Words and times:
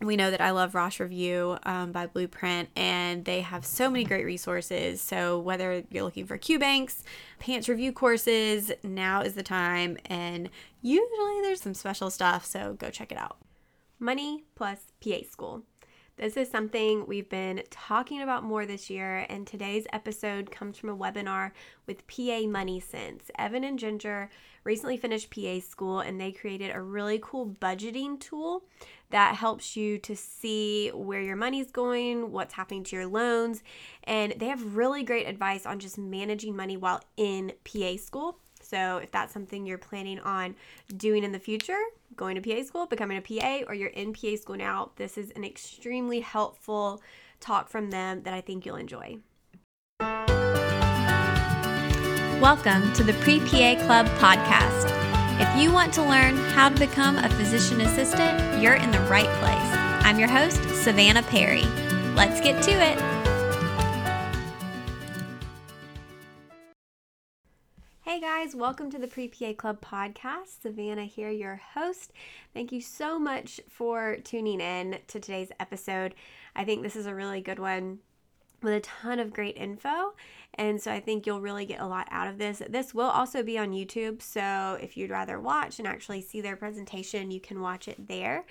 we 0.00 0.16
know 0.16 0.30
that 0.30 0.40
I 0.40 0.50
love 0.50 0.74
Rosh 0.74 1.00
Review 1.00 1.56
um, 1.64 1.92
by 1.92 2.06
Blueprint, 2.06 2.68
and 2.76 3.24
they 3.24 3.40
have 3.40 3.64
so 3.64 3.88
many 3.88 4.04
great 4.04 4.24
resources. 4.24 5.00
So, 5.00 5.38
whether 5.38 5.84
you're 5.90 6.04
looking 6.04 6.26
for 6.26 6.36
Q 6.36 6.58
banks, 6.58 7.02
PANCE 7.38 7.68
review 7.68 7.92
courses, 7.92 8.72
now 8.82 9.22
is 9.22 9.34
the 9.34 9.42
time. 9.42 9.96
And 10.06 10.50
usually 10.82 11.40
there's 11.42 11.60
some 11.60 11.74
special 11.74 12.10
stuff, 12.10 12.44
so 12.44 12.74
go 12.74 12.90
check 12.90 13.12
it 13.12 13.18
out. 13.18 13.38
Money 13.98 14.44
plus 14.54 14.92
PA 15.02 15.18
School. 15.30 15.62
This 16.16 16.36
is 16.36 16.48
something 16.48 17.06
we've 17.08 17.28
been 17.28 17.64
talking 17.70 18.22
about 18.22 18.44
more 18.44 18.66
this 18.66 18.88
year, 18.88 19.26
and 19.28 19.44
today's 19.44 19.84
episode 19.92 20.48
comes 20.48 20.78
from 20.78 20.90
a 20.90 20.96
webinar 20.96 21.50
with 21.88 22.06
PA 22.06 22.42
Money 22.46 22.78
Sense. 22.78 23.32
Evan 23.36 23.64
and 23.64 23.76
Ginger 23.76 24.30
recently 24.62 24.96
finished 24.96 25.34
PA 25.34 25.58
school, 25.58 25.98
and 25.98 26.20
they 26.20 26.30
created 26.30 26.70
a 26.72 26.80
really 26.80 27.18
cool 27.20 27.56
budgeting 27.60 28.20
tool 28.20 28.62
that 29.10 29.34
helps 29.34 29.76
you 29.76 29.98
to 29.98 30.14
see 30.14 30.90
where 30.90 31.20
your 31.20 31.34
money's 31.34 31.72
going, 31.72 32.30
what's 32.30 32.54
happening 32.54 32.84
to 32.84 32.96
your 32.96 33.08
loans, 33.08 33.64
and 34.04 34.34
they 34.38 34.46
have 34.46 34.76
really 34.76 35.02
great 35.02 35.26
advice 35.26 35.66
on 35.66 35.80
just 35.80 35.98
managing 35.98 36.54
money 36.54 36.76
while 36.76 37.02
in 37.16 37.52
PA 37.64 37.96
school. 37.96 38.38
So, 38.74 38.96
if 38.96 39.12
that's 39.12 39.32
something 39.32 39.64
you're 39.66 39.78
planning 39.78 40.18
on 40.18 40.56
doing 40.96 41.22
in 41.22 41.30
the 41.30 41.38
future, 41.38 41.78
going 42.16 42.34
to 42.34 42.42
PA 42.42 42.64
school, 42.64 42.86
becoming 42.86 43.16
a 43.16 43.20
PA, 43.20 43.60
or 43.68 43.74
you're 43.74 43.90
in 43.90 44.12
PA 44.12 44.34
school 44.34 44.56
now, 44.56 44.90
this 44.96 45.16
is 45.16 45.30
an 45.36 45.44
extremely 45.44 46.18
helpful 46.18 47.00
talk 47.38 47.68
from 47.68 47.90
them 47.92 48.24
that 48.24 48.34
I 48.34 48.40
think 48.40 48.66
you'll 48.66 48.74
enjoy. 48.74 49.18
Welcome 52.40 52.92
to 52.94 53.04
the 53.04 53.14
Pre 53.20 53.38
PA 53.38 53.76
Club 53.86 54.06
podcast. 54.18 54.90
If 55.40 55.62
you 55.62 55.72
want 55.72 55.94
to 55.94 56.02
learn 56.02 56.34
how 56.34 56.68
to 56.68 56.76
become 56.76 57.16
a 57.18 57.28
physician 57.28 57.80
assistant, 57.80 58.60
you're 58.60 58.74
in 58.74 58.90
the 58.90 58.98
right 59.02 59.30
place. 59.38 60.04
I'm 60.04 60.18
your 60.18 60.26
host, 60.26 60.60
Savannah 60.82 61.22
Perry. 61.22 61.62
Let's 62.16 62.40
get 62.40 62.60
to 62.64 62.72
it. 62.72 63.13
Hey 68.14 68.20
guys, 68.20 68.54
welcome 68.54 68.92
to 68.92 68.98
the 68.98 69.08
Pre 69.08 69.26
PA 69.26 69.54
Club 69.54 69.80
podcast. 69.80 70.62
Savannah 70.62 71.02
here, 71.02 71.30
your 71.30 71.60
host. 71.74 72.12
Thank 72.52 72.70
you 72.70 72.80
so 72.80 73.18
much 73.18 73.60
for 73.68 74.18
tuning 74.22 74.60
in 74.60 74.98
to 75.08 75.18
today's 75.18 75.50
episode. 75.58 76.14
I 76.54 76.64
think 76.64 76.84
this 76.84 76.94
is 76.94 77.06
a 77.06 77.14
really 77.14 77.40
good 77.40 77.58
one 77.58 77.98
with 78.62 78.72
a 78.72 78.78
ton 78.78 79.18
of 79.18 79.32
great 79.32 79.56
info. 79.56 80.14
And 80.54 80.80
so 80.80 80.92
I 80.92 81.00
think 81.00 81.26
you'll 81.26 81.40
really 81.40 81.66
get 81.66 81.80
a 81.80 81.88
lot 81.88 82.06
out 82.12 82.28
of 82.28 82.38
this. 82.38 82.62
This 82.68 82.94
will 82.94 83.10
also 83.10 83.42
be 83.42 83.58
on 83.58 83.72
YouTube. 83.72 84.22
So 84.22 84.78
if 84.80 84.96
you'd 84.96 85.10
rather 85.10 85.40
watch 85.40 85.80
and 85.80 85.88
actually 85.88 86.20
see 86.20 86.40
their 86.40 86.54
presentation, 86.54 87.32
you 87.32 87.40
can 87.40 87.60
watch 87.60 87.88
it 87.88 88.06
there. 88.06 88.44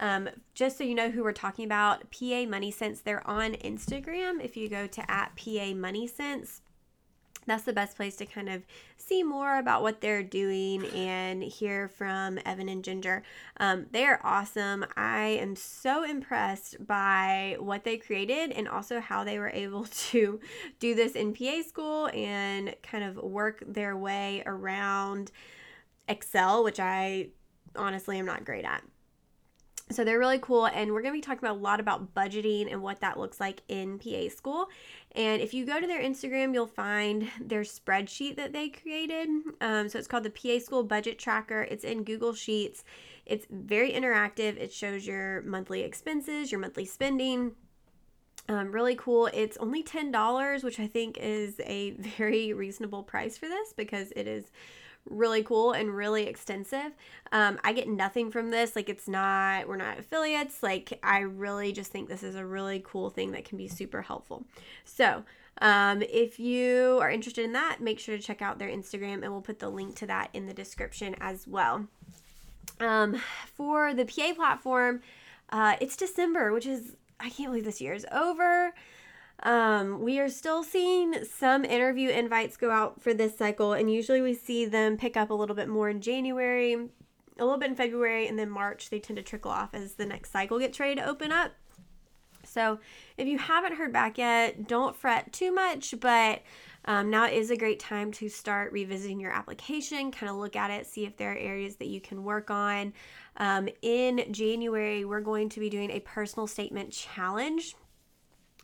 Um, 0.00 0.28
just 0.52 0.78
so 0.78 0.82
you 0.82 0.96
know 0.96 1.10
who 1.10 1.22
we're 1.22 1.30
talking 1.30 1.64
about, 1.64 2.10
PA 2.10 2.44
Money 2.44 2.72
Sense, 2.72 3.02
they're 3.02 3.24
on 3.24 3.52
Instagram. 3.52 4.44
If 4.44 4.56
you 4.56 4.68
go 4.68 4.88
to 4.88 5.08
at 5.08 5.36
PA 5.36 5.74
Money 5.74 6.08
Sense, 6.08 6.60
that's 7.46 7.62
the 7.62 7.72
best 7.72 7.96
place 7.96 8.16
to 8.16 8.26
kind 8.26 8.48
of 8.48 8.64
see 8.96 9.22
more 9.22 9.58
about 9.58 9.82
what 9.82 10.00
they're 10.00 10.22
doing 10.22 10.84
and 10.86 11.42
hear 11.42 11.88
from 11.88 12.38
Evan 12.44 12.68
and 12.68 12.82
Ginger. 12.82 13.22
Um, 13.58 13.86
they 13.92 14.04
are 14.04 14.20
awesome. 14.24 14.84
I 14.96 15.38
am 15.40 15.54
so 15.54 16.04
impressed 16.04 16.84
by 16.84 17.56
what 17.58 17.84
they 17.84 17.96
created 17.96 18.52
and 18.52 18.68
also 18.68 19.00
how 19.00 19.24
they 19.24 19.38
were 19.38 19.50
able 19.50 19.84
to 20.10 20.40
do 20.80 20.94
this 20.94 21.12
in 21.12 21.34
PA 21.34 21.62
school 21.66 22.08
and 22.12 22.74
kind 22.82 23.04
of 23.04 23.16
work 23.16 23.62
their 23.66 23.96
way 23.96 24.42
around 24.44 25.30
Excel, 26.08 26.64
which 26.64 26.80
I 26.80 27.28
honestly 27.76 28.18
am 28.18 28.26
not 28.26 28.44
great 28.44 28.64
at. 28.64 28.82
So 29.88 30.02
they're 30.02 30.18
really 30.18 30.40
cool, 30.40 30.66
and 30.66 30.92
we're 30.92 31.00
going 31.00 31.14
to 31.14 31.18
be 31.18 31.20
talking 31.20 31.46
about 31.46 31.58
a 31.58 31.62
lot 31.62 31.78
about 31.78 32.12
budgeting 32.12 32.72
and 32.72 32.82
what 32.82 33.00
that 33.00 33.20
looks 33.20 33.38
like 33.38 33.62
in 33.68 34.00
PA 34.00 34.28
school. 34.28 34.68
And 35.12 35.40
if 35.40 35.54
you 35.54 35.64
go 35.64 35.80
to 35.80 35.86
their 35.86 36.02
Instagram, 36.02 36.52
you'll 36.52 36.66
find 36.66 37.30
their 37.40 37.62
spreadsheet 37.62 38.34
that 38.34 38.52
they 38.52 38.68
created. 38.68 39.28
Um, 39.60 39.88
so 39.88 39.96
it's 39.96 40.08
called 40.08 40.24
the 40.24 40.30
PA 40.30 40.58
School 40.58 40.82
Budget 40.82 41.20
Tracker. 41.20 41.62
It's 41.70 41.84
in 41.84 42.02
Google 42.02 42.34
Sheets. 42.34 42.82
It's 43.26 43.46
very 43.48 43.92
interactive. 43.92 44.56
It 44.56 44.72
shows 44.72 45.06
your 45.06 45.42
monthly 45.42 45.82
expenses, 45.82 46.50
your 46.50 46.60
monthly 46.60 46.84
spending. 46.84 47.52
Um, 48.48 48.72
really 48.72 48.96
cool. 48.96 49.28
It's 49.32 49.56
only 49.58 49.84
$10, 49.84 50.64
which 50.64 50.80
I 50.80 50.88
think 50.88 51.16
is 51.18 51.60
a 51.64 51.90
very 52.18 52.52
reasonable 52.52 53.04
price 53.04 53.38
for 53.38 53.46
this 53.46 53.72
because 53.72 54.12
it 54.16 54.26
is 54.26 54.50
really 55.08 55.42
cool 55.42 55.72
and 55.72 55.94
really 55.94 56.26
extensive. 56.26 56.92
Um, 57.32 57.58
I 57.64 57.72
get 57.72 57.88
nothing 57.88 58.30
from 58.30 58.50
this. 58.50 58.76
Like, 58.76 58.88
it's 58.88 59.08
not, 59.08 59.68
we're 59.68 59.76
not 59.76 59.98
affiliates. 59.98 60.62
Like, 60.62 60.98
I 61.02 61.20
really 61.20 61.72
just 61.72 61.90
think 61.90 62.08
this 62.08 62.22
is 62.22 62.34
a 62.34 62.44
really 62.44 62.82
cool 62.84 63.10
thing 63.10 63.32
that 63.32 63.44
can 63.44 63.58
be 63.58 63.68
super 63.68 64.02
helpful. 64.02 64.44
So, 64.84 65.24
um, 65.60 66.02
if 66.02 66.38
you 66.38 66.98
are 67.00 67.10
interested 67.10 67.44
in 67.44 67.52
that, 67.52 67.78
make 67.80 67.98
sure 67.98 68.16
to 68.16 68.22
check 68.22 68.42
out 68.42 68.58
their 68.58 68.68
Instagram 68.68 69.22
and 69.22 69.32
we'll 69.32 69.40
put 69.40 69.58
the 69.58 69.70
link 69.70 69.96
to 69.96 70.06
that 70.06 70.28
in 70.34 70.46
the 70.46 70.54
description 70.54 71.16
as 71.20 71.46
well. 71.46 71.86
Um, 72.78 73.22
for 73.54 73.94
the 73.94 74.04
PA 74.04 74.34
platform, 74.34 75.00
uh, 75.50 75.76
it's 75.80 75.96
December, 75.96 76.52
which 76.52 76.66
is, 76.66 76.96
I 77.18 77.30
can't 77.30 77.50
believe 77.50 77.64
this 77.64 77.80
year 77.80 77.94
is 77.94 78.06
over. 78.12 78.74
Um, 79.42 80.00
we 80.00 80.18
are 80.18 80.28
still 80.28 80.62
seeing 80.62 81.24
some 81.24 81.64
interview 81.64 82.08
invites 82.08 82.56
go 82.56 82.70
out 82.70 83.02
for 83.02 83.12
this 83.12 83.36
cycle, 83.36 83.74
and 83.74 83.92
usually 83.92 84.22
we 84.22 84.34
see 84.34 84.64
them 84.64 84.96
pick 84.96 85.16
up 85.16 85.30
a 85.30 85.34
little 85.34 85.56
bit 85.56 85.68
more 85.68 85.90
in 85.90 86.00
January, 86.00 86.74
a 86.74 87.44
little 87.44 87.58
bit 87.58 87.70
in 87.70 87.76
February, 87.76 88.26
and 88.28 88.38
then 88.38 88.48
March. 88.48 88.88
They 88.88 88.98
tend 88.98 89.18
to 89.18 89.22
trickle 89.22 89.50
off 89.50 89.74
as 89.74 89.94
the 89.94 90.06
next 90.06 90.32
cycle 90.32 90.58
gets 90.58 90.80
ready 90.80 90.94
to 90.96 91.06
open 91.06 91.32
up. 91.32 91.52
So, 92.44 92.78
if 93.16 93.26
you 93.26 93.38
haven't 93.38 93.74
heard 93.74 93.92
back 93.92 94.18
yet, 94.18 94.68
don't 94.68 94.96
fret 94.96 95.32
too 95.32 95.52
much, 95.52 95.94
but 96.00 96.42
um, 96.86 97.10
now 97.10 97.26
is 97.26 97.50
a 97.50 97.56
great 97.56 97.80
time 97.80 98.12
to 98.12 98.28
start 98.28 98.72
revisiting 98.72 99.20
your 99.20 99.32
application, 99.32 100.12
kind 100.12 100.30
of 100.30 100.36
look 100.36 100.54
at 100.54 100.70
it, 100.70 100.86
see 100.86 101.04
if 101.04 101.16
there 101.16 101.32
are 101.32 101.36
areas 101.36 101.76
that 101.76 101.88
you 101.88 102.00
can 102.00 102.22
work 102.22 102.50
on. 102.50 102.92
Um, 103.36 103.68
in 103.82 104.32
January, 104.32 105.04
we're 105.04 105.20
going 105.20 105.48
to 105.50 105.60
be 105.60 105.68
doing 105.68 105.90
a 105.90 106.00
personal 106.00 106.46
statement 106.46 106.92
challenge. 106.92 107.74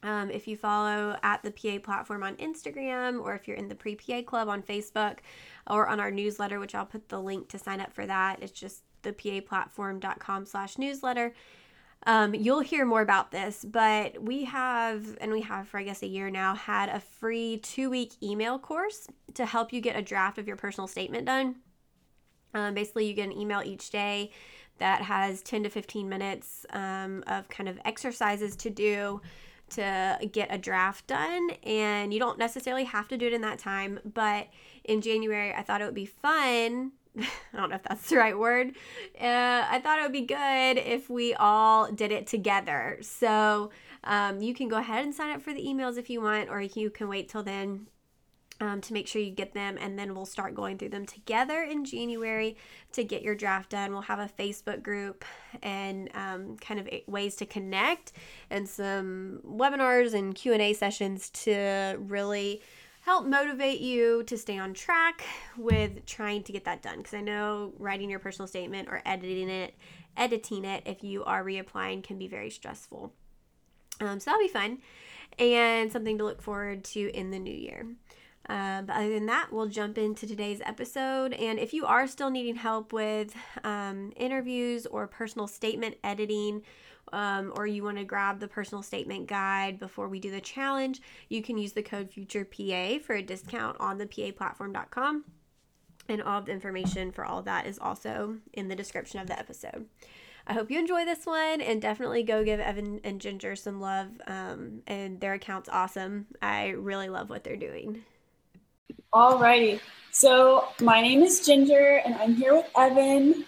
Um, 0.02 0.30
if 0.30 0.48
you 0.48 0.56
follow 0.56 1.16
at 1.22 1.42
the 1.42 1.52
PA 1.52 1.78
platform 1.78 2.24
on 2.24 2.36
Instagram, 2.36 3.20
or 3.20 3.34
if 3.34 3.46
you're 3.46 3.56
in 3.56 3.68
the 3.68 3.74
Pre 3.74 3.94
PA 3.94 4.22
Club 4.22 4.48
on 4.48 4.62
Facebook, 4.62 5.18
or 5.68 5.86
on 5.86 6.00
our 6.00 6.10
newsletter, 6.10 6.58
which 6.58 6.74
I'll 6.74 6.86
put 6.86 7.08
the 7.08 7.20
link 7.20 7.48
to 7.50 7.58
sign 7.58 7.80
up 7.80 7.92
for 7.92 8.06
that. 8.06 8.42
It's 8.42 8.52
just 8.52 8.82
thepaplatform.com 9.02 10.46
slash 10.46 10.78
newsletter. 10.78 11.34
Um, 12.04 12.34
you'll 12.34 12.60
hear 12.60 12.84
more 12.84 13.00
about 13.00 13.30
this, 13.30 13.64
but 13.64 14.20
we 14.20 14.44
have, 14.44 15.16
and 15.20 15.30
we 15.30 15.40
have 15.42 15.68
for 15.68 15.78
I 15.78 15.84
guess 15.84 16.02
a 16.02 16.06
year 16.08 16.30
now, 16.30 16.54
had 16.56 16.88
a 16.88 16.98
free 16.98 17.58
two 17.58 17.90
week 17.90 18.14
email 18.20 18.58
course 18.58 19.06
to 19.34 19.46
help 19.46 19.72
you 19.72 19.80
get 19.80 19.96
a 19.96 20.02
draft 20.02 20.38
of 20.38 20.48
your 20.48 20.56
personal 20.56 20.88
statement 20.88 21.26
done. 21.26 21.56
Um, 22.54 22.74
basically, 22.74 23.06
you 23.06 23.14
get 23.14 23.26
an 23.26 23.38
email 23.38 23.62
each 23.64 23.90
day 23.90 24.32
that 24.78 25.02
has 25.02 25.42
10 25.42 25.62
to 25.62 25.68
15 25.68 26.08
minutes 26.08 26.66
um, 26.70 27.22
of 27.28 27.48
kind 27.48 27.68
of 27.68 27.78
exercises 27.84 28.56
to 28.56 28.68
do 28.70 29.20
to 29.72 30.18
get 30.30 30.52
a 30.52 30.58
draft 30.58 31.06
done 31.06 31.50
and 31.64 32.12
you 32.12 32.20
don't 32.20 32.38
necessarily 32.38 32.84
have 32.84 33.08
to 33.08 33.16
do 33.16 33.26
it 33.26 33.32
in 33.32 33.40
that 33.40 33.58
time 33.58 33.98
but 34.14 34.48
in 34.84 35.00
january 35.00 35.52
i 35.54 35.62
thought 35.62 35.80
it 35.80 35.84
would 35.84 35.94
be 35.94 36.06
fun. 36.06 36.92
I 37.18 37.56
don't 37.58 37.68
know 37.68 37.76
if 37.76 37.82
that's 37.82 38.08
the 38.08 38.16
right 38.16 38.38
word. 38.38 38.68
Uh, 39.20 39.66
i 39.68 39.80
thought 39.82 39.98
it 39.98 40.02
would 40.02 40.12
be 40.12 40.22
good 40.22 40.78
if 40.78 41.10
we 41.10 41.34
all 41.34 41.92
did 41.92 42.10
it 42.10 42.26
together. 42.26 42.98
So 43.02 43.70
um, 44.04 44.40
you 44.40 44.54
can 44.54 44.68
go 44.68 44.78
ahead 44.78 45.04
and 45.04 45.14
sign 45.14 45.34
up 45.34 45.42
for 45.42 45.52
the 45.52 45.64
emails 45.64 45.98
if 45.98 46.10
you 46.10 46.20
want 46.20 46.48
or 46.48 46.60
you 46.60 46.90
can 46.90 47.08
wait 47.08 47.28
till 47.28 47.42
then 47.42 47.86
um, 48.62 48.80
to 48.80 48.92
make 48.92 49.08
sure 49.08 49.20
you 49.20 49.32
get 49.32 49.54
them. 49.54 49.76
And 49.78 49.98
then 49.98 50.14
we'll 50.14 50.24
start 50.24 50.54
going 50.54 50.78
through 50.78 50.90
them 50.90 51.04
together 51.04 51.62
in 51.62 51.84
January 51.84 52.56
to 52.92 53.02
get 53.02 53.22
your 53.22 53.34
draft 53.34 53.70
done. 53.70 53.92
We'll 53.92 54.02
have 54.02 54.20
a 54.20 54.30
Facebook 54.38 54.82
group 54.82 55.24
and 55.62 56.08
um, 56.14 56.56
kind 56.58 56.78
of 56.78 56.88
ways 57.08 57.34
to 57.36 57.46
connect 57.46 58.12
and 58.50 58.68
some 58.68 59.40
webinars 59.44 60.14
and 60.14 60.32
Q&A 60.32 60.74
sessions 60.74 61.28
to 61.30 61.96
really 61.98 62.62
help 63.00 63.26
motivate 63.26 63.80
you 63.80 64.22
to 64.24 64.38
stay 64.38 64.58
on 64.58 64.72
track 64.72 65.24
with 65.56 66.06
trying 66.06 66.40
to 66.44 66.52
get 66.52 66.64
that 66.64 66.80
done 66.82 66.98
because 66.98 67.14
i 67.14 67.20
know 67.20 67.72
writing 67.80 68.08
your 68.08 68.20
personal 68.20 68.46
statement 68.46 68.88
or 68.88 69.02
editing 69.04 69.48
it 69.48 69.74
editing 70.16 70.64
it 70.64 70.84
if 70.86 71.02
you 71.02 71.24
are 71.24 71.42
reapplying 71.42 72.00
can 72.00 72.16
be 72.16 72.28
very 72.28 72.48
stressful 72.48 73.12
um, 74.00 74.20
so 74.20 74.30
that'll 74.30 74.46
be 74.46 74.46
fun 74.46 74.78
and 75.36 75.90
something 75.90 76.16
to 76.16 76.22
look 76.22 76.40
forward 76.40 76.84
to 76.84 77.10
in 77.10 77.32
the 77.32 77.40
new 77.40 77.52
year 77.52 77.84
uh, 78.48 78.82
but 78.82 78.96
other 78.96 79.10
than 79.10 79.26
that, 79.26 79.52
we'll 79.52 79.68
jump 79.68 79.98
into 79.98 80.26
today's 80.26 80.60
episode. 80.64 81.32
And 81.32 81.58
if 81.58 81.72
you 81.72 81.86
are 81.86 82.06
still 82.06 82.30
needing 82.30 82.56
help 82.56 82.92
with 82.92 83.34
um, 83.62 84.12
interviews 84.16 84.86
or 84.86 85.06
personal 85.06 85.46
statement 85.46 85.96
editing, 86.02 86.62
um, 87.12 87.52
or 87.56 87.66
you 87.66 87.84
want 87.84 87.98
to 87.98 88.04
grab 88.04 88.40
the 88.40 88.48
personal 88.48 88.82
statement 88.82 89.26
guide 89.26 89.78
before 89.78 90.08
we 90.08 90.18
do 90.18 90.30
the 90.30 90.40
challenge, 90.40 91.00
you 91.28 91.42
can 91.42 91.58
use 91.58 91.72
the 91.72 91.82
code 91.82 92.10
FUTUREPA 92.10 93.02
for 93.02 93.14
a 93.14 93.22
discount 93.22 93.76
on 93.78 93.98
the 93.98 94.06
paplatform.com. 94.06 95.24
And 96.08 96.22
all 96.22 96.40
of 96.40 96.46
the 96.46 96.52
information 96.52 97.12
for 97.12 97.24
all 97.24 97.42
that 97.42 97.66
is 97.66 97.78
also 97.78 98.38
in 98.52 98.68
the 98.68 98.74
description 98.74 99.20
of 99.20 99.28
the 99.28 99.38
episode. 99.38 99.86
I 100.46 100.54
hope 100.54 100.70
you 100.70 100.78
enjoy 100.80 101.04
this 101.04 101.24
one 101.24 101.60
and 101.60 101.80
definitely 101.80 102.24
go 102.24 102.42
give 102.42 102.58
Evan 102.58 103.00
and 103.04 103.20
Ginger 103.20 103.54
some 103.54 103.80
love. 103.80 104.08
Um, 104.26 104.82
and 104.88 105.20
their 105.20 105.34
account's 105.34 105.68
awesome. 105.68 106.26
I 106.40 106.70
really 106.70 107.08
love 107.08 107.30
what 107.30 107.44
they're 107.44 107.56
doing. 107.56 108.02
Alrighty. 109.14 109.78
So 110.10 110.68
my 110.80 111.02
name 111.02 111.22
is 111.22 111.44
Ginger 111.44 112.00
and 112.04 112.14
I'm 112.14 112.34
here 112.34 112.54
with 112.54 112.70
Evan. 112.74 113.44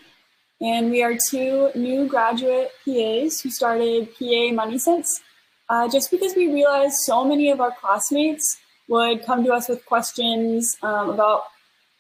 And 0.60 0.90
we 0.90 1.02
are 1.02 1.16
two 1.30 1.70
new 1.74 2.06
graduate 2.06 2.70
PAs 2.84 3.40
who 3.40 3.48
started 3.48 4.08
PA 4.18 4.52
Money 4.52 4.78
Sense 4.78 5.22
uh, 5.70 5.88
just 5.88 6.10
because 6.10 6.34
we 6.36 6.52
realized 6.52 6.96
so 7.04 7.24
many 7.24 7.50
of 7.50 7.60
our 7.60 7.72
classmates 7.80 8.58
would 8.88 9.24
come 9.24 9.42
to 9.44 9.52
us 9.52 9.68
with 9.68 9.84
questions 9.86 10.76
um, 10.82 11.10
about 11.10 11.44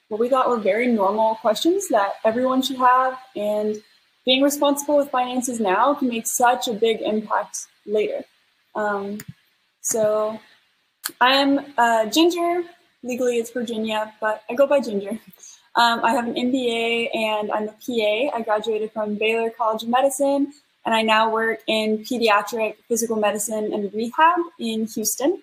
what 0.08 0.20
we 0.20 0.28
thought 0.28 0.48
were 0.48 0.58
very 0.58 0.86
normal 0.86 1.36
questions 1.36 1.88
that 1.88 2.16
everyone 2.24 2.60
should 2.60 2.76
have. 2.76 3.18
And 3.34 3.76
being 4.26 4.42
responsible 4.42 4.98
with 4.98 5.10
finances 5.10 5.58
now 5.58 5.94
can 5.94 6.08
make 6.08 6.26
such 6.26 6.68
a 6.68 6.74
big 6.74 7.00
impact 7.00 7.66
later. 7.86 8.24
Um, 8.74 9.20
so 9.80 10.38
I 11.20 11.34
am 11.34 11.64
uh, 11.78 12.06
Ginger. 12.06 12.64
Legally, 13.04 13.36
it's 13.36 13.50
Virginia, 13.50 14.14
but 14.18 14.42
I 14.48 14.54
go 14.54 14.66
by 14.66 14.80
Ginger. 14.80 15.10
Um, 15.76 16.00
I 16.02 16.12
have 16.12 16.26
an 16.26 16.34
MBA 16.34 17.14
and 17.14 17.52
I'm 17.52 17.68
a 17.68 17.72
PA. 17.72 18.34
I 18.34 18.42
graduated 18.42 18.92
from 18.92 19.16
Baylor 19.16 19.50
College 19.50 19.82
of 19.82 19.90
Medicine, 19.90 20.54
and 20.86 20.94
I 20.94 21.02
now 21.02 21.30
work 21.30 21.60
in 21.66 21.98
pediatric 21.98 22.76
physical 22.88 23.16
medicine 23.16 23.74
and 23.74 23.92
rehab 23.92 24.38
in 24.58 24.86
Houston. 24.86 25.42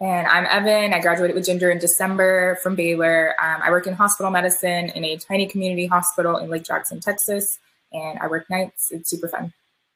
And 0.00 0.28
I'm 0.28 0.46
Evan. 0.46 0.94
I 0.94 1.00
graduated 1.00 1.34
with 1.34 1.46
Ginger 1.46 1.68
in 1.68 1.78
December 1.78 2.58
from 2.62 2.76
Baylor. 2.76 3.34
Um, 3.42 3.60
I 3.62 3.70
work 3.70 3.88
in 3.88 3.94
hospital 3.94 4.30
medicine 4.30 4.90
in 4.90 5.04
a 5.04 5.16
tiny 5.16 5.46
community 5.46 5.86
hospital 5.86 6.36
in 6.36 6.48
Lake 6.48 6.62
Jackson, 6.62 7.00
Texas, 7.00 7.58
and 7.92 8.20
I 8.20 8.28
work 8.28 8.48
nights. 8.48 8.92
It's 8.92 9.10
super 9.10 9.26
fun. 9.26 9.52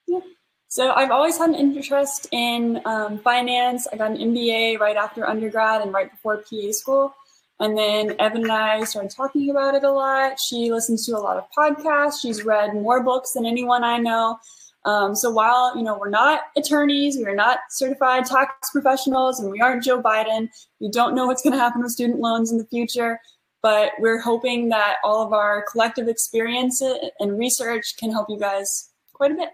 Yeah. 0.08 0.18
So 0.74 0.90
I've 0.90 1.12
always 1.12 1.38
had 1.38 1.50
an 1.50 1.54
interest 1.54 2.26
in 2.32 2.80
um, 2.84 3.18
finance. 3.18 3.86
I 3.92 3.96
got 3.96 4.10
an 4.10 4.16
MBA 4.16 4.80
right 4.80 4.96
after 4.96 5.24
undergrad 5.24 5.82
and 5.82 5.92
right 5.92 6.10
before 6.10 6.38
PA 6.38 6.72
school. 6.72 7.14
And 7.60 7.78
then 7.78 8.16
Evan 8.18 8.42
and 8.42 8.50
I 8.50 8.82
started 8.82 9.12
talking 9.12 9.50
about 9.50 9.76
it 9.76 9.84
a 9.84 9.92
lot. 9.92 10.40
She 10.40 10.72
listens 10.72 11.06
to 11.06 11.12
a 11.12 11.22
lot 11.22 11.36
of 11.36 11.44
podcasts. 11.56 12.20
She's 12.20 12.44
read 12.44 12.74
more 12.74 13.04
books 13.04 13.34
than 13.34 13.46
anyone 13.46 13.84
I 13.84 13.98
know. 13.98 14.40
Um, 14.84 15.14
so 15.14 15.30
while 15.30 15.76
you 15.76 15.84
know 15.84 15.96
we're 15.96 16.10
not 16.10 16.40
attorneys, 16.56 17.18
we 17.18 17.24
are 17.26 17.36
not 17.36 17.60
certified 17.70 18.24
tax 18.24 18.52
professionals, 18.72 19.38
and 19.38 19.52
we 19.52 19.60
aren't 19.60 19.84
Joe 19.84 20.02
Biden, 20.02 20.48
we 20.80 20.90
don't 20.90 21.14
know 21.14 21.26
what's 21.26 21.44
going 21.44 21.52
to 21.52 21.58
happen 21.60 21.82
with 21.82 21.92
student 21.92 22.18
loans 22.18 22.50
in 22.50 22.58
the 22.58 22.66
future. 22.66 23.20
But 23.62 23.92
we're 24.00 24.20
hoping 24.20 24.70
that 24.70 24.96
all 25.04 25.24
of 25.24 25.32
our 25.32 25.64
collective 25.70 26.08
experience 26.08 26.82
and 27.20 27.38
research 27.38 27.94
can 27.96 28.10
help 28.10 28.26
you 28.28 28.40
guys 28.40 28.90
quite 29.12 29.30
a 29.30 29.34
bit. 29.34 29.50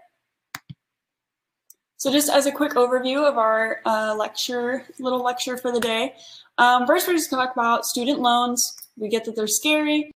So 2.01 2.11
just 2.11 2.31
as 2.31 2.47
a 2.47 2.51
quick 2.51 2.71
overview 2.71 3.29
of 3.29 3.37
our 3.37 3.79
uh, 3.85 4.15
lecture, 4.17 4.83
little 4.97 5.21
lecture 5.21 5.55
for 5.55 5.71
the 5.71 5.79
day, 5.79 6.15
um, 6.57 6.87
first, 6.87 7.07
we're 7.07 7.13
just 7.13 7.29
to 7.29 7.35
talk 7.35 7.51
about 7.51 7.85
student 7.85 8.19
loans. 8.19 8.75
We 8.97 9.07
get 9.07 9.23
that 9.25 9.35
they're 9.35 9.45
scary. 9.45 10.11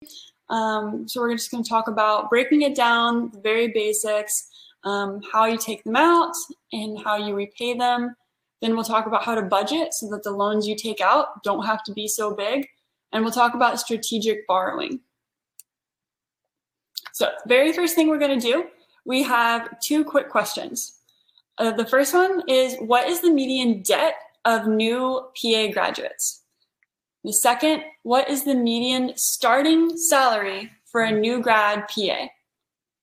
Um, 0.52 1.08
so 1.08 1.20
we're 1.20 1.34
just 1.34 1.50
to 1.50 1.64
talk 1.64 1.88
about 1.88 2.30
breaking 2.30 2.62
it 2.62 2.76
down, 2.76 3.32
the 3.32 3.40
very 3.40 3.70
basics, 3.70 4.48
um, 4.84 5.22
how 5.34 5.46
you 5.46 5.58
take 5.58 5.84
them 5.84 5.96
out 5.96 6.36
and 6.72 7.00
how 7.04 7.16
you 7.16 7.34
repay 7.34 7.74
them. 7.74 8.16
Then 8.62 8.76
we'll 8.76 8.86
talk 8.86 9.08
about 9.08 9.24
how 9.24 9.34
to 9.34 9.42
budget 9.42 9.96
so 9.96 10.08
that 10.12 10.22
the 10.22 10.30
loans 10.30 10.68
you 10.68 10.76
take 10.76 11.02
out 11.02 11.42
don't 11.44 11.66
have 11.66 11.84
to 11.86 11.94
be 11.94 12.08
so 12.08 12.32
big. 12.32 12.68
And 13.12 13.24
we'll 13.24 13.34
talk 13.34 13.56
about 13.56 13.80
strategic 13.80 14.46
borrowing. 14.46 15.00
So 17.14 17.32
very 17.48 17.74
first 17.74 17.96
thing 17.96 18.08
we're 18.08 18.20
to 18.40 18.48
do, 18.52 18.68
we 19.04 19.24
have 19.24 19.80
two 19.80 20.06
quick 20.06 20.30
questions. 20.30 21.00
Uh, 21.62 21.72
the 21.72 21.86
first 21.86 22.14
one 22.14 22.42
is, 22.48 22.76
what 22.80 23.08
is 23.08 23.22
the 23.22 23.30
median 23.30 23.84
debt 23.84 24.16
of 24.46 24.68
new 24.68 25.22
PA 25.40 25.68
graduates. 25.72 26.44
The 27.24 27.34
second, 27.34 27.84
what 28.04 28.30
is 28.30 28.44
the 28.44 28.56
median 28.56 29.14
starting 29.16 29.98
salary 29.98 30.72
for 30.86 31.02
a 31.02 31.12
new 31.12 31.42
grad 31.42 31.88
PA? 31.88 32.28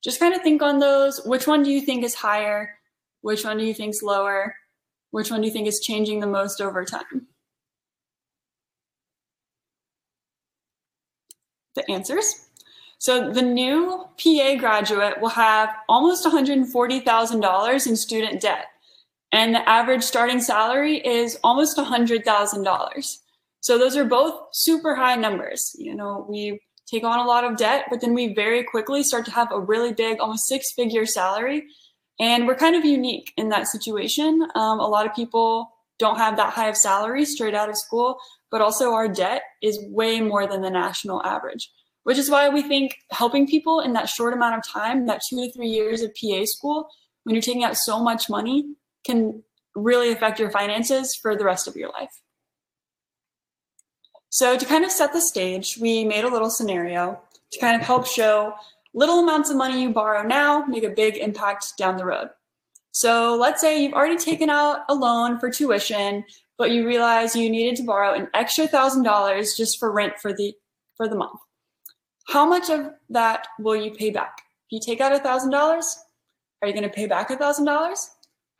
Just 0.02 0.18
kind 0.18 0.34
of 0.34 0.42
think 0.42 0.62
on 0.62 0.78
those. 0.78 1.20
Which 1.24 1.46
one 1.46 1.62
do 1.62 1.70
you 1.70 1.80
think 1.80 2.04
is 2.04 2.14
higher? 2.14 2.70
Which 3.20 3.44
one 3.44 3.58
do 3.58 3.64
you 3.64 3.74
think 3.74 3.94
is 3.94 4.02
lower? 4.02 4.54
Which 5.10 5.30
one 5.30 5.40
do 5.40 5.46
you 5.46 5.52
think 5.52 5.68
is 5.68 5.80
changing 5.80 6.20
the 6.20 6.26
most 6.26 6.60
over 6.60 6.84
time? 6.84 7.28
The 11.74 11.88
answers. 11.90 12.47
So 12.98 13.32
the 13.32 13.42
new 13.42 14.04
PA 14.22 14.56
graduate 14.58 15.20
will 15.20 15.28
have 15.28 15.70
almost 15.88 16.26
$140,000 16.26 17.86
in 17.86 17.96
student 17.96 18.40
debt 18.40 18.66
and 19.32 19.54
the 19.54 19.68
average 19.68 20.02
starting 20.02 20.40
salary 20.40 20.96
is 20.96 21.38
almost 21.44 21.76
$100,000. 21.76 23.18
So 23.60 23.78
those 23.78 23.96
are 23.96 24.04
both 24.04 24.40
super 24.52 24.94
high 24.94 25.16
numbers. 25.16 25.76
You 25.78 25.94
know, 25.94 26.26
we 26.28 26.60
take 26.86 27.04
on 27.04 27.18
a 27.18 27.26
lot 27.26 27.44
of 27.44 27.56
debt, 27.56 27.86
but 27.90 28.00
then 28.00 28.14
we 28.14 28.34
very 28.34 28.64
quickly 28.64 29.02
start 29.02 29.26
to 29.26 29.30
have 29.32 29.52
a 29.52 29.60
really 29.60 29.92
big, 29.92 30.20
almost 30.20 30.46
six 30.46 30.72
figure 30.72 31.04
salary. 31.04 31.66
And 32.18 32.46
we're 32.46 32.56
kind 32.56 32.74
of 32.74 32.84
unique 32.84 33.32
in 33.36 33.50
that 33.50 33.68
situation. 33.68 34.48
Um, 34.54 34.80
a 34.80 34.88
lot 34.88 35.06
of 35.06 35.14
people 35.14 35.70
don't 35.98 36.16
have 36.16 36.36
that 36.36 36.52
high 36.52 36.68
of 36.68 36.76
salary 36.76 37.24
straight 37.24 37.54
out 37.54 37.68
of 37.68 37.76
school, 37.76 38.18
but 38.50 38.62
also 38.62 38.92
our 38.92 39.08
debt 39.08 39.42
is 39.62 39.78
way 39.88 40.20
more 40.20 40.46
than 40.46 40.62
the 40.62 40.70
national 40.70 41.22
average, 41.24 41.70
which 42.08 42.16
is 42.16 42.30
why 42.30 42.48
we 42.48 42.62
think 42.62 42.96
helping 43.10 43.46
people 43.46 43.80
in 43.80 43.92
that 43.92 44.08
short 44.08 44.32
amount 44.32 44.56
of 44.56 44.66
time, 44.66 45.04
that 45.04 45.20
two 45.28 45.44
to 45.44 45.52
three 45.52 45.68
years 45.68 46.00
of 46.00 46.10
PA 46.14 46.40
school, 46.46 46.88
when 47.24 47.34
you're 47.34 47.42
taking 47.42 47.64
out 47.64 47.76
so 47.76 48.02
much 48.02 48.30
money, 48.30 48.64
can 49.04 49.42
really 49.74 50.10
affect 50.10 50.40
your 50.40 50.50
finances 50.50 51.14
for 51.14 51.36
the 51.36 51.44
rest 51.44 51.68
of 51.68 51.76
your 51.76 51.90
life. 51.90 52.22
So 54.30 54.56
to 54.56 54.64
kind 54.64 54.86
of 54.86 54.90
set 54.90 55.12
the 55.12 55.20
stage, 55.20 55.76
we 55.78 56.02
made 56.02 56.24
a 56.24 56.30
little 56.30 56.48
scenario 56.48 57.20
to 57.52 57.60
kind 57.60 57.78
of 57.78 57.86
help 57.86 58.06
show 58.06 58.54
little 58.94 59.18
amounts 59.18 59.50
of 59.50 59.58
money 59.58 59.82
you 59.82 59.90
borrow 59.90 60.26
now 60.26 60.64
make 60.64 60.84
a 60.84 60.88
big 60.88 61.18
impact 61.18 61.76
down 61.76 61.98
the 61.98 62.06
road. 62.06 62.30
So 62.90 63.36
let's 63.38 63.60
say 63.60 63.82
you've 63.82 63.92
already 63.92 64.16
taken 64.16 64.48
out 64.48 64.80
a 64.88 64.94
loan 64.94 65.38
for 65.38 65.50
tuition, 65.50 66.24
but 66.56 66.70
you 66.70 66.86
realize 66.86 67.36
you 67.36 67.50
needed 67.50 67.76
to 67.76 67.82
borrow 67.82 68.14
an 68.14 68.28
extra 68.32 68.66
thousand 68.66 69.02
dollars 69.02 69.58
just 69.58 69.78
for 69.78 69.92
rent 69.92 70.14
for 70.22 70.32
the 70.32 70.54
for 70.96 71.06
the 71.06 71.14
month. 71.14 71.38
How 72.28 72.44
much 72.44 72.68
of 72.68 72.90
that 73.08 73.46
will 73.58 73.76
you 73.76 73.90
pay 73.90 74.10
back? 74.10 74.42
If 74.66 74.72
you 74.72 74.80
take 74.80 75.00
out 75.00 75.12
a 75.12 75.18
thousand 75.18 75.50
dollars, 75.50 75.98
are 76.60 76.68
you 76.68 76.74
going 76.74 76.84
to 76.84 76.90
pay 76.90 77.06
back 77.06 77.30
a 77.30 77.36
thousand 77.36 77.64
dollars? 77.64 78.10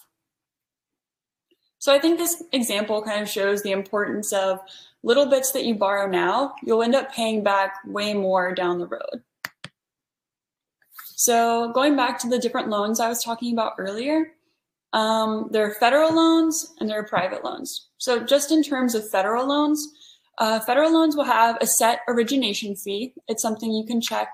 So 1.80 1.94
I 1.94 2.00
think 2.00 2.18
this 2.18 2.42
example 2.52 3.02
kind 3.02 3.22
of 3.22 3.30
shows 3.30 3.64
the 3.64 3.72
importance 3.72 4.34
of 4.34 4.60
little 5.04 5.26
bits 5.26 5.52
that 5.52 5.66
you 5.66 5.76
borrow 5.76 6.08
now, 6.08 6.54
you'll 6.64 6.84
end 6.84 6.96
up 6.96 7.14
paying 7.14 7.44
back 7.44 7.76
way 7.86 8.14
more 8.14 8.54
down 8.54 8.80
the 8.80 8.88
road. 8.88 9.24
So 11.16 11.72
going 11.74 11.96
back 11.96 12.20
to 12.20 12.30
the 12.30 12.40
different 12.40 12.70
loans 12.70 13.00
I 13.00 13.10
was 13.10 13.24
talking 13.24 13.54
about 13.54 13.74
earlier, 13.78 14.32
um, 14.94 15.50
there 15.52 15.66
are 15.66 15.74
federal 15.74 16.14
loans 16.14 16.74
and 16.80 16.90
there 16.90 17.00
are 17.00 17.06
private 17.06 17.44
loans. 17.44 17.90
So 17.98 18.24
just 18.24 18.52
in 18.52 18.64
terms 18.64 18.96
of 18.96 19.10
federal 19.10 19.48
loans, 19.48 19.86
uh, 20.40 20.60
federal 20.62 20.94
loans 20.94 21.16
will 21.16 21.26
have 21.26 21.58
a 21.62 21.68
set 21.68 22.00
origination 22.08 22.76
fee. 22.76 23.14
It's 23.28 23.42
something 23.42 23.72
you 23.72 23.86
can 23.86 24.00
check 24.02 24.30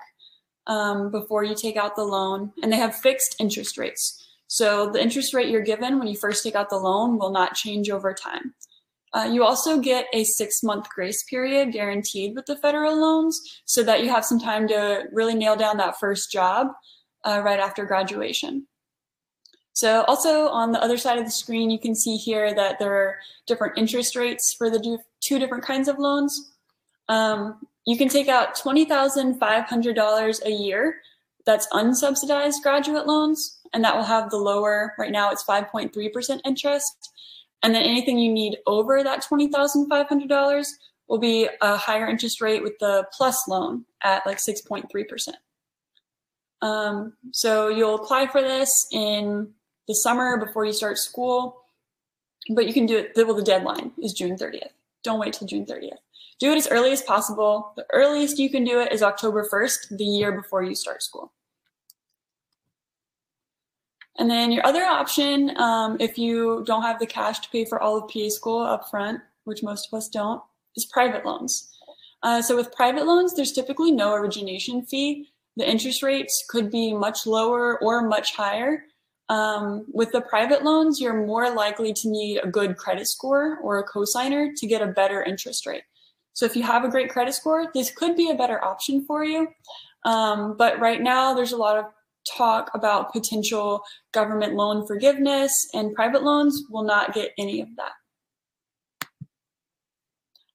um, 0.68 1.10
before 1.10 1.44
you 1.44 1.54
take 1.54 1.76
out 1.76 1.96
the 1.96 2.04
loan, 2.04 2.52
and 2.62 2.72
they 2.72 2.76
have 2.76 2.94
fixed 2.94 3.36
interest 3.40 3.76
rates. 3.76 4.24
So 4.48 4.90
the 4.90 5.02
interest 5.02 5.34
rate 5.34 5.48
you're 5.48 5.62
given 5.62 5.98
when 5.98 6.08
you 6.08 6.16
first 6.16 6.44
take 6.44 6.54
out 6.54 6.70
the 6.70 6.76
loan 6.76 7.18
will 7.18 7.30
not 7.30 7.54
change 7.54 7.90
over 7.90 8.14
time. 8.14 8.54
Uh, 9.16 9.24
you 9.24 9.42
also 9.42 9.78
get 9.78 10.06
a 10.12 10.24
six 10.24 10.62
month 10.62 10.90
grace 10.90 11.24
period 11.24 11.72
guaranteed 11.72 12.36
with 12.36 12.44
the 12.44 12.56
federal 12.56 12.94
loans 12.94 13.62
so 13.64 13.82
that 13.82 14.04
you 14.04 14.10
have 14.10 14.26
some 14.26 14.38
time 14.38 14.68
to 14.68 15.04
really 15.10 15.34
nail 15.34 15.56
down 15.56 15.78
that 15.78 15.98
first 15.98 16.30
job 16.30 16.66
uh, 17.24 17.40
right 17.42 17.58
after 17.58 17.86
graduation. 17.86 18.66
So 19.72 20.02
also 20.02 20.48
on 20.48 20.72
the 20.72 20.82
other 20.82 20.98
side 20.98 21.18
of 21.18 21.24
the 21.24 21.30
screen, 21.30 21.70
you 21.70 21.78
can 21.78 21.94
see 21.94 22.18
here 22.18 22.54
that 22.54 22.78
there 22.78 22.92
are 22.92 23.16
different 23.46 23.78
interest 23.78 24.16
rates 24.16 24.54
for 24.56 24.68
the 24.68 24.98
two 25.20 25.38
different 25.38 25.64
kinds 25.64 25.88
of 25.88 25.98
loans. 25.98 26.52
Um, 27.08 27.66
you 27.86 27.96
can 27.96 28.08
take 28.08 28.28
out 28.28 28.54
$20,500 28.54 30.44
a 30.44 30.50
year. 30.50 31.00
That's 31.46 31.66
unsubsidized 31.68 32.60
graduate 32.62 33.06
loans, 33.06 33.60
and 33.72 33.82
that 33.82 33.96
will 33.96 34.02
have 34.04 34.28
the 34.28 34.36
lower, 34.36 34.92
right 34.98 35.12
now 35.12 35.30
it's 35.30 35.44
5.3% 35.44 36.40
interest. 36.44 37.12
And 37.62 37.74
then 37.74 37.82
anything 37.82 38.18
you 38.18 38.32
need 38.32 38.58
over 38.66 39.02
that 39.02 39.24
$20,500 39.24 40.66
will 41.08 41.18
be 41.18 41.48
a 41.62 41.76
higher 41.76 42.06
interest 42.06 42.40
rate 42.40 42.62
with 42.62 42.78
the 42.78 43.06
plus 43.16 43.48
loan 43.48 43.84
at 44.02 44.26
like 44.26 44.38
6.3%. 44.38 45.28
Um, 46.62 47.12
so 47.32 47.68
you'll 47.68 47.96
apply 47.96 48.26
for 48.26 48.40
this 48.40 48.86
in 48.92 49.52
the 49.88 49.94
summer 49.94 50.44
before 50.44 50.64
you 50.64 50.72
start 50.72 50.98
school, 50.98 51.62
but 52.54 52.66
you 52.66 52.72
can 52.72 52.86
do 52.86 52.98
it, 52.98 53.12
well, 53.16 53.34
the 53.34 53.42
deadline 53.42 53.92
is 54.02 54.12
June 54.12 54.36
30th. 54.36 54.70
Don't 55.04 55.20
wait 55.20 55.34
till 55.34 55.46
June 55.46 55.66
30th. 55.66 55.98
Do 56.38 56.52
it 56.52 56.56
as 56.56 56.68
early 56.68 56.92
as 56.92 57.02
possible. 57.02 57.72
The 57.76 57.86
earliest 57.92 58.38
you 58.38 58.50
can 58.50 58.64
do 58.64 58.80
it 58.80 58.92
is 58.92 59.02
October 59.02 59.48
1st, 59.50 59.96
the 59.96 60.04
year 60.04 60.32
before 60.32 60.62
you 60.62 60.74
start 60.74 61.02
school. 61.02 61.32
And 64.18 64.30
then 64.30 64.50
your 64.50 64.66
other 64.66 64.84
option, 64.84 65.56
um, 65.58 65.96
if 66.00 66.16
you 66.16 66.64
don't 66.66 66.82
have 66.82 66.98
the 66.98 67.06
cash 67.06 67.40
to 67.40 67.50
pay 67.50 67.64
for 67.64 67.80
all 67.80 67.98
of 67.98 68.10
PA 68.10 68.28
school 68.28 68.60
up 68.60 68.90
front, 68.90 69.20
which 69.44 69.62
most 69.62 69.88
of 69.90 69.96
us 69.96 70.08
don't, 70.08 70.42
is 70.74 70.86
private 70.86 71.24
loans. 71.24 71.70
Uh, 72.22 72.40
so 72.40 72.56
with 72.56 72.72
private 72.72 73.06
loans, 73.06 73.34
there's 73.34 73.52
typically 73.52 73.92
no 73.92 74.14
origination 74.14 74.82
fee. 74.82 75.28
The 75.56 75.68
interest 75.68 76.02
rates 76.02 76.44
could 76.48 76.70
be 76.70 76.92
much 76.92 77.26
lower 77.26 77.78
or 77.82 78.02
much 78.02 78.34
higher. 78.34 78.84
Um, 79.28 79.86
with 79.92 80.12
the 80.12 80.20
private 80.20 80.64
loans, 80.64 81.00
you're 81.00 81.26
more 81.26 81.50
likely 81.50 81.92
to 81.92 82.08
need 82.08 82.38
a 82.38 82.46
good 82.46 82.76
credit 82.76 83.08
score 83.08 83.58
or 83.62 83.78
a 83.78 83.88
cosigner 83.88 84.50
to 84.56 84.66
get 84.66 84.82
a 84.82 84.86
better 84.86 85.22
interest 85.22 85.66
rate. 85.66 85.82
So 86.32 86.46
if 86.46 86.54
you 86.54 86.62
have 86.62 86.84
a 86.84 86.90
great 86.90 87.10
credit 87.10 87.34
score, 87.34 87.70
this 87.74 87.90
could 87.90 88.14
be 88.14 88.30
a 88.30 88.34
better 88.34 88.62
option 88.62 89.04
for 89.04 89.24
you. 89.24 89.48
Um, 90.04 90.56
but 90.56 90.78
right 90.78 91.00
now, 91.00 91.34
there's 91.34 91.52
a 91.52 91.56
lot 91.56 91.78
of 91.78 91.86
talk 92.36 92.70
about 92.74 93.12
potential 93.12 93.82
government 94.12 94.54
loan 94.54 94.86
forgiveness, 94.86 95.68
and 95.74 95.94
private 95.94 96.22
loans 96.22 96.64
will 96.70 96.84
not 96.84 97.14
get 97.14 97.32
any 97.38 97.60
of 97.60 97.68
that. 97.76 97.92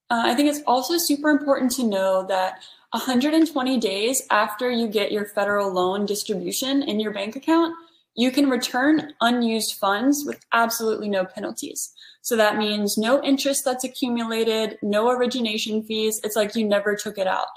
Uh, 0.10 0.24
I 0.26 0.36
think 0.36 0.50
it's 0.50 0.62
also 0.68 0.98
super 0.98 1.30
important 1.30 1.72
to 1.74 1.84
know 1.86 2.26
that 2.28 2.62
120 2.92 3.80
days 3.80 4.24
after 4.30 4.70
you 4.70 4.90
get 4.90 5.14
your 5.14 5.26
federal 5.26 5.72
loan 5.72 6.06
distribution 6.06 6.84
in 6.84 7.00
your 7.00 7.14
bank 7.14 7.38
account, 7.38 7.74
you 8.16 8.30
can 8.30 8.50
return 8.50 9.14
unused 9.22 9.76
funds 9.76 10.26
with 10.26 10.44
absolutely 10.52 11.08
no 11.08 11.24
penalties. 11.24 11.94
So 12.22 12.36
that 12.36 12.58
means 12.58 12.98
no 12.98 13.24
interest 13.24 13.64
that's 13.64 13.86
accumulated, 13.86 14.78
no 14.82 15.10
origination 15.10 15.82
fees. 15.84 16.20
It's 16.24 16.36
like 16.36 16.56
you 16.56 16.68
never 16.68 16.96
took 16.96 17.18
it 17.18 17.28
out. 17.28 17.48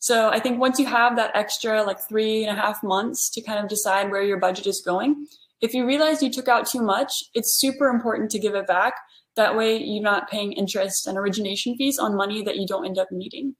So 0.00 0.28
I 0.30 0.38
think 0.38 0.60
once 0.60 0.78
you 0.78 0.86
have 0.86 1.16
that 1.16 1.34
extra 1.34 1.82
like 1.82 1.98
three 2.08 2.44
and 2.44 2.56
a 2.56 2.60
half 2.60 2.82
months 2.82 3.30
to 3.30 3.42
kind 3.42 3.58
of 3.58 3.68
decide 3.68 4.10
where 4.10 4.22
your 4.22 4.38
budget 4.38 4.66
is 4.66 4.80
going, 4.80 5.26
if 5.60 5.74
you 5.74 5.86
realize 5.86 6.22
you 6.22 6.30
took 6.30 6.48
out 6.48 6.66
too 6.66 6.82
much, 6.82 7.12
it's 7.34 7.58
super 7.58 7.88
important 7.88 8.30
to 8.30 8.38
give 8.38 8.54
it 8.54 8.66
back. 8.66 8.94
That 9.34 9.56
way 9.56 9.76
you're 9.76 10.02
not 10.02 10.30
paying 10.30 10.52
interest 10.52 11.06
and 11.06 11.18
origination 11.18 11.76
fees 11.76 11.98
on 11.98 12.16
money 12.16 12.42
that 12.42 12.56
you 12.56 12.66
don't 12.66 12.86
end 12.86 12.98
up 12.98 13.08
needing. 13.10 13.56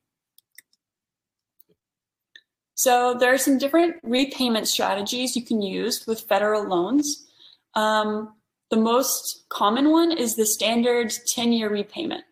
So 2.74 3.14
there 3.14 3.34
are 3.34 3.38
some 3.38 3.58
different 3.58 3.96
repayment 4.04 4.68
strategies 4.68 5.34
you 5.34 5.44
can 5.44 5.60
use 5.60 6.06
with 6.06 6.20
federal 6.28 6.68
loans. 6.68 7.26
Um, 7.74 8.34
the 8.70 8.76
most 8.76 9.46
common 9.48 9.90
one 9.90 10.12
is 10.12 10.36
the 10.36 10.46
standard 10.46 11.08
10-year 11.08 11.70
repayment. 11.70 12.22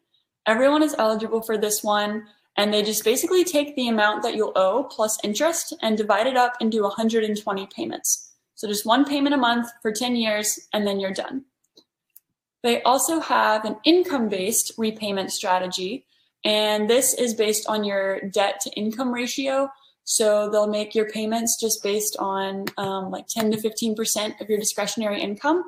Everyone 0.46 0.84
is 0.84 0.94
eligible 0.98 1.42
for 1.42 1.58
this 1.58 1.82
one. 1.82 2.28
And 2.56 2.72
they 2.72 2.82
just 2.82 3.04
basically 3.04 3.44
take 3.44 3.76
the 3.76 3.88
amount 3.88 4.22
that 4.22 4.34
you'll 4.34 4.56
owe 4.56 4.84
plus 4.84 5.18
interest 5.22 5.74
and 5.82 5.96
divide 5.96 6.26
it 6.26 6.36
up 6.36 6.54
into 6.60 6.82
120 6.82 7.66
payments. 7.74 8.32
So 8.54 8.66
just 8.66 8.86
one 8.86 9.04
payment 9.04 9.34
a 9.34 9.38
month 9.38 9.68
for 9.82 9.92
10 9.92 10.16
years, 10.16 10.58
and 10.72 10.86
then 10.86 10.98
you're 10.98 11.12
done. 11.12 11.44
They 12.62 12.82
also 12.82 13.20
have 13.20 13.64
an 13.64 13.76
income 13.84 14.28
based 14.28 14.72
repayment 14.78 15.30
strategy, 15.30 16.06
and 16.44 16.88
this 16.88 17.12
is 17.12 17.34
based 17.34 17.68
on 17.68 17.84
your 17.84 18.20
debt 18.30 18.60
to 18.62 18.70
income 18.70 19.12
ratio. 19.12 19.68
So 20.04 20.48
they'll 20.48 20.66
make 20.66 20.94
your 20.94 21.10
payments 21.10 21.60
just 21.60 21.82
based 21.82 22.16
on 22.18 22.64
um, 22.78 23.10
like 23.10 23.26
10 23.26 23.50
to 23.50 23.58
15% 23.58 24.40
of 24.40 24.48
your 24.48 24.58
discretionary 24.58 25.20
income, 25.20 25.64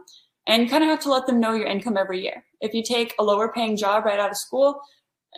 and 0.47 0.71
kind 0.71 0.83
of 0.83 0.89
have 0.89 1.01
to 1.01 1.11
let 1.11 1.27
them 1.27 1.41
know 1.41 1.53
your 1.53 1.67
income 1.67 1.99
every 1.99 2.23
year. 2.23 2.43
If 2.63 2.73
you 2.73 2.83
take 2.83 3.15
a 3.19 3.23
lower 3.23 3.53
paying 3.53 3.77
job 3.77 4.07
right 4.07 4.19
out 4.19 4.31
of 4.31 4.37
school, 4.39 4.81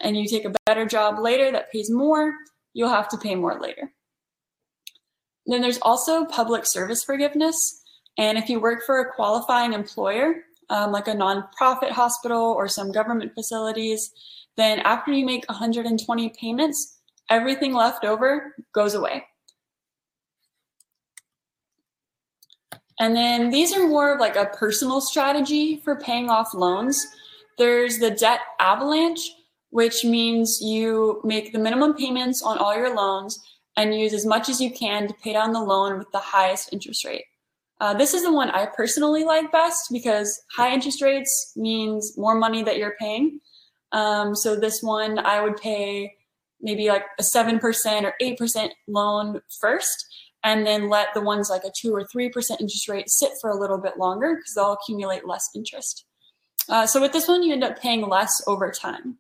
and 0.01 0.17
you 0.17 0.27
take 0.27 0.45
a 0.45 0.55
better 0.67 0.87
job 0.87 1.19
later 1.19 1.51
that 1.53 1.71
pays 1.73 1.91
more, 1.91 2.33
you'll 2.73 2.89
have 2.89 3.09
to 3.09 3.19
pay 3.19 3.35
more 3.35 3.61
later. 3.61 3.93
Then 5.47 5.63
there's 5.63 5.79
also 5.83 6.25
public 6.25 6.67
service 6.67 7.03
forgiveness. 7.03 7.83
And 8.19 8.39
if 8.39 8.49
you 8.49 8.61
work 8.61 8.85
for 8.85 9.01
a 9.01 9.13
qualifying 9.13 9.73
employer, 9.73 10.45
um, 10.69 10.93
like 10.93 11.09
a 11.09 11.13
nonprofit 11.13 11.91
hospital 11.91 12.55
or 12.57 12.69
some 12.69 12.93
government 12.93 13.33
facilities, 13.35 14.13
then 14.57 14.79
after 14.81 15.13
you 15.13 15.27
make 15.27 15.49
120 15.49 16.29
payments, 16.41 17.01
everything 17.29 17.73
left 17.73 18.05
over 18.05 18.55
goes 18.73 18.95
away. 18.95 19.25
And 23.01 23.17
then 23.17 23.51
these 23.51 23.75
are 23.75 23.89
more 23.89 24.13
of 24.13 24.21
like 24.21 24.37
a 24.37 24.47
personal 24.47 25.01
strategy 25.01 25.81
for 25.83 25.97
paying 25.97 26.29
off 26.29 26.53
loans. 26.53 27.05
There's 27.57 27.99
the 27.99 28.11
debt 28.11 28.41
avalanche, 28.61 29.31
which 29.71 30.05
means 30.05 30.61
you 30.61 31.21
make 31.25 31.53
the 31.53 31.59
minimum 31.59 31.95
payments 31.95 32.43
on 32.43 32.59
all 32.59 32.77
your 32.77 32.95
loans 32.95 33.39
and 33.77 33.95
use 33.95 34.13
as 34.13 34.27
much 34.27 34.49
as 34.49 34.61
you 34.61 34.71
can 34.71 35.09
to 35.09 35.15
pay 35.15 35.33
down 35.33 35.53
the 35.53 35.63
loan 35.63 35.99
with 35.99 36.11
the 36.13 36.19
highest 36.19 36.73
interest 36.73 37.05
rate. 37.05 37.25
Uh, 37.81 37.95
this 37.95 38.13
is 38.13 38.23
the 38.23 38.33
one 38.33 38.51
I 38.51 38.67
personally 38.67 39.25
like 39.25 39.51
best 39.51 39.89
because 39.91 40.43
high 40.55 40.73
interest 40.73 41.01
rates 41.01 41.53
means 41.57 42.17
more 42.19 42.35
money 42.35 42.63
that 42.63 42.77
you're 42.77 42.97
paying. 43.01 43.41
Um, 43.93 44.37
so 44.37 44.55
this 44.55 44.83
one 44.83 45.19
I 45.19 45.41
would 45.41 45.57
pay 45.57 46.13
maybe 46.61 46.89
like 46.89 47.05
a 47.19 47.23
7% 47.23 47.63
or 48.03 48.15
8% 48.21 48.71
loan 48.87 49.41
first 49.61 50.07
and 50.45 50.67
then 50.67 50.89
let 50.89 51.15
the 51.15 51.21
ones 51.21 51.49
like 51.49 51.65
a 51.65 51.73
2 51.75 51.95
or 51.95 52.05
3% 52.05 52.33
interest 52.61 52.89
rate 52.89 53.09
sit 53.09 53.33
for 53.41 53.51
a 53.51 53.59
little 53.59 53.79
bit 53.79 53.99
longer 53.99 54.37
because 54.37 54.55
they'll 54.55 54.73
accumulate 54.73 55.27
less 55.27 55.49
interest. 55.55 56.05
Uh, 56.69 56.87
so 56.87 57.01
with 57.01 57.13
this 57.13 57.29
one, 57.29 57.43
you 57.43 57.53
end 57.53 57.65
up 57.65 57.81
paying 57.81 58.07
less 58.07 58.43
over 58.47 58.71
time. 58.71 59.17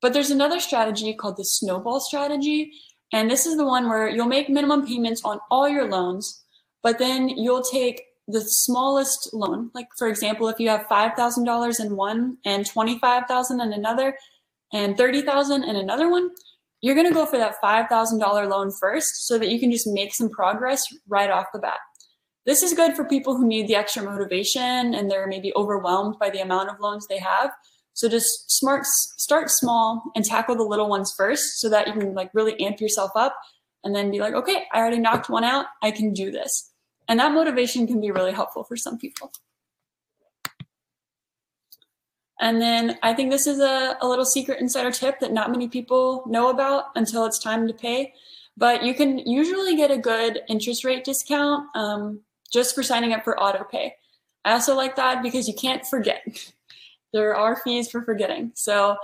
But 0.00 0.12
there's 0.12 0.30
another 0.30 0.60
strategy 0.60 1.14
called 1.14 1.36
the 1.36 1.44
snowball 1.44 2.00
strategy. 2.00 2.72
And 3.12 3.30
this 3.30 3.46
is 3.46 3.56
the 3.56 3.64
one 3.64 3.88
where 3.88 4.08
you'll 4.08 4.26
make 4.26 4.48
minimum 4.48 4.86
payments 4.86 5.22
on 5.24 5.40
all 5.50 5.68
your 5.68 5.88
loans, 5.88 6.44
but 6.82 6.98
then 6.98 7.28
you'll 7.28 7.62
take 7.62 8.02
the 8.26 8.42
smallest 8.42 9.30
loan. 9.32 9.70
Like 9.74 9.88
for 9.98 10.08
example, 10.08 10.48
if 10.48 10.60
you 10.60 10.68
have 10.68 10.86
$5,000 10.86 11.80
in 11.80 11.96
one 11.96 12.36
and 12.44 12.66
25,000 12.66 13.60
in 13.60 13.72
another 13.72 14.14
and 14.72 14.96
30,000 14.96 15.64
in 15.64 15.76
another 15.76 16.10
one, 16.10 16.30
you're 16.82 16.94
going 16.94 17.08
to 17.08 17.14
go 17.14 17.26
for 17.26 17.38
that 17.38 17.56
$5,000 17.64 18.48
loan 18.48 18.70
first 18.78 19.26
so 19.26 19.38
that 19.38 19.48
you 19.48 19.58
can 19.58 19.72
just 19.72 19.86
make 19.86 20.14
some 20.14 20.28
progress 20.28 20.82
right 21.08 21.30
off 21.30 21.46
the 21.52 21.58
bat. 21.58 21.78
This 22.46 22.62
is 22.62 22.74
good 22.74 22.94
for 22.94 23.04
people 23.04 23.36
who 23.36 23.46
need 23.46 23.66
the 23.66 23.74
extra 23.74 24.02
motivation 24.02 24.94
and 24.94 25.10
they're 25.10 25.26
maybe 25.26 25.52
overwhelmed 25.56 26.16
by 26.20 26.30
the 26.30 26.40
amount 26.40 26.70
of 26.70 26.80
loans 26.80 27.06
they 27.06 27.18
have. 27.18 27.50
So 27.98 28.08
just 28.08 28.48
smart, 28.48 28.86
start 28.86 29.50
small 29.50 30.04
and 30.14 30.24
tackle 30.24 30.54
the 30.54 30.62
little 30.62 30.88
ones 30.88 31.12
first 31.16 31.58
so 31.58 31.68
that 31.68 31.88
you 31.88 31.94
can 31.94 32.14
like 32.14 32.30
really 32.32 32.54
amp 32.64 32.80
yourself 32.80 33.10
up 33.16 33.36
and 33.82 33.92
then 33.92 34.12
be 34.12 34.20
like, 34.20 34.34
okay, 34.34 34.66
I 34.72 34.78
already 34.78 35.00
knocked 35.00 35.28
one 35.28 35.42
out. 35.42 35.66
I 35.82 35.90
can 35.90 36.12
do 36.12 36.30
this. 36.30 36.70
And 37.08 37.18
that 37.18 37.32
motivation 37.32 37.88
can 37.88 38.00
be 38.00 38.12
really 38.12 38.30
helpful 38.30 38.62
for 38.62 38.76
some 38.76 38.98
people. 38.98 39.32
And 42.38 42.62
then 42.62 43.00
I 43.02 43.14
think 43.14 43.32
this 43.32 43.48
is 43.48 43.58
a, 43.58 43.96
a 44.00 44.06
little 44.06 44.24
secret 44.24 44.60
insider 44.60 44.92
tip 44.92 45.18
that 45.18 45.32
not 45.32 45.50
many 45.50 45.66
people 45.66 46.22
know 46.28 46.50
about 46.50 46.90
until 46.94 47.26
it's 47.26 47.40
time 47.40 47.66
to 47.66 47.74
pay. 47.74 48.14
But 48.56 48.84
you 48.84 48.94
can 48.94 49.18
usually 49.18 49.74
get 49.74 49.90
a 49.90 49.98
good 49.98 50.42
interest 50.48 50.84
rate 50.84 51.02
discount 51.02 51.66
um, 51.74 52.20
just 52.52 52.76
for 52.76 52.84
signing 52.84 53.12
up 53.12 53.24
for 53.24 53.36
auto 53.42 53.64
pay. 53.64 53.96
I 54.44 54.52
also 54.52 54.76
like 54.76 54.94
that 54.94 55.20
because 55.20 55.48
you 55.48 55.54
can't 55.54 55.84
forget. 55.84 56.22
there 57.12 57.34
are 57.34 57.60
fees 57.62 57.90
for 57.90 58.02
forgetting. 58.02 58.52
So 58.54 58.96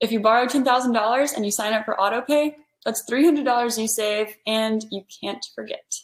if 0.00 0.12
you 0.12 0.20
borrow 0.20 0.46
$10,000 0.46 1.34
and 1.34 1.44
you 1.44 1.50
sign 1.50 1.72
up 1.72 1.84
for 1.84 1.98
auto 2.00 2.20
pay, 2.20 2.56
that's 2.84 3.02
$300 3.10 3.78
you 3.78 3.88
save 3.88 4.36
and 4.46 4.84
you 4.90 5.02
can't 5.20 5.44
forget. 5.54 5.94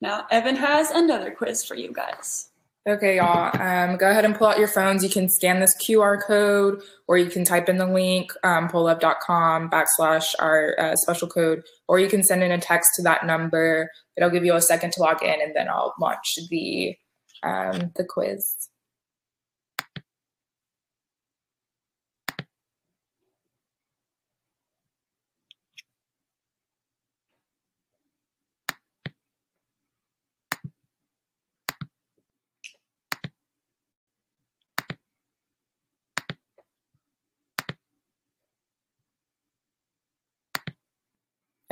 Now, 0.00 0.26
Evan 0.30 0.56
has 0.56 0.90
another 0.90 1.30
quiz 1.30 1.64
for 1.64 1.76
you 1.76 1.92
guys. 1.92 2.48
Okay, 2.88 3.18
y'all. 3.18 3.56
Um, 3.62 3.96
go 3.96 4.10
ahead 4.10 4.24
and 4.24 4.34
pull 4.34 4.48
out 4.48 4.58
your 4.58 4.66
phones. 4.66 5.04
You 5.04 5.10
can 5.10 5.28
scan 5.28 5.60
this 5.60 5.76
QR 5.76 6.20
code 6.20 6.82
or 7.06 7.16
you 7.16 7.30
can 7.30 7.44
type 7.44 7.68
in 7.68 7.76
the 7.78 7.86
link, 7.86 8.32
um, 8.42 8.68
pollev.com 8.68 9.70
backslash 9.70 10.34
our 10.40 10.74
uh, 10.80 10.96
special 10.96 11.28
code, 11.28 11.62
or 11.86 12.00
you 12.00 12.08
can 12.08 12.24
send 12.24 12.42
in 12.42 12.50
a 12.50 12.58
text 12.58 12.90
to 12.96 13.02
that 13.02 13.24
number. 13.24 13.88
It'll 14.16 14.30
give 14.30 14.44
you 14.44 14.56
a 14.56 14.60
second 14.60 14.92
to 14.94 15.00
log 15.00 15.22
in 15.22 15.40
and 15.40 15.54
then 15.54 15.68
I'll 15.68 15.94
launch 16.00 16.36
the, 16.50 16.96
um, 17.44 17.92
the 17.94 18.04
quiz. 18.04 18.68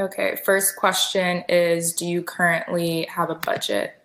Okay, 0.00 0.36
first 0.46 0.76
question 0.76 1.44
is 1.46 1.92
Do 1.92 2.06
you 2.06 2.22
currently 2.22 3.04
have 3.04 3.28
a 3.28 3.34
budget? 3.34 3.96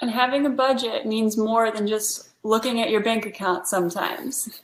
And 0.00 0.10
having 0.10 0.46
a 0.46 0.50
budget 0.50 1.04
means 1.04 1.36
more 1.36 1.70
than 1.70 1.86
just 1.86 2.30
looking 2.42 2.80
at 2.80 2.88
your 2.88 3.02
bank 3.02 3.26
account 3.26 3.66
sometimes. 3.66 4.62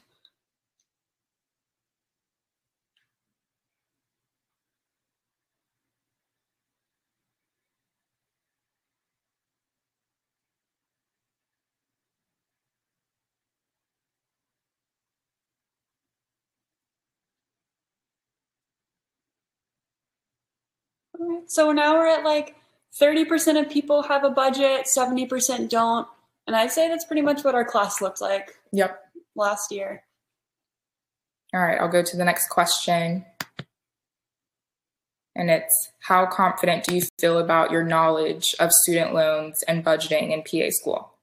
So 21.46 21.72
now 21.72 21.94
we're 21.94 22.06
at 22.06 22.24
like 22.24 22.56
30% 23.00 23.60
of 23.60 23.70
people 23.70 24.02
have 24.02 24.24
a 24.24 24.30
budget, 24.30 24.86
70% 24.96 25.68
don't. 25.68 26.06
And 26.46 26.54
I'd 26.54 26.70
say 26.70 26.88
that's 26.88 27.04
pretty 27.04 27.22
much 27.22 27.42
what 27.42 27.54
our 27.54 27.64
class 27.64 28.00
looked 28.00 28.20
like. 28.20 28.56
Yep. 28.72 29.00
Last 29.34 29.72
year. 29.72 30.04
All 31.54 31.60
right, 31.60 31.80
I'll 31.80 31.88
go 31.88 32.02
to 32.02 32.16
the 32.16 32.24
next 32.24 32.48
question. 32.48 33.24
And 35.36 35.50
it's 35.50 35.90
how 36.00 36.26
confident 36.26 36.84
do 36.84 36.94
you 36.94 37.02
feel 37.20 37.38
about 37.38 37.72
your 37.72 37.82
knowledge 37.82 38.54
of 38.60 38.70
student 38.72 39.14
loans 39.14 39.62
and 39.66 39.84
budgeting 39.84 40.30
in 40.30 40.42
PA 40.42 40.70
school? 40.70 41.13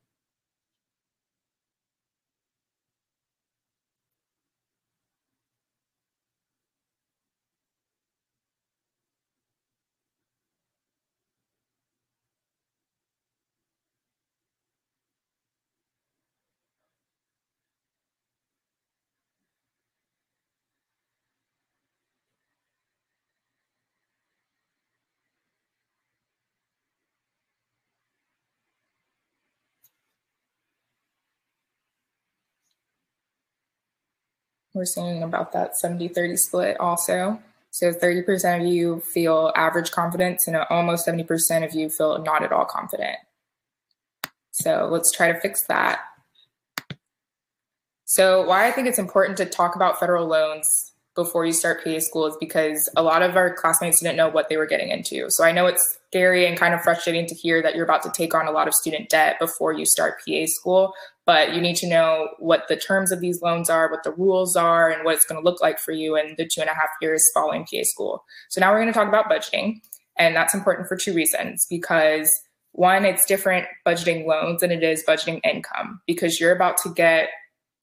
We're 34.73 34.85
seeing 34.85 35.23
about 35.23 35.51
that 35.53 35.77
70 35.77 36.09
30 36.09 36.37
split 36.37 36.79
also. 36.79 37.41
So 37.71 37.93
30% 37.93 38.61
of 38.61 38.67
you 38.67 38.99
feel 38.99 39.53
average 39.55 39.91
confidence, 39.91 40.45
and 40.45 40.57
almost 40.57 41.07
70% 41.07 41.65
of 41.65 41.73
you 41.73 41.89
feel 41.89 42.21
not 42.21 42.43
at 42.43 42.51
all 42.51 42.65
confident. 42.65 43.15
So 44.51 44.89
let's 44.91 45.11
try 45.11 45.31
to 45.31 45.39
fix 45.39 45.65
that. 45.67 46.01
So, 48.03 48.45
why 48.45 48.67
I 48.67 48.71
think 48.71 48.89
it's 48.89 48.99
important 48.99 49.37
to 49.37 49.45
talk 49.45 49.77
about 49.77 49.97
federal 49.97 50.27
loans 50.27 50.90
before 51.15 51.45
you 51.45 51.53
start 51.53 51.83
PA 51.83 51.99
school 51.99 52.25
is 52.25 52.37
because 52.39 52.89
a 52.95 53.03
lot 53.03 53.21
of 53.21 53.35
our 53.35 53.53
classmates 53.53 54.01
didn't 54.01 54.17
know 54.17 54.29
what 54.29 54.49
they 54.49 54.57
were 54.57 54.65
getting 54.65 54.89
into. 54.89 55.25
So, 55.29 55.43
I 55.43 55.51
know 55.51 55.65
it's 55.65 55.85
scary 56.09 56.45
and 56.45 56.57
kind 56.57 56.73
of 56.73 56.81
frustrating 56.81 57.25
to 57.27 57.35
hear 57.35 57.61
that 57.61 57.75
you're 57.75 57.85
about 57.85 58.03
to 58.03 58.11
take 58.11 58.33
on 58.33 58.47
a 58.47 58.51
lot 58.51 58.67
of 58.67 58.73
student 58.73 59.09
debt 59.09 59.37
before 59.39 59.73
you 59.73 59.85
start 59.85 60.21
PA 60.25 60.45
school 60.45 60.93
but 61.25 61.53
you 61.53 61.61
need 61.61 61.75
to 61.77 61.87
know 61.87 62.29
what 62.39 62.67
the 62.67 62.75
terms 62.75 63.11
of 63.11 63.19
these 63.19 63.41
loans 63.41 63.69
are, 63.69 63.89
what 63.89 64.03
the 64.03 64.11
rules 64.11 64.55
are, 64.55 64.89
and 64.89 65.05
what 65.05 65.15
it's 65.15 65.25
going 65.25 65.41
to 65.41 65.49
look 65.49 65.61
like 65.61 65.79
for 65.79 65.91
you 65.91 66.17
in 66.17 66.35
the 66.37 66.45
two 66.45 66.61
and 66.61 66.69
a 66.69 66.73
half 66.73 66.89
years 67.01 67.23
following 67.33 67.63
PA 67.63 67.83
school. 67.83 68.25
So 68.49 68.59
now 68.59 68.71
we're 68.71 68.81
going 68.81 68.91
to 68.91 68.97
talk 68.97 69.07
about 69.07 69.29
budgeting. 69.29 69.81
And 70.17 70.35
that's 70.35 70.53
important 70.53 70.87
for 70.87 70.97
two 70.97 71.13
reasons 71.13 71.65
because 71.69 72.29
one, 72.73 73.05
it's 73.05 73.25
different 73.25 73.67
budgeting 73.85 74.25
loans 74.25 74.61
than 74.61 74.71
it 74.71 74.83
is 74.83 75.03
budgeting 75.07 75.39
income 75.43 76.01
because 76.07 76.39
you're 76.39 76.55
about 76.55 76.77
to 76.83 76.89
get 76.93 77.29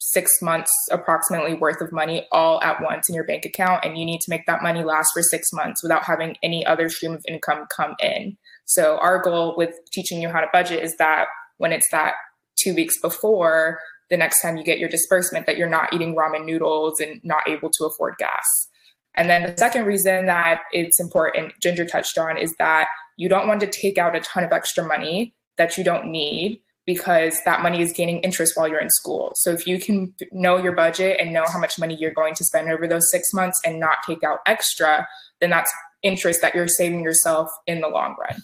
six 0.00 0.40
months 0.40 0.70
approximately 0.90 1.54
worth 1.54 1.80
of 1.80 1.90
money 1.90 2.26
all 2.30 2.62
at 2.62 2.80
once 2.82 3.08
in 3.08 3.14
your 3.14 3.24
bank 3.24 3.44
account 3.44 3.84
and 3.84 3.98
you 3.98 4.04
need 4.04 4.20
to 4.20 4.30
make 4.30 4.46
that 4.46 4.62
money 4.62 4.84
last 4.84 5.10
for 5.12 5.22
six 5.22 5.52
months 5.52 5.82
without 5.82 6.04
having 6.04 6.36
any 6.42 6.64
other 6.64 6.88
stream 6.88 7.12
of 7.12 7.24
income 7.26 7.66
come 7.74 7.94
in 8.00 8.36
so 8.64 8.96
our 8.98 9.20
goal 9.20 9.54
with 9.56 9.74
teaching 9.92 10.22
you 10.22 10.28
how 10.28 10.40
to 10.40 10.46
budget 10.52 10.82
is 10.82 10.96
that 10.96 11.26
when 11.56 11.72
it's 11.72 11.90
that 11.90 12.14
two 12.56 12.74
weeks 12.74 13.00
before 13.00 13.80
the 14.10 14.16
next 14.16 14.40
time 14.40 14.56
you 14.56 14.64
get 14.64 14.78
your 14.78 14.88
disbursement 14.88 15.46
that 15.46 15.56
you're 15.56 15.68
not 15.68 15.92
eating 15.92 16.14
ramen 16.14 16.44
noodles 16.44 17.00
and 17.00 17.20
not 17.24 17.46
able 17.48 17.70
to 17.70 17.84
afford 17.84 18.16
gas. 18.18 18.68
And 19.14 19.28
then 19.28 19.42
the 19.42 19.56
second 19.56 19.84
reason 19.84 20.26
that 20.26 20.62
it's 20.72 21.00
important, 21.00 21.52
Ginger 21.60 21.84
touched 21.84 22.18
on, 22.18 22.36
is 22.36 22.54
that 22.58 22.88
you 23.16 23.28
don't 23.28 23.48
want 23.48 23.60
to 23.60 23.66
take 23.66 23.98
out 23.98 24.16
a 24.16 24.20
ton 24.20 24.44
of 24.44 24.52
extra 24.52 24.86
money 24.86 25.34
that 25.56 25.76
you 25.76 25.84
don't 25.84 26.06
need 26.06 26.60
because 26.88 27.38
that 27.44 27.60
money 27.60 27.82
is 27.82 27.92
gaining 27.92 28.18
interest 28.20 28.56
while 28.56 28.66
you're 28.66 28.80
in 28.80 28.88
school. 28.88 29.30
So 29.36 29.50
if 29.50 29.66
you 29.66 29.78
can 29.78 30.14
know 30.32 30.56
your 30.56 30.72
budget 30.72 31.20
and 31.20 31.34
know 31.34 31.44
how 31.46 31.58
much 31.58 31.78
money 31.78 31.94
you're 31.94 32.14
going 32.14 32.34
to 32.36 32.42
spend 32.44 32.72
over 32.72 32.88
those 32.88 33.10
six 33.10 33.28
months 33.34 33.60
and 33.62 33.78
not 33.78 33.98
take 34.06 34.24
out 34.24 34.38
extra, 34.46 35.06
then 35.38 35.50
that's 35.50 35.70
interest 36.02 36.40
that 36.40 36.54
you're 36.54 36.66
saving 36.66 37.02
yourself 37.02 37.50
in 37.66 37.82
the 37.82 37.88
long 37.88 38.16
run. 38.18 38.40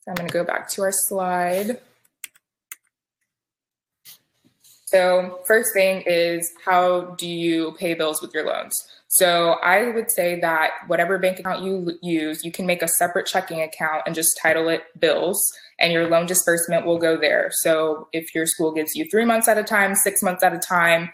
So 0.00 0.10
I'm 0.10 0.14
going 0.16 0.28
to 0.28 0.34
go 0.34 0.44
back 0.44 0.68
to 0.72 0.82
our 0.82 0.92
slide. 0.92 1.80
So, 4.84 5.40
first 5.46 5.72
thing 5.72 6.02
is 6.04 6.52
how 6.66 7.14
do 7.16 7.26
you 7.26 7.74
pay 7.78 7.94
bills 7.94 8.20
with 8.20 8.34
your 8.34 8.44
loans? 8.44 8.74
So, 9.14 9.56
I 9.62 9.90
would 9.90 10.10
say 10.10 10.40
that 10.40 10.70
whatever 10.86 11.18
bank 11.18 11.38
account 11.38 11.62
you 11.62 11.98
use, 12.00 12.46
you 12.46 12.50
can 12.50 12.64
make 12.64 12.80
a 12.80 12.88
separate 12.88 13.26
checking 13.26 13.60
account 13.60 14.04
and 14.06 14.14
just 14.14 14.38
title 14.40 14.70
it 14.70 14.84
bills, 14.98 15.38
and 15.78 15.92
your 15.92 16.08
loan 16.08 16.24
disbursement 16.24 16.86
will 16.86 16.96
go 16.98 17.18
there. 17.18 17.50
So, 17.56 18.08
if 18.14 18.34
your 18.34 18.46
school 18.46 18.72
gives 18.72 18.96
you 18.96 19.04
three 19.10 19.26
months 19.26 19.48
at 19.48 19.58
a 19.58 19.64
time, 19.64 19.94
six 19.94 20.22
months 20.22 20.42
at 20.42 20.54
a 20.54 20.58
time, 20.58 21.10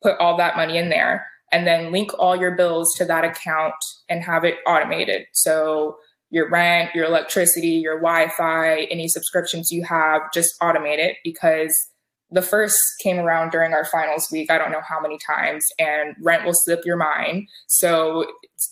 put 0.00 0.16
all 0.20 0.36
that 0.36 0.54
money 0.54 0.78
in 0.78 0.90
there 0.90 1.26
and 1.50 1.66
then 1.66 1.90
link 1.90 2.12
all 2.20 2.36
your 2.36 2.54
bills 2.54 2.94
to 2.98 3.04
that 3.06 3.24
account 3.24 3.74
and 4.08 4.22
have 4.22 4.44
it 4.44 4.58
automated. 4.64 5.26
So, 5.32 5.96
your 6.30 6.48
rent, 6.48 6.94
your 6.94 7.06
electricity, 7.06 7.70
your 7.70 7.96
Wi 7.96 8.28
Fi, 8.28 8.82
any 8.92 9.08
subscriptions 9.08 9.72
you 9.72 9.82
have, 9.82 10.22
just 10.32 10.54
automate 10.60 10.98
it 10.98 11.16
because 11.24 11.89
the 12.32 12.42
first 12.42 12.78
came 13.02 13.18
around 13.18 13.50
during 13.50 13.72
our 13.72 13.84
finals 13.84 14.28
week, 14.30 14.50
I 14.50 14.58
don't 14.58 14.70
know 14.70 14.82
how 14.86 15.00
many 15.00 15.18
times, 15.26 15.66
and 15.78 16.14
rent 16.22 16.44
will 16.44 16.54
slip 16.54 16.84
your 16.84 16.96
mind. 16.96 17.48
So 17.66 18.26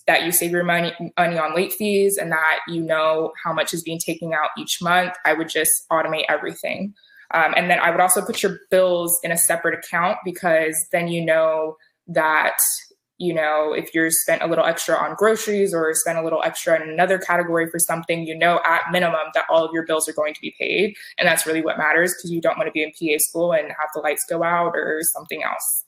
that 0.07 0.23
you 0.23 0.31
save 0.31 0.51
your 0.51 0.63
money, 0.63 0.93
money 1.17 1.37
on 1.37 1.55
late 1.55 1.73
fees 1.73 2.17
and 2.17 2.31
that 2.31 2.59
you 2.67 2.81
know 2.81 3.31
how 3.43 3.51
much 3.51 3.73
is 3.73 3.81
being 3.81 3.99
taken 3.99 4.33
out 4.33 4.49
each 4.57 4.79
month, 4.81 5.13
I 5.25 5.33
would 5.33 5.49
just 5.49 5.71
automate 5.91 6.25
everything. 6.29 6.93
Um, 7.33 7.53
and 7.55 7.69
then 7.69 7.79
I 7.79 7.91
would 7.91 7.99
also 7.99 8.23
put 8.23 8.41
your 8.41 8.59
bills 8.71 9.19
in 9.23 9.31
a 9.31 9.37
separate 9.37 9.77
account 9.77 10.17
because 10.23 10.75
then 10.91 11.07
you 11.07 11.23
know 11.23 11.75
that 12.07 12.57
you 13.19 13.33
know, 13.33 13.73
if 13.73 13.93
you're 13.93 14.09
spent 14.09 14.41
a 14.41 14.47
little 14.47 14.63
extra 14.63 14.95
on 14.95 15.13
groceries 15.15 15.73
or 15.73 15.93
spent 15.93 16.17
a 16.17 16.23
little 16.23 16.41
extra 16.41 16.81
in 16.81 16.89
another 16.89 17.17
category 17.17 17.69
for 17.69 17.77
something, 17.77 18.25
you 18.25 18.33
know, 18.33 18.61
at 18.65 18.83
minimum 18.91 19.27
that 19.33 19.45
all 19.49 19.63
of 19.65 19.71
your 19.73 19.85
bills 19.85 20.07
are 20.07 20.13
going 20.13 20.33
to 20.33 20.39
be 20.39 20.55
paid. 20.57 20.95
And 21.17 21.27
that's 21.27 21.45
really 21.45 21.61
what 21.61 21.77
matters 21.77 22.15
because 22.15 22.31
you 22.31 22.39
don't 22.39 22.57
want 22.57 22.67
to 22.67 22.71
be 22.71 22.81
in 22.81 22.91
PA 22.91 23.17
school 23.19 23.51
and 23.51 23.67
have 23.67 23.89
the 23.93 23.99
lights 23.99 24.25
go 24.29 24.41
out 24.41 24.71
or 24.73 25.01
something 25.03 25.43
else. 25.43 25.83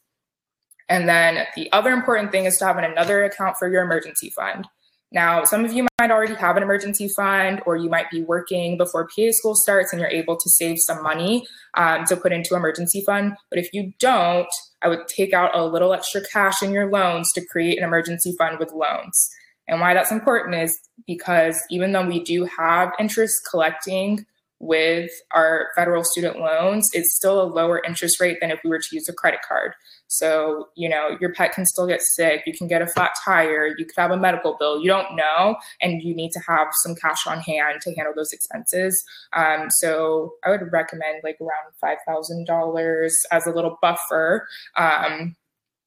And 0.89 1.08
then 1.08 1.46
the 1.56 1.72
other 1.72 1.91
important 1.91 2.34
thing 2.34 2.44
is 2.44 2.58
to 2.58 2.65
have 2.65 2.78
another 2.78 3.24
account 3.24 3.56
for 3.58 3.72
your 3.72 3.82
emergency 3.82 4.30
fund. 4.30 4.67
Now, 5.13 5.43
some 5.43 5.65
of 5.65 5.74
you 5.74 5.88
might 6.00 6.10
already 6.10 6.36
have 6.36 6.56
an 6.56 6.63
emergency 6.63 7.10
fund, 7.10 7.62
or 7.65 7.76
you 7.76 7.89
might 7.89 8.10
be 8.10 8.24
working 8.24 8.78
before 8.78 9.08
PA 9.08 9.32
school 9.32 9.56
starts 9.56 9.91
and 9.91 10.00
you're 10.00 10.10
able 10.10 10.38
to 10.38 10.50
save 10.50 10.78
some 10.80 11.04
money 11.04 11.45
um, 11.74 12.06
to 12.06 12.15
put 12.15 12.32
into 12.32 12.56
emergency 12.56 13.02
fund. 13.06 13.34
But 13.50 13.60
if 13.60 13.74
you 13.74 13.91
don't, 14.00 14.47
I 14.82 14.88
would 14.88 15.08
take 15.08 15.34
out 15.34 15.56
a 15.56 15.65
little 15.65 15.93
extra 15.93 16.21
cash 16.32 16.63
in 16.63 16.71
your 16.71 16.89
loans 16.89 17.32
to 17.34 17.45
create 17.45 17.78
an 17.78 17.84
emergency 17.84 18.34
fund 18.38 18.58
with 18.58 18.71
loans. 18.71 19.30
And 19.67 19.80
why 19.80 19.93
that's 19.93 20.12
important 20.12 20.56
is 20.56 20.80
because 21.06 21.62
even 21.69 21.91
though 21.91 22.06
we 22.06 22.24
do 22.24 22.45
have 22.45 22.91
interest 23.00 23.36
collecting 23.50 24.26
with 24.62 25.10
our 25.32 25.69
federal 25.76 26.04
student 26.04 26.39
loans, 26.39 26.88
it's 26.93 27.15
still 27.15 27.41
a 27.41 27.43
lower 27.43 27.82
interest 27.84 28.21
rate 28.21 28.38
than 28.39 28.52
if 28.52 28.60
we 28.63 28.69
were 28.69 28.78
to 28.78 28.88
use 28.91 29.10
a 29.10 29.13
credit 29.13 29.39
card. 29.45 29.74
So, 30.08 30.69
you 30.76 30.88
know, 30.88 31.17
your 31.19 31.34
pet 31.34 31.54
can 31.54 31.65
still 31.65 31.88
get 31.88 32.02
sick, 32.02 32.43
you 32.45 32.54
can 32.56 32.67
get 32.67 32.82
a 32.82 32.88
flat 32.88 33.12
tire, 33.26 33.74
you 33.78 33.86
could 33.86 33.97
have 33.97 34.12
a 34.12 34.17
medical 34.17 34.56
bill, 34.60 34.80
you 34.80 34.88
don't 34.88 35.15
know, 35.15 35.56
and 35.82 36.04
you 36.04 36.13
need 36.13 36.32
to 36.34 36.39
have 36.47 36.67
some 36.84 36.95
cash 36.95 37.26
on 37.26 37.39
hand 37.39 37.82
to 37.82 37.95
handle 37.95 38.13
those 38.15 38.32
expenses. 38.32 39.04
Um, 39.34 39.69
so, 39.69 40.36
I 40.45 40.52
would 40.52 40.71
recommend 40.71 41.21
like 41.24 41.39
around 41.41 41.97
$5,000 42.08 43.12
as 43.32 43.47
a 43.47 43.52
little 43.52 43.80
buffer. 43.82 44.47
Um, 44.78 45.36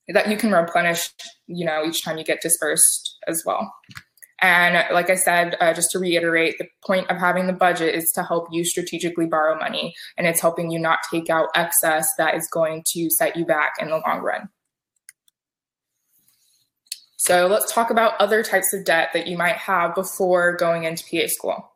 that 0.08 0.28
you 0.28 0.36
can 0.36 0.52
replenish, 0.52 1.08
you 1.46 1.64
know, 1.64 1.82
each 1.82 2.04
time 2.04 2.18
you 2.18 2.24
get 2.24 2.42
dispersed 2.42 3.18
as 3.26 3.42
well. 3.46 3.72
And 4.40 4.84
like 4.92 5.10
I 5.10 5.14
said, 5.14 5.56
uh, 5.60 5.72
just 5.72 5.90
to 5.92 5.98
reiterate, 5.98 6.56
the 6.58 6.66
point 6.84 7.10
of 7.10 7.16
having 7.16 7.46
the 7.46 7.52
budget 7.52 7.94
is 7.94 8.10
to 8.12 8.22
help 8.22 8.48
you 8.50 8.64
strategically 8.64 9.26
borrow 9.26 9.58
money, 9.58 9.94
and 10.18 10.26
it's 10.26 10.40
helping 10.40 10.70
you 10.70 10.78
not 10.78 10.98
take 11.10 11.30
out 11.30 11.48
excess 11.54 12.06
that 12.18 12.34
is 12.34 12.48
going 12.52 12.82
to 12.92 13.08
set 13.10 13.36
you 13.36 13.44
back 13.46 13.74
in 13.80 13.88
the 13.88 14.02
long 14.06 14.20
run. 14.20 14.48
So 17.16 17.46
let's 17.46 17.72
talk 17.72 17.90
about 17.90 18.20
other 18.20 18.42
types 18.42 18.74
of 18.74 18.84
debt 18.84 19.08
that 19.14 19.26
you 19.26 19.38
might 19.38 19.56
have 19.56 19.94
before 19.94 20.56
going 20.56 20.84
into 20.84 21.04
PA 21.10 21.26
school. 21.28 21.72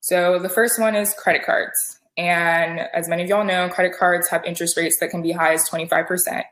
So 0.00 0.38
the 0.38 0.48
first 0.48 0.78
one 0.78 0.94
is 0.94 1.12
credit 1.14 1.44
cards. 1.44 1.98
And 2.16 2.80
as 2.94 3.08
many 3.08 3.24
of 3.24 3.28
y'all 3.28 3.44
know, 3.44 3.68
credit 3.68 3.96
cards 3.98 4.28
have 4.28 4.44
interest 4.44 4.76
rates 4.76 4.98
that 5.00 5.10
can 5.10 5.22
be 5.22 5.32
as 5.32 5.38
high 5.38 5.54
as 5.54 5.68
25%. 5.68 6.44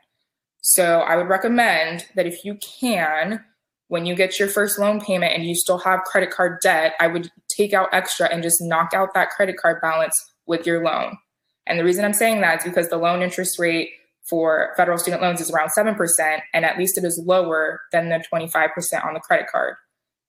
So 0.61 0.99
I 0.99 1.15
would 1.15 1.29
recommend 1.29 2.07
that 2.15 2.27
if 2.27 2.43
you 2.43 2.55
can, 2.55 3.43
when 3.91 4.05
you 4.05 4.15
get 4.15 4.39
your 4.39 4.47
first 4.47 4.79
loan 4.79 5.01
payment 5.01 5.33
and 5.33 5.43
you 5.43 5.53
still 5.53 5.77
have 5.77 5.99
credit 6.05 6.31
card 6.31 6.59
debt, 6.63 6.93
I 7.01 7.07
would 7.07 7.29
take 7.49 7.73
out 7.73 7.89
extra 7.91 8.25
and 8.31 8.41
just 8.41 8.61
knock 8.61 8.93
out 8.93 9.13
that 9.15 9.31
credit 9.31 9.57
card 9.57 9.81
balance 9.81 10.33
with 10.45 10.65
your 10.65 10.81
loan. 10.81 11.17
And 11.67 11.77
the 11.77 11.83
reason 11.83 12.05
I'm 12.05 12.13
saying 12.13 12.39
that 12.39 12.59
is 12.59 12.63
because 12.63 12.87
the 12.87 12.95
loan 12.95 13.21
interest 13.21 13.59
rate 13.59 13.89
for 14.23 14.73
federal 14.77 14.97
student 14.97 15.21
loans 15.21 15.41
is 15.41 15.51
around 15.51 15.71
7%, 15.77 16.39
and 16.53 16.63
at 16.63 16.77
least 16.77 16.97
it 16.97 17.03
is 17.03 17.21
lower 17.25 17.81
than 17.91 18.07
the 18.07 18.23
25% 18.33 19.05
on 19.05 19.13
the 19.13 19.19
credit 19.19 19.47
card. 19.51 19.75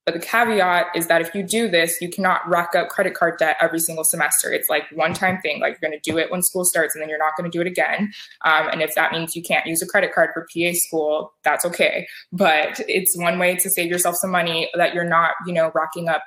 But 0.04 0.14
the 0.14 0.20
caveat 0.20 0.86
is 0.96 1.06
that 1.06 1.20
if 1.20 1.32
you 1.34 1.44
do 1.44 1.68
this, 1.68 2.00
you 2.00 2.08
cannot 2.08 2.48
rack 2.48 2.74
up 2.74 2.88
credit 2.88 3.14
card 3.14 3.38
debt 3.38 3.56
every 3.60 3.78
single 3.78 4.04
semester. 4.04 4.52
It's 4.52 4.68
like 4.68 4.84
one 4.92 5.14
time 5.14 5.40
thing. 5.40 5.60
Like 5.60 5.78
you're 5.80 5.90
going 5.90 6.00
to 6.00 6.10
do 6.10 6.18
it 6.18 6.30
when 6.30 6.42
school 6.42 6.64
starts, 6.64 6.94
and 6.94 7.02
then 7.02 7.08
you're 7.08 7.18
not 7.18 7.36
going 7.36 7.48
to 7.48 7.56
do 7.56 7.60
it 7.60 7.68
again. 7.68 8.12
Um, 8.44 8.68
and 8.68 8.82
if 8.82 8.94
that 8.96 9.12
means 9.12 9.36
you 9.36 9.42
can't 9.42 9.66
use 9.66 9.80
a 9.80 9.86
credit 9.86 10.12
card 10.12 10.30
for 10.34 10.46
PA 10.52 10.72
school, 10.72 11.32
that's 11.44 11.64
okay. 11.64 12.06
But 12.32 12.80
it's 12.88 13.16
one 13.16 13.38
way 13.38 13.54
to 13.56 13.70
save 13.70 13.90
yourself 13.90 14.16
some 14.16 14.30
money 14.30 14.68
that 14.74 14.92
you're 14.92 15.04
not, 15.04 15.34
you 15.46 15.52
know, 15.52 15.70
racking 15.74 16.08
up 16.08 16.22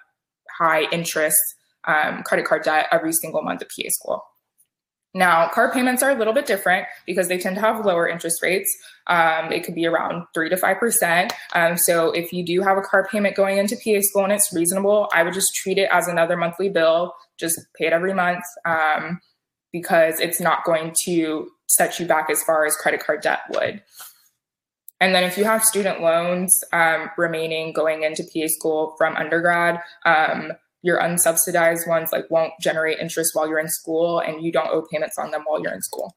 high 0.57 0.83
interest 0.91 1.39
um, 1.85 2.23
credit 2.23 2.45
card 2.45 2.63
debt 2.63 2.87
every 2.91 3.13
single 3.13 3.41
month 3.41 3.61
of 3.61 3.67
PA 3.67 3.89
school. 3.89 4.23
Now, 5.15 5.47
car 5.47 5.71
payments 5.71 6.03
are 6.03 6.11
a 6.11 6.15
little 6.15 6.33
bit 6.33 6.45
different 6.45 6.87
because 7.05 7.29
they 7.29 7.37
tend 7.37 7.55
to 7.55 7.61
have 7.61 7.85
lower 7.85 8.05
interest 8.05 8.43
rates. 8.43 8.69
Um, 9.07 9.49
it 9.49 9.63
could 9.63 9.73
be 9.73 9.87
around 9.87 10.25
three 10.33 10.49
to 10.49 10.57
five 10.57 10.77
percent. 10.77 11.31
Um, 11.53 11.77
so, 11.77 12.11
if 12.11 12.33
you 12.33 12.45
do 12.45 12.61
have 12.61 12.77
a 12.77 12.81
car 12.81 13.07
payment 13.09 13.33
going 13.33 13.57
into 13.57 13.77
PA 13.77 14.01
school 14.01 14.25
and 14.25 14.33
it's 14.33 14.51
reasonable, 14.53 15.09
I 15.13 15.23
would 15.23 15.33
just 15.33 15.55
treat 15.55 15.77
it 15.77 15.87
as 15.89 16.09
another 16.09 16.35
monthly 16.35 16.67
bill. 16.67 17.15
Just 17.39 17.57
pay 17.77 17.87
it 17.87 17.93
every 17.93 18.13
month 18.13 18.43
um, 18.65 19.21
because 19.71 20.19
it's 20.19 20.41
not 20.41 20.65
going 20.65 20.93
to 21.05 21.47
set 21.67 21.97
you 21.97 22.05
back 22.05 22.29
as 22.29 22.43
far 22.43 22.65
as 22.65 22.75
credit 22.75 23.01
card 23.01 23.21
debt 23.21 23.39
would. 23.51 23.81
And 24.99 25.15
then, 25.15 25.23
if 25.23 25.37
you 25.37 25.45
have 25.45 25.63
student 25.63 26.01
loans 26.01 26.61
um, 26.73 27.09
remaining 27.17 27.71
going 27.71 28.03
into 28.03 28.23
PA 28.23 28.47
school 28.47 28.95
from 28.97 29.15
undergrad, 29.15 29.79
um, 30.05 30.51
your 30.85 30.99
unsubsidized 30.99 31.87
ones 31.87 32.09
like 32.11 32.29
won't 32.29 32.53
generate 32.61 32.99
interest 32.99 33.31
while 33.33 33.49
you're 33.49 33.57
in 33.57 33.67
school 33.67 34.19
and 34.19 34.45
you 34.45 34.51
don't 34.51 34.69
owe 34.69 34.85
payments 34.91 35.17
on 35.17 35.31
them 35.31 35.41
while 35.47 35.59
you're 35.59 35.73
in 35.73 35.81
school. 35.81 36.13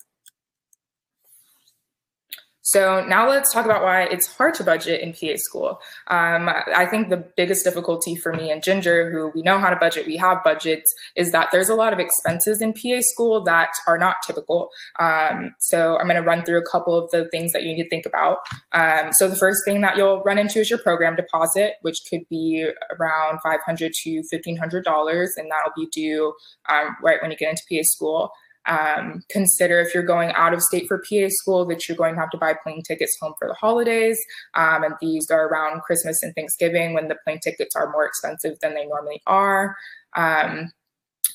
So 2.68 3.02
now 3.02 3.26
let's 3.26 3.50
talk 3.50 3.64
about 3.64 3.82
why 3.82 4.02
it's 4.02 4.26
hard 4.26 4.52
to 4.56 4.62
budget 4.62 5.00
in 5.00 5.14
PA 5.14 5.36
school. 5.36 5.80
Um, 6.08 6.50
I 6.50 6.84
think 6.84 7.08
the 7.08 7.16
biggest 7.34 7.64
difficulty 7.64 8.14
for 8.14 8.30
me 8.30 8.50
and 8.50 8.62
Ginger, 8.62 9.10
who 9.10 9.32
we 9.34 9.40
know 9.40 9.58
how 9.58 9.70
to 9.70 9.76
budget, 9.76 10.06
we 10.06 10.18
have 10.18 10.44
budgets, 10.44 10.94
is 11.16 11.32
that 11.32 11.48
there's 11.50 11.70
a 11.70 11.74
lot 11.74 11.94
of 11.94 11.98
expenses 11.98 12.60
in 12.60 12.74
PA 12.74 13.00
school 13.00 13.42
that 13.44 13.70
are 13.86 13.96
not 13.96 14.16
typical. 14.26 14.68
Um, 14.98 15.54
so 15.60 15.96
I'm 15.96 16.08
going 16.08 16.22
to 16.22 16.28
run 16.28 16.44
through 16.44 16.58
a 16.58 16.70
couple 16.70 16.94
of 16.94 17.10
the 17.10 17.26
things 17.30 17.54
that 17.54 17.62
you 17.62 17.74
need 17.74 17.84
to 17.84 17.88
think 17.88 18.04
about. 18.04 18.40
Um, 18.72 19.12
so 19.12 19.28
the 19.28 19.36
first 19.36 19.60
thing 19.64 19.80
that 19.80 19.96
you'll 19.96 20.20
run 20.24 20.36
into 20.36 20.60
is 20.60 20.68
your 20.68 20.78
program 20.78 21.16
deposit, 21.16 21.76
which 21.80 22.00
could 22.10 22.28
be 22.28 22.68
around 23.00 23.40
500 23.42 23.92
to 23.94 24.22
$1,500, 24.30 25.28
and 25.38 25.50
that'll 25.50 25.72
be 25.74 25.86
due 25.90 26.34
um, 26.68 26.96
right 27.02 27.16
when 27.22 27.30
you 27.30 27.36
get 27.38 27.48
into 27.48 27.62
PA 27.70 27.82
school. 27.82 28.30
Um, 28.66 29.22
consider 29.30 29.80
if 29.80 29.94
you're 29.94 30.02
going 30.02 30.30
out 30.32 30.52
of 30.52 30.62
state 30.62 30.86
for 30.88 30.98
PA 30.98 31.28
school 31.28 31.64
that 31.66 31.88
you're 31.88 31.96
going 31.96 32.14
to 32.14 32.20
have 32.20 32.30
to 32.30 32.38
buy 32.38 32.54
plane 32.62 32.82
tickets 32.82 33.16
home 33.20 33.32
for 33.38 33.48
the 33.48 33.54
holidays. 33.54 34.18
Um, 34.54 34.84
and 34.84 34.94
these 35.00 35.30
are 35.30 35.48
around 35.48 35.82
Christmas 35.82 36.22
and 36.22 36.34
Thanksgiving 36.34 36.92
when 36.92 37.08
the 37.08 37.16
plane 37.24 37.40
tickets 37.42 37.74
are 37.74 37.90
more 37.90 38.04
expensive 38.04 38.58
than 38.60 38.74
they 38.74 38.84
normally 38.86 39.22
are. 39.26 39.76
Um, 40.16 40.72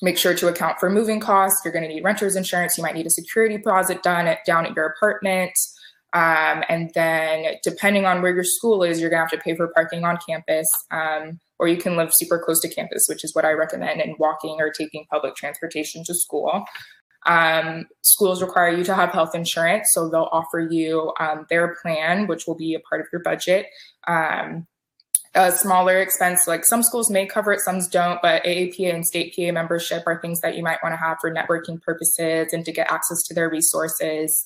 make 0.02 0.18
sure 0.18 0.36
to 0.36 0.48
account 0.48 0.80
for 0.80 0.90
moving 0.90 1.20
costs. 1.20 1.62
You're 1.64 1.74
going 1.74 1.88
to 1.88 1.94
need 1.94 2.04
renter's 2.04 2.36
insurance. 2.36 2.78
You 2.78 2.84
might 2.84 2.96
need 2.96 3.08
a 3.08 3.12
security 3.12 3.58
deposit 3.58 4.04
done 4.04 4.28
at, 4.28 4.46
down 4.46 4.66
at 4.66 4.76
your 4.76 4.86
apartment. 4.86 5.54
Um, 6.14 6.64
and 6.70 6.92
then, 6.94 7.56
depending 7.64 8.06
on 8.06 8.22
where 8.22 8.34
your 8.34 8.44
school 8.44 8.84
is, 8.84 9.02
you're 9.02 9.10
going 9.10 9.26
to 9.26 9.36
have 9.36 9.40
to 9.40 9.44
pay 9.44 9.56
for 9.56 9.70
parking 9.70 10.04
on 10.04 10.20
campus, 10.28 10.68
um, 10.92 11.40
or 11.58 11.68
you 11.68 11.78
can 11.78 11.96
live 11.96 12.12
super 12.14 12.38
close 12.38 12.62
to 12.62 12.70
campus, 12.70 13.08
which 13.10 13.24
is 13.24 13.34
what 13.34 13.46
I 13.46 13.52
recommend, 13.54 14.00
and 14.00 14.16
walking 14.20 14.58
or 14.60 14.70
taking 14.70 15.06
public 15.10 15.36
transportation 15.36 16.04
to 16.06 16.14
school. 16.14 16.66
Um, 17.26 17.88
schools 18.02 18.42
require 18.42 18.76
you 18.76 18.84
to 18.86 18.96
have 18.96 19.12
health 19.12 19.36
insurance, 19.36 19.92
so 19.94 20.10
they'll 20.10 20.30
offer 20.32 20.60
you 20.60 21.14
um, 21.20 21.46
their 21.50 21.76
plan, 21.82 22.28
which 22.28 22.48
will 22.48 22.56
be 22.56 22.74
a 22.74 22.80
part 22.80 23.02
of 23.02 23.08
your 23.12 23.22
budget. 23.22 23.68
Um, 24.08 24.68
a 25.36 25.52
smaller 25.52 26.00
expense, 26.00 26.48
like 26.48 26.64
some 26.64 26.84
schools 26.84 27.10
may 27.10 27.26
cover 27.26 27.52
it, 27.54 27.60
some 27.62 27.80
don't, 27.92 28.22
but 28.22 28.44
AAPA 28.44 28.94
and 28.94 29.06
state 29.06 29.36
PA 29.36 29.52
membership 29.52 30.04
are 30.06 30.22
things 30.22 30.42
that 30.42 30.56
you 30.56 30.62
might 30.62 30.78
want 30.84 30.94
to 30.94 30.98
have 30.98 31.18
for 31.20 31.34
networking 31.34 31.82
purposes 31.82 32.54
and 32.54 32.64
to 32.66 32.72
get 32.72 32.92
access 32.92 33.24
to 33.24 33.34
their 33.34 33.50
resources. 33.50 34.46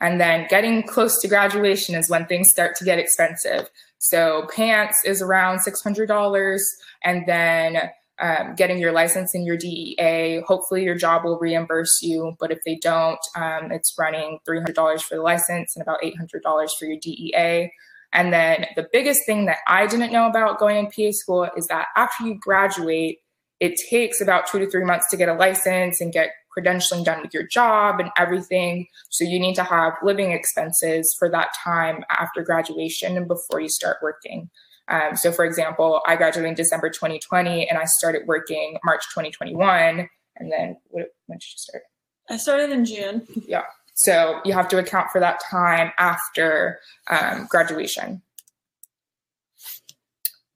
And 0.00 0.20
then 0.20 0.46
getting 0.48 0.84
close 0.84 1.20
to 1.22 1.28
graduation 1.28 1.96
is 1.96 2.08
when 2.08 2.26
things 2.26 2.50
start 2.50 2.76
to 2.76 2.84
get 2.84 3.00
expensive. 3.00 3.68
So 3.98 4.46
PANCE 4.54 4.94
is 5.04 5.20
around 5.20 5.58
$600 5.58 6.60
and 7.02 7.26
then 7.26 7.90
um, 8.20 8.54
getting 8.56 8.78
your 8.78 8.92
license 8.92 9.34
and 9.34 9.46
your 9.46 9.56
DEA. 9.56 10.42
Hopefully, 10.46 10.84
your 10.84 10.96
job 10.96 11.24
will 11.24 11.38
reimburse 11.38 12.02
you, 12.02 12.36
but 12.38 12.50
if 12.50 12.58
they 12.64 12.76
don't, 12.76 13.20
um, 13.36 13.70
it's 13.70 13.94
running 13.98 14.38
$300 14.48 15.02
for 15.02 15.16
the 15.16 15.22
license 15.22 15.76
and 15.76 15.82
about 15.82 16.02
$800 16.02 16.70
for 16.78 16.86
your 16.86 16.98
DEA. 17.00 17.72
And 18.12 18.32
then 18.32 18.66
the 18.74 18.88
biggest 18.92 19.26
thing 19.26 19.46
that 19.46 19.58
I 19.66 19.86
didn't 19.86 20.12
know 20.12 20.26
about 20.26 20.58
going 20.58 20.76
in 20.76 20.86
PA 20.86 21.12
school 21.12 21.48
is 21.56 21.66
that 21.66 21.88
after 21.94 22.26
you 22.26 22.38
graduate, 22.40 23.18
it 23.60 23.78
takes 23.90 24.20
about 24.20 24.46
two 24.46 24.58
to 24.58 24.70
three 24.70 24.84
months 24.84 25.08
to 25.10 25.16
get 25.16 25.28
a 25.28 25.34
license 25.34 26.00
and 26.00 26.12
get 26.12 26.30
credentialing 26.56 27.04
done 27.04 27.22
with 27.22 27.34
your 27.34 27.46
job 27.46 28.00
and 28.00 28.10
everything. 28.16 28.86
So 29.10 29.24
you 29.24 29.38
need 29.38 29.54
to 29.56 29.64
have 29.64 29.94
living 30.02 30.32
expenses 30.32 31.14
for 31.18 31.28
that 31.30 31.48
time 31.62 32.04
after 32.10 32.42
graduation 32.42 33.16
and 33.16 33.28
before 33.28 33.60
you 33.60 33.68
start 33.68 33.98
working. 34.02 34.50
Um, 34.88 35.16
so, 35.16 35.32
for 35.32 35.44
example, 35.44 36.00
I 36.06 36.16
graduated 36.16 36.48
in 36.48 36.54
December 36.54 36.88
2020 36.90 37.68
and 37.68 37.78
I 37.78 37.84
started 37.84 38.22
working 38.26 38.78
March 38.84 39.04
2021. 39.14 40.08
And 40.36 40.52
then 40.52 40.76
when 40.90 41.04
did 41.28 41.42
you 41.42 41.56
start? 41.56 41.82
I 42.30 42.36
started 42.36 42.70
in 42.70 42.84
June. 42.84 43.26
Yeah. 43.46 43.64
So 43.94 44.40
you 44.44 44.52
have 44.52 44.68
to 44.68 44.78
account 44.78 45.10
for 45.10 45.20
that 45.20 45.40
time 45.50 45.92
after 45.98 46.78
um, 47.10 47.46
graduation. 47.50 48.22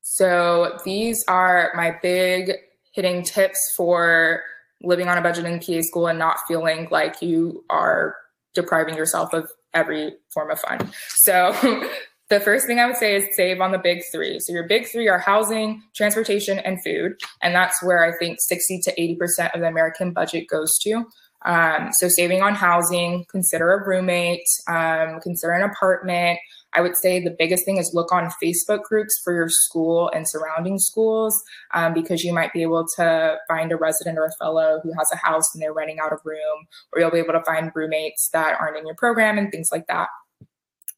So 0.00 0.78
these 0.84 1.24
are 1.26 1.72
my 1.74 1.98
big 2.02 2.52
hitting 2.92 3.24
tips 3.24 3.58
for 3.76 4.42
living 4.82 5.08
on 5.08 5.18
a 5.18 5.22
budget 5.22 5.44
in 5.44 5.58
PA 5.58 5.82
school 5.82 6.06
and 6.06 6.18
not 6.18 6.38
feeling 6.46 6.86
like 6.90 7.22
you 7.22 7.64
are 7.70 8.16
depriving 8.54 8.94
yourself 8.94 9.32
of 9.32 9.50
every 9.74 10.14
form 10.32 10.50
of 10.50 10.60
fun. 10.60 10.92
So 11.08 11.52
the 12.32 12.40
first 12.40 12.66
thing 12.66 12.80
I 12.80 12.86
would 12.86 12.96
say 12.96 13.14
is 13.14 13.28
save 13.36 13.60
on 13.60 13.72
the 13.72 13.78
big 13.78 14.02
three. 14.10 14.38
So 14.40 14.54
your 14.54 14.66
big 14.66 14.88
three 14.88 15.06
are 15.06 15.18
housing, 15.18 15.82
transportation, 15.94 16.58
and 16.60 16.82
food. 16.82 17.20
And 17.42 17.54
that's 17.54 17.82
where 17.82 18.02
I 18.02 18.16
think 18.16 18.38
60 18.40 18.80
to 18.84 18.94
80% 18.94 19.54
of 19.54 19.60
the 19.60 19.66
American 19.66 20.12
budget 20.12 20.48
goes 20.48 20.70
to. 20.78 21.04
Um, 21.44 21.90
so 21.92 22.08
saving 22.08 22.40
on 22.40 22.54
housing, 22.54 23.26
consider 23.28 23.72
a 23.72 23.86
roommate, 23.86 24.46
um, 24.66 25.20
consider 25.20 25.52
an 25.52 25.68
apartment. 25.68 26.38
I 26.72 26.80
would 26.80 26.96
say 26.96 27.22
the 27.22 27.36
biggest 27.38 27.66
thing 27.66 27.76
is 27.76 27.90
look 27.92 28.12
on 28.12 28.32
Facebook 28.42 28.84
groups 28.84 29.12
for 29.22 29.34
your 29.34 29.50
school 29.50 30.10
and 30.14 30.24
surrounding 30.26 30.78
schools 30.78 31.38
um, 31.74 31.92
because 31.92 32.24
you 32.24 32.32
might 32.32 32.54
be 32.54 32.62
able 32.62 32.86
to 32.96 33.36
find 33.46 33.72
a 33.72 33.76
resident 33.76 34.16
or 34.16 34.24
a 34.24 34.32
fellow 34.40 34.80
who 34.82 34.92
has 34.96 35.10
a 35.12 35.18
house 35.18 35.52
and 35.52 35.62
they're 35.62 35.74
renting 35.74 35.98
out 36.00 36.12
a 36.12 36.16
room, 36.24 36.66
or 36.92 37.00
you'll 37.00 37.10
be 37.10 37.18
able 37.18 37.34
to 37.34 37.44
find 37.44 37.70
roommates 37.74 38.30
that 38.32 38.56
aren't 38.58 38.78
in 38.78 38.86
your 38.86 38.96
program 38.96 39.36
and 39.36 39.50
things 39.50 39.68
like 39.70 39.86
that. 39.88 40.08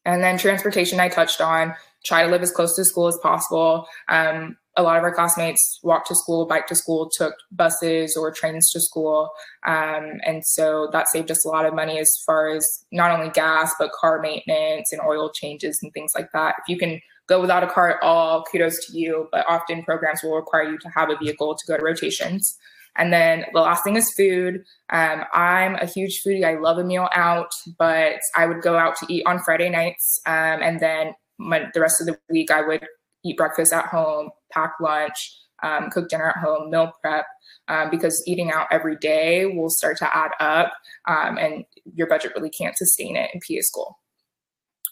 And 0.05 0.23
then 0.23 0.37
transportation, 0.37 0.99
I 0.99 1.09
touched 1.09 1.41
on. 1.41 1.73
Try 2.05 2.23
to 2.23 2.29
live 2.29 2.43
as 2.43 2.51
close 2.51 2.75
to 2.75 2.85
school 2.85 3.07
as 3.07 3.17
possible. 3.21 3.87
Um, 4.07 4.57
a 4.77 4.83
lot 4.83 4.97
of 4.97 5.03
our 5.03 5.13
classmates 5.13 5.79
walked 5.83 6.07
to 6.09 6.15
school, 6.15 6.45
bike 6.45 6.67
to 6.67 6.75
school, 6.75 7.09
took 7.17 7.33
buses 7.51 8.15
or 8.15 8.31
trains 8.31 8.69
to 8.71 8.81
school. 8.81 9.29
Um, 9.65 10.19
and 10.23 10.45
so 10.45 10.89
that 10.91 11.07
saved 11.07 11.31
us 11.31 11.45
a 11.45 11.47
lot 11.47 11.65
of 11.65 11.73
money 11.73 11.97
as 11.97 12.11
far 12.25 12.49
as 12.49 12.85
not 12.91 13.11
only 13.11 13.29
gas, 13.29 13.73
but 13.79 13.91
car 13.93 14.21
maintenance 14.21 14.91
and 14.91 15.01
oil 15.01 15.31
changes 15.33 15.79
and 15.81 15.91
things 15.93 16.11
like 16.13 16.31
that. 16.33 16.55
If 16.59 16.67
you 16.67 16.77
can 16.77 17.01
go 17.27 17.41
without 17.41 17.63
a 17.63 17.67
car 17.67 17.91
at 17.91 18.03
all, 18.03 18.43
kudos 18.43 18.85
to 18.85 18.97
you. 18.97 19.29
But 19.31 19.45
often 19.47 19.83
programs 19.83 20.21
will 20.21 20.35
require 20.35 20.69
you 20.69 20.77
to 20.79 20.89
have 20.89 21.09
a 21.09 21.17
vehicle 21.17 21.55
to 21.55 21.67
go 21.67 21.77
to 21.77 21.83
rotations. 21.83 22.57
And 22.97 23.11
then 23.11 23.45
the 23.53 23.61
last 23.61 23.83
thing 23.83 23.95
is 23.95 24.13
food. 24.13 24.63
Um, 24.89 25.23
I'm 25.33 25.75
a 25.75 25.85
huge 25.85 26.21
foodie. 26.23 26.45
I 26.45 26.59
love 26.59 26.77
a 26.77 26.83
meal 26.83 27.09
out, 27.13 27.51
but 27.77 28.19
I 28.35 28.45
would 28.45 28.61
go 28.61 28.77
out 28.77 28.95
to 28.97 29.13
eat 29.13 29.23
on 29.25 29.39
Friday 29.39 29.69
nights. 29.69 30.19
Um, 30.25 30.61
and 30.61 30.79
then 30.79 31.13
my, 31.37 31.69
the 31.73 31.81
rest 31.81 31.99
of 31.99 32.07
the 32.07 32.17
week, 32.29 32.51
I 32.51 32.61
would 32.61 32.85
eat 33.25 33.37
breakfast 33.37 33.73
at 33.73 33.87
home, 33.87 34.29
pack 34.51 34.73
lunch, 34.79 35.37
um, 35.63 35.89
cook 35.89 36.09
dinner 36.09 36.29
at 36.29 36.37
home, 36.37 36.69
meal 36.69 36.93
prep. 37.01 37.25
Um, 37.67 37.89
because 37.89 38.23
eating 38.27 38.51
out 38.51 38.67
every 38.69 38.95
day 38.95 39.47
will 39.47 39.71
start 39.71 39.97
to 39.97 40.15
add 40.15 40.29
up 40.39 40.71
um, 41.07 41.39
and 41.39 41.65
your 41.95 42.05
budget 42.05 42.33
really 42.35 42.51
can't 42.51 42.77
sustain 42.77 43.15
it 43.15 43.31
in 43.33 43.39
PA 43.39 43.61
school. 43.61 43.97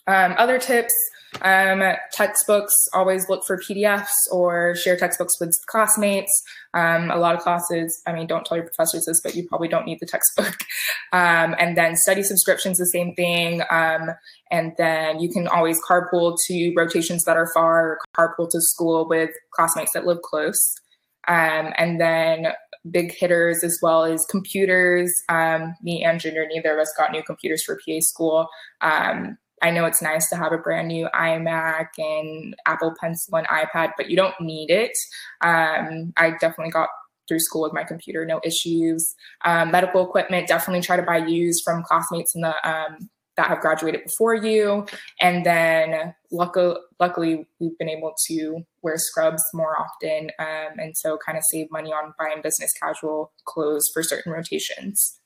Um, 0.07 0.33
other 0.39 0.57
tips 0.57 0.93
um, 1.41 1.81
textbooks, 2.11 2.73
always 2.93 3.27
look 3.29 3.43
for 3.45 3.57
PDFs 3.57 4.11
or 4.31 4.75
share 4.75 4.97
textbooks 4.97 5.33
with 5.39 5.55
classmates. 5.67 6.31
Um, 6.73 7.11
a 7.11 7.17
lot 7.17 7.35
of 7.35 7.41
classes, 7.41 8.01
I 8.07 8.13
mean, 8.13 8.27
don't 8.27 8.45
tell 8.45 8.57
your 8.57 8.67
professors 8.67 9.05
this, 9.05 9.21
but 9.21 9.35
you 9.35 9.47
probably 9.47 9.67
don't 9.67 9.85
need 9.85 9.99
the 9.99 10.07
textbook. 10.07 10.55
Um, 11.11 11.53
and 11.59 11.77
then 11.77 11.95
study 11.95 12.23
subscriptions, 12.23 12.79
the 12.79 12.87
same 12.87 13.13
thing. 13.13 13.61
Um, 13.69 14.09
and 14.49 14.71
then 14.79 15.19
you 15.19 15.29
can 15.29 15.47
always 15.47 15.79
carpool 15.87 16.35
to 16.47 16.73
rotations 16.75 17.23
that 17.25 17.37
are 17.37 17.51
far, 17.53 17.99
carpool 18.17 18.49
to 18.49 18.59
school 18.59 19.07
with 19.07 19.29
classmates 19.53 19.91
that 19.93 20.07
live 20.07 20.23
close. 20.23 20.73
Um, 21.27 21.71
and 21.77 22.01
then 22.01 22.47
big 22.89 23.13
hitters 23.13 23.63
as 23.63 23.77
well 23.81 24.05
as 24.05 24.25
computers. 24.29 25.13
Um, 25.29 25.75
me 25.81 26.03
and 26.03 26.19
Ginger, 26.19 26.47
neither 26.47 26.73
of 26.73 26.79
us 26.79 26.91
got 26.97 27.11
new 27.11 27.23
computers 27.23 27.63
for 27.63 27.75
PA 27.75 27.99
school. 27.99 28.47
Um, 28.81 29.37
I 29.63 29.71
know 29.71 29.85
it's 29.85 30.01
nice 30.01 30.29
to 30.29 30.35
have 30.35 30.51
a 30.51 30.57
brand 30.57 30.89
new 30.89 31.07
iMac 31.15 31.87
and 31.97 32.53
Apple 32.65 32.93
Pencil 32.99 33.37
and 33.37 33.47
iPad, 33.47 33.93
but 33.95 34.09
you 34.09 34.17
don't 34.17 34.39
need 34.41 34.69
it. 34.69 34.91
Um, 35.41 36.13
I 36.17 36.31
definitely 36.39 36.71
got 36.71 36.89
through 37.29 37.39
school 37.39 37.63
with 37.63 37.73
my 37.73 37.85
computer, 37.85 38.25
no 38.25 38.41
issues. 38.43 39.15
Um, 39.45 39.71
medical 39.71 40.05
equipment, 40.05 40.49
definitely 40.49 40.81
try 40.81 40.97
to 40.97 41.03
buy 41.03 41.17
used 41.17 41.63
from 41.63 41.81
classmates 41.83 42.35
in 42.35 42.41
the 42.41 42.69
um, 42.69 43.09
that 43.37 43.47
have 43.47 43.61
graduated 43.61 44.03
before 44.03 44.35
you. 44.35 44.85
And 45.19 45.45
then 45.45 46.13
luckily, 46.31 46.75
luckily 46.99 47.47
we've 47.59 47.77
been 47.77 47.89
able 47.89 48.13
to 48.27 48.63
wear 48.81 48.97
scrubs 48.97 49.43
more 49.53 49.75
often, 49.79 50.29
um, 50.39 50.77
and 50.77 50.95
so 50.95 51.17
kind 51.25 51.37
of 51.37 51.43
save 51.49 51.71
money 51.71 51.91
on 51.91 52.13
buying 52.19 52.41
business 52.43 52.71
casual 52.73 53.31
clothes 53.45 53.89
for 53.93 54.03
certain 54.03 54.33
rotations. 54.33 55.19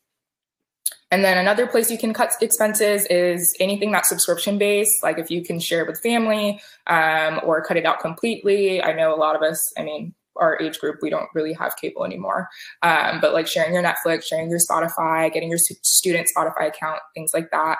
And 1.12 1.24
then 1.24 1.38
another 1.38 1.68
place 1.68 1.90
you 1.90 1.98
can 1.98 2.14
cut 2.14 2.32
expenses 2.42 3.06
is 3.10 3.56
anything 3.60 3.92
that's 3.92 4.10
subscription 4.10 4.58
based, 4.58 5.04
like 5.04 5.18
if 5.18 5.32
you 5.32 5.44
can 5.44 5.60
share 5.60 5.86
with 5.86 6.02
family 6.02 6.60
um, 6.88 7.40
or 7.44 7.64
cut 7.64 7.78
it 7.78 7.86
out 7.86 8.00
completely. 8.00 8.82
I 8.82 8.94
know 8.94 9.14
a 9.14 9.18
lot 9.18 9.36
of 9.36 9.42
us, 9.42 9.60
I 9.78 9.84
mean, 9.84 10.14
our 10.36 10.62
age 10.62 10.80
group, 10.80 10.98
we 11.02 11.10
don't 11.10 11.30
really 11.34 11.54
have 11.54 11.76
cable 11.78 12.06
anymore. 12.06 12.50
Um, 12.84 13.20
but 13.22 13.34
like 13.34 13.48
sharing 13.48 13.74
your 13.74 13.84
Netflix, 13.84 14.26
sharing 14.26 14.50
your 14.50 14.60
Spotify, 14.60 15.32
getting 15.32 15.50
your 15.50 15.58
student 15.58 16.28
Spotify 16.36 16.68
account, 16.68 17.00
things 17.16 17.32
like 17.34 17.52
that. 17.52 17.78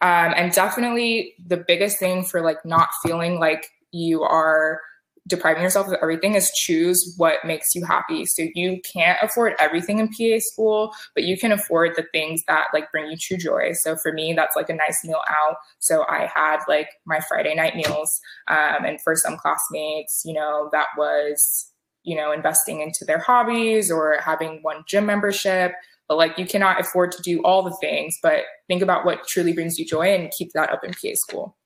Um, 0.00 0.34
and 0.36 0.52
definitely 0.52 1.34
the 1.46 1.56
biggest 1.56 1.98
thing 1.98 2.24
for 2.24 2.42
like 2.42 2.64
not 2.64 2.88
feeling 3.02 3.38
like 3.38 3.68
you 3.90 4.22
are 4.22 4.80
depriving 5.26 5.62
yourself 5.62 5.86
of 5.88 5.94
everything 6.02 6.34
is 6.34 6.50
choose 6.50 7.14
what 7.16 7.44
makes 7.44 7.74
you 7.74 7.84
happy. 7.84 8.26
So 8.26 8.44
you 8.54 8.80
can't 8.82 9.18
afford 9.22 9.54
everything 9.58 9.98
in 9.98 10.08
PA 10.08 10.38
school, 10.40 10.92
but 11.14 11.24
you 11.24 11.38
can 11.38 11.52
afford 11.52 11.92
the 11.96 12.04
things 12.12 12.42
that 12.46 12.66
like 12.74 12.90
bring 12.92 13.10
you 13.10 13.16
true 13.16 13.38
joy. 13.38 13.72
So 13.72 13.96
for 13.96 14.12
me, 14.12 14.34
that's 14.34 14.56
like 14.56 14.68
a 14.68 14.74
nice 14.74 15.02
meal 15.04 15.22
out. 15.28 15.56
So 15.78 16.04
I 16.08 16.30
had 16.32 16.58
like 16.68 16.88
my 17.06 17.20
Friday 17.20 17.54
night 17.54 17.74
meals. 17.74 18.20
Um, 18.48 18.84
and 18.84 19.00
for 19.00 19.16
some 19.16 19.36
classmates, 19.36 20.22
you 20.24 20.34
know, 20.34 20.68
that 20.72 20.88
was, 20.98 21.70
you 22.02 22.16
know, 22.16 22.32
investing 22.32 22.80
into 22.80 23.04
their 23.06 23.18
hobbies 23.18 23.90
or 23.90 24.18
having 24.20 24.58
one 24.62 24.84
gym 24.86 25.06
membership. 25.06 25.72
But 26.06 26.18
like 26.18 26.36
you 26.36 26.44
cannot 26.44 26.80
afford 26.80 27.12
to 27.12 27.22
do 27.22 27.40
all 27.42 27.62
the 27.62 27.74
things, 27.80 28.18
but 28.22 28.42
think 28.68 28.82
about 28.82 29.06
what 29.06 29.26
truly 29.26 29.54
brings 29.54 29.78
you 29.78 29.86
joy 29.86 30.14
and 30.14 30.30
keep 30.30 30.52
that 30.52 30.70
up 30.70 30.84
in 30.84 30.92
PA 30.92 31.14
school. 31.14 31.56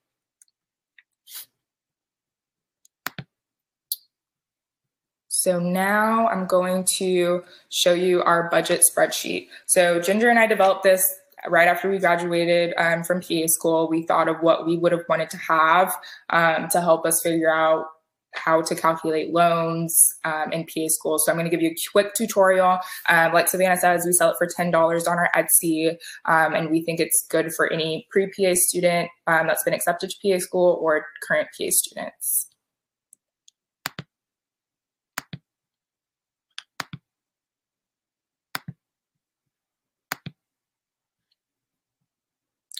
So 5.39 5.57
now 5.57 6.27
I'm 6.27 6.45
going 6.47 6.83
to 6.97 7.45
show 7.69 7.93
you 7.93 8.21
our 8.23 8.49
budget 8.49 8.83
spreadsheet. 8.83 9.47
So 9.67 10.01
Ginger 10.01 10.27
and 10.27 10.37
I 10.37 10.47
developed 10.47 10.83
this 10.83 11.01
right 11.47 11.69
after 11.69 11.89
we 11.89 11.97
graduated 11.97 12.73
um, 12.77 13.05
from 13.05 13.21
PA 13.21 13.47
school. 13.47 13.87
We 13.87 14.01
thought 14.01 14.27
of 14.27 14.41
what 14.41 14.67
we 14.67 14.75
would 14.75 14.91
have 14.91 15.05
wanted 15.07 15.29
to 15.29 15.37
have 15.37 15.95
um, 16.29 16.67
to 16.71 16.81
help 16.81 17.05
us 17.05 17.21
figure 17.21 17.49
out 17.49 17.85
how 18.33 18.61
to 18.63 18.75
calculate 18.75 19.31
loans 19.31 20.13
um, 20.25 20.51
in 20.51 20.65
PA 20.65 20.87
school. 20.87 21.17
So 21.17 21.31
I'm 21.31 21.37
going 21.37 21.49
to 21.49 21.55
give 21.55 21.61
you 21.63 21.69
a 21.69 21.91
quick 21.93 22.15
tutorial. 22.15 22.79
Um, 23.07 23.31
like 23.31 23.47
Savannah 23.47 23.77
says, 23.77 24.03
we 24.05 24.11
sell 24.11 24.31
it 24.31 24.35
for 24.37 24.45
$10 24.45 24.73
on 25.07 25.17
our 25.17 25.29
Etsy, 25.37 25.95
um, 26.25 26.53
and 26.53 26.69
we 26.69 26.81
think 26.81 26.99
it's 26.99 27.25
good 27.29 27.53
for 27.53 27.71
any 27.71 28.07
pre-PA 28.11 28.55
student 28.55 29.09
um, 29.25 29.47
that's 29.47 29.63
been 29.63 29.73
accepted 29.73 30.09
to 30.09 30.17
PA 30.21 30.39
school 30.39 30.77
or 30.81 31.05
current 31.25 31.47
PA 31.57 31.67
students. 31.69 32.48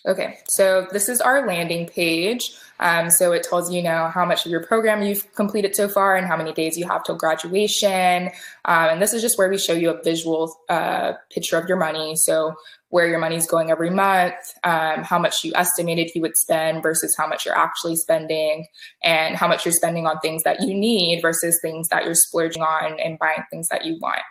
Okay, 0.05 0.37
so 0.47 0.87
this 0.91 1.09
is 1.09 1.19
our 1.19 1.45
landing 1.45 1.87
page. 1.87 2.53
Um, 2.79 3.09
so 3.09 3.33
it 3.33 3.43
tells 3.43 3.69
you 3.71 3.81
now 3.81 4.07
how 4.09 4.23
much 4.23 4.45
of 4.45 4.51
your 4.51 4.63
program 4.63 5.03
you've 5.03 5.33
completed 5.35 5.75
so 5.75 5.89
far 5.89 6.15
and 6.15 6.25
how 6.25 6.37
many 6.37 6.53
days 6.53 6.77
you 6.77 6.87
have 6.87 7.03
till 7.03 7.17
graduation. 7.17 8.29
Um, 8.63 8.89
and 8.89 9.01
this 9.01 9.13
is 9.13 9.21
just 9.21 9.37
where 9.37 9.49
we 9.49 9.57
show 9.57 9.73
you 9.73 9.89
a 9.89 10.01
visual 10.01 10.55
uh, 10.69 11.13
picture 11.29 11.57
of 11.57 11.67
your 11.67 11.77
money. 11.77 12.15
So 12.15 12.55
where 12.87 13.07
your 13.07 13.19
money 13.19 13.35
is 13.35 13.45
going 13.45 13.69
every 13.69 13.89
month, 13.89 14.35
um, 14.63 15.03
how 15.03 15.19
much 15.19 15.43
you 15.43 15.51
estimated 15.55 16.11
you 16.15 16.21
would 16.21 16.37
spend 16.37 16.81
versus 16.81 17.15
how 17.17 17.27
much 17.27 17.45
you're 17.45 17.57
actually 17.57 17.97
spending, 17.97 18.65
and 19.03 19.35
how 19.35 19.47
much 19.47 19.65
you're 19.65 19.73
spending 19.73 20.07
on 20.07 20.17
things 20.19 20.43
that 20.43 20.61
you 20.61 20.73
need 20.73 21.21
versus 21.21 21.59
things 21.61 21.89
that 21.89 22.05
you're 22.05 22.15
splurging 22.15 22.63
on 22.63 22.99
and 22.99 23.19
buying 23.19 23.43
things 23.51 23.67
that 23.67 23.85
you 23.85 23.97
want. 24.01 24.21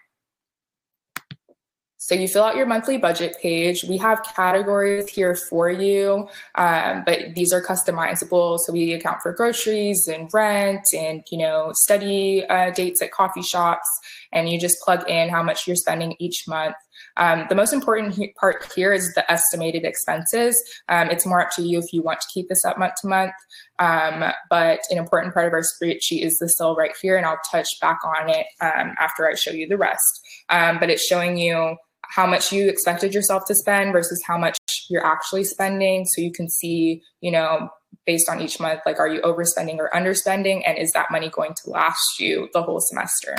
So 2.00 2.14
you 2.14 2.28
fill 2.28 2.44
out 2.44 2.54
your 2.54 2.64
monthly 2.64 2.96
budget 2.96 3.36
page. 3.42 3.82
We 3.82 3.96
have 3.96 4.22
categories 4.22 5.08
here 5.08 5.34
for 5.34 5.68
you, 5.68 6.28
um, 6.54 7.02
but 7.04 7.34
these 7.34 7.52
are 7.52 7.60
customizable. 7.60 8.60
So 8.60 8.72
we 8.72 8.92
account 8.92 9.20
for 9.20 9.32
groceries 9.32 10.06
and 10.06 10.32
rent 10.32 10.84
and 10.96 11.24
you 11.32 11.38
know 11.38 11.72
study 11.74 12.46
uh, 12.46 12.70
dates 12.70 13.02
at 13.02 13.10
coffee 13.10 13.42
shops, 13.42 13.88
and 14.32 14.48
you 14.48 14.60
just 14.60 14.80
plug 14.80 15.10
in 15.10 15.28
how 15.28 15.42
much 15.42 15.66
you're 15.66 15.74
spending 15.74 16.14
each 16.20 16.46
month. 16.46 16.76
Um, 17.16 17.46
the 17.48 17.56
most 17.56 17.72
important 17.72 18.14
he- 18.14 18.32
part 18.40 18.72
here 18.76 18.92
is 18.92 19.12
the 19.14 19.28
estimated 19.30 19.84
expenses. 19.84 20.56
Um, 20.88 21.10
it's 21.10 21.26
more 21.26 21.40
up 21.40 21.50
to 21.56 21.62
you 21.62 21.80
if 21.80 21.92
you 21.92 22.00
want 22.02 22.20
to 22.20 22.28
keep 22.32 22.48
this 22.48 22.64
up 22.64 22.78
month 22.78 22.94
to 23.00 23.08
month. 23.08 23.32
Um, 23.80 24.32
but 24.50 24.80
an 24.90 24.98
important 24.98 25.34
part 25.34 25.46
of 25.46 25.52
our 25.52 25.62
spreadsheet 25.62 26.22
is 26.22 26.38
the 26.38 26.48
cell 26.48 26.76
right 26.76 26.94
here, 27.02 27.16
and 27.16 27.26
I'll 27.26 27.40
touch 27.50 27.68
back 27.80 27.98
on 28.04 28.28
it 28.28 28.46
um, 28.60 28.94
after 29.00 29.28
I 29.28 29.34
show 29.34 29.50
you 29.50 29.66
the 29.66 29.76
rest. 29.76 30.20
Um, 30.48 30.78
but 30.78 30.90
it's 30.90 31.04
showing 31.04 31.36
you 31.36 31.76
how 32.08 32.26
much 32.26 32.52
you 32.52 32.68
expected 32.68 33.14
yourself 33.14 33.44
to 33.46 33.54
spend 33.54 33.92
versus 33.92 34.22
how 34.26 34.38
much 34.38 34.58
you're 34.88 35.04
actually 35.04 35.44
spending. 35.44 36.06
So 36.06 36.20
you 36.20 36.32
can 36.32 36.48
see, 36.48 37.02
you 37.20 37.30
know, 37.30 37.68
based 38.06 38.28
on 38.28 38.40
each 38.40 38.58
month, 38.58 38.80
like, 38.86 38.98
are 38.98 39.08
you 39.08 39.20
overspending 39.20 39.78
or 39.78 39.90
underspending? 39.94 40.62
And 40.66 40.78
is 40.78 40.92
that 40.92 41.10
money 41.10 41.28
going 41.28 41.54
to 41.62 41.70
last 41.70 42.18
you 42.18 42.48
the 42.52 42.62
whole 42.62 42.80
semester? 42.80 43.36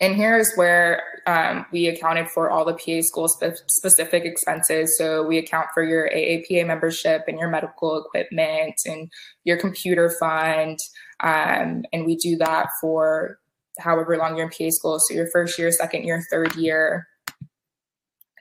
And 0.00 0.14
here 0.14 0.36
is 0.38 0.52
where 0.56 1.02
um, 1.26 1.64
we 1.72 1.86
accounted 1.86 2.28
for 2.28 2.50
all 2.50 2.64
the 2.64 2.74
PA 2.74 3.00
school 3.00 3.28
spe- 3.28 3.56
specific 3.68 4.24
expenses. 4.24 4.96
So 4.98 5.22
we 5.22 5.38
account 5.38 5.68
for 5.72 5.82
your 5.82 6.10
AAPA 6.10 6.66
membership 6.66 7.24
and 7.28 7.38
your 7.38 7.48
medical 7.48 8.04
equipment 8.04 8.74
and 8.84 9.10
your 9.44 9.56
computer 9.56 10.14
fund. 10.20 10.78
Um, 11.20 11.84
and 11.92 12.04
we 12.04 12.16
do 12.16 12.36
that 12.36 12.68
for 12.80 13.38
however 13.78 14.16
long 14.16 14.36
you're 14.36 14.46
in 14.46 14.52
PA 14.52 14.70
school. 14.70 14.98
So 14.98 15.14
your 15.14 15.28
first 15.30 15.58
year, 15.58 15.70
second 15.70 16.04
year, 16.04 16.24
third 16.30 16.54
year, 16.56 17.06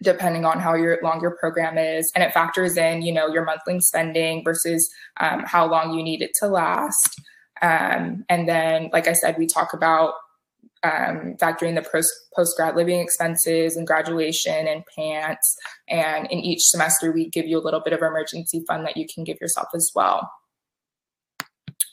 depending 0.03 0.45
on 0.45 0.59
how 0.59 0.75
your 0.75 0.99
long 1.03 1.21
your 1.21 1.35
program 1.37 1.77
is. 1.77 2.11
And 2.15 2.23
it 2.23 2.33
factors 2.33 2.77
in, 2.77 3.01
you 3.01 3.13
know, 3.13 3.27
your 3.27 3.45
monthly 3.45 3.79
spending 3.79 4.43
versus 4.43 4.89
um, 5.19 5.43
how 5.45 5.69
long 5.69 5.97
you 5.97 6.03
need 6.03 6.21
it 6.21 6.31
to 6.39 6.47
last. 6.47 7.21
Um, 7.61 8.25
and 8.29 8.47
then, 8.47 8.89
like 8.91 9.07
I 9.07 9.13
said, 9.13 9.37
we 9.37 9.47
talk 9.47 9.73
about 9.73 10.15
um, 10.83 11.35
factoring 11.41 11.75
the 11.75 12.03
post 12.35 12.57
grad 12.57 12.75
living 12.75 12.99
expenses 12.99 13.75
and 13.75 13.87
graduation 13.87 14.67
and 14.67 14.83
pants. 14.95 15.55
And 15.87 16.27
in 16.29 16.39
each 16.39 16.63
semester, 16.63 17.11
we 17.11 17.29
give 17.29 17.47
you 17.47 17.57
a 17.57 17.63
little 17.63 17.81
bit 17.81 17.93
of 17.93 18.01
emergency 18.01 18.63
fund 18.67 18.85
that 18.85 18.97
you 18.97 19.07
can 19.11 19.23
give 19.23 19.37
yourself 19.41 19.69
as 19.73 19.91
well. 19.95 20.29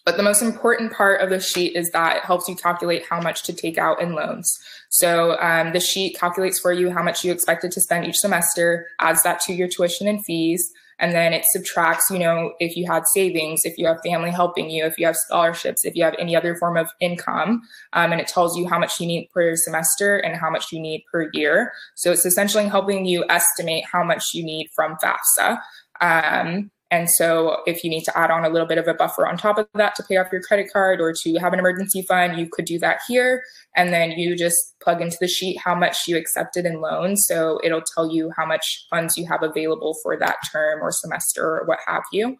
But 0.05 0.17
the 0.17 0.23
most 0.23 0.43
important 0.43 0.93
part 0.93 1.21
of 1.21 1.31
the 1.31 1.41
sheet 1.41 1.77
is 1.77 1.91
that 1.91 2.17
it 2.17 2.25
helps 2.25 2.49
you 2.49 2.57
calculate 2.57 3.05
how 3.09 3.21
much 3.21 3.45
to 3.45 3.53
take 3.53 3.79
out 3.79 4.01
in 4.03 4.15
loans. 4.15 4.53
So 4.91 5.39
um, 5.41 5.73
the 5.73 5.81
sheet 5.81 6.19
calculates 6.19 6.59
for 6.59 6.73
you 6.73 6.91
how 6.91 7.03
much 7.03 7.25
you 7.25 7.33
expected 7.33 7.73
to 7.73 7.81
spend 7.81 8.05
each 8.05 8.17
semester, 8.17 8.89
adds 8.99 9.23
that 9.23 9.41
to 9.43 9.53
your 9.53 9.69
tuition 9.69 10.09
and 10.09 10.25
fees, 10.25 10.73
and 10.99 11.13
then 11.13 11.33
it 11.33 11.45
subtracts, 11.47 12.11
you 12.11 12.19
know, 12.19 12.53
if 12.61 12.77
you 12.77 12.87
had 12.87 13.05
savings, 13.09 13.65
if 13.65 13.77
you 13.77 13.87
have 13.87 14.01
family 14.05 14.31
helping 14.31 14.71
you, 14.71 14.85
if 14.85 14.99
you 14.99 15.07
have 15.07 15.17
scholarships, 15.17 15.85
if 15.85 15.97
you 15.97 16.05
have 16.05 16.15
any 16.19 16.37
other 16.37 16.55
form 16.55 16.77
of 16.77 16.91
income, 17.01 17.63
um, 17.93 18.13
and 18.13 18.21
it 18.21 18.29
tells 18.29 18.57
you 18.57 18.69
how 18.69 18.79
much 18.79 19.01
you 19.01 19.07
need 19.07 19.29
per 19.35 19.57
semester 19.57 20.19
and 20.19 20.37
how 20.37 20.49
much 20.49 20.71
you 20.71 20.79
need 20.79 21.05
per 21.11 21.29
year. 21.33 21.73
So 21.97 22.13
it's 22.13 22.25
essentially 22.25 22.69
helping 22.69 23.05
you 23.05 23.25
estimate 23.29 23.85
how 23.91 24.05
much 24.05 24.33
you 24.33 24.45
need 24.45 24.69
from 24.75 24.97
FAFSA. 25.03 25.61
Um, 26.01 26.71
and 26.93 27.09
so, 27.09 27.63
if 27.67 27.83
you 27.83 27.89
need 27.89 28.05
to 28.05 28.17
add 28.17 28.31
on 28.31 28.45
a 28.45 28.51
little 28.51 28.69
bit 28.69 28.77
of 28.77 28.87
a 28.87 28.93
buffer 28.93 29.27
on 29.27 29.39
top 29.39 29.57
of 29.57 29.67
that 29.73 29.95
to 29.95 30.03
pay 30.03 30.19
off 30.19 30.31
your 30.31 30.43
credit 30.43 30.71
card 30.71 31.01
or 31.01 31.15
to 31.23 31.35
have 31.37 31.55
an 31.55 31.59
emergency 31.59 32.03
fund, 32.03 32.39
you 32.39 32.47
could 32.53 32.67
do 32.67 32.79
that 32.81 33.01
here. 33.09 33.43
And 33.75 33.95
then 33.95 34.11
you 34.11 34.37
just 34.37 34.75
plug 34.83 35.01
into 35.01 35.17
the 35.19 35.27
sheet 35.27 35.59
how 35.59 35.75
much 35.75 36.07
you 36.07 36.19
accepted 36.19 36.67
in 36.67 36.83
loans. 36.83 37.25
So, 37.27 37.59
it'll 37.65 37.83
tell 37.95 38.13
you 38.13 38.31
how 38.37 38.45
much 38.45 38.87
funds 38.91 39.17
you 39.17 39.27
have 39.27 39.43
available 39.43 39.97
for 40.03 40.19
that 40.19 40.37
term 40.53 40.83
or 40.83 40.93
semester 40.93 41.43
or 41.43 41.65
what 41.65 41.79
have 41.87 42.03
you. 42.13 42.37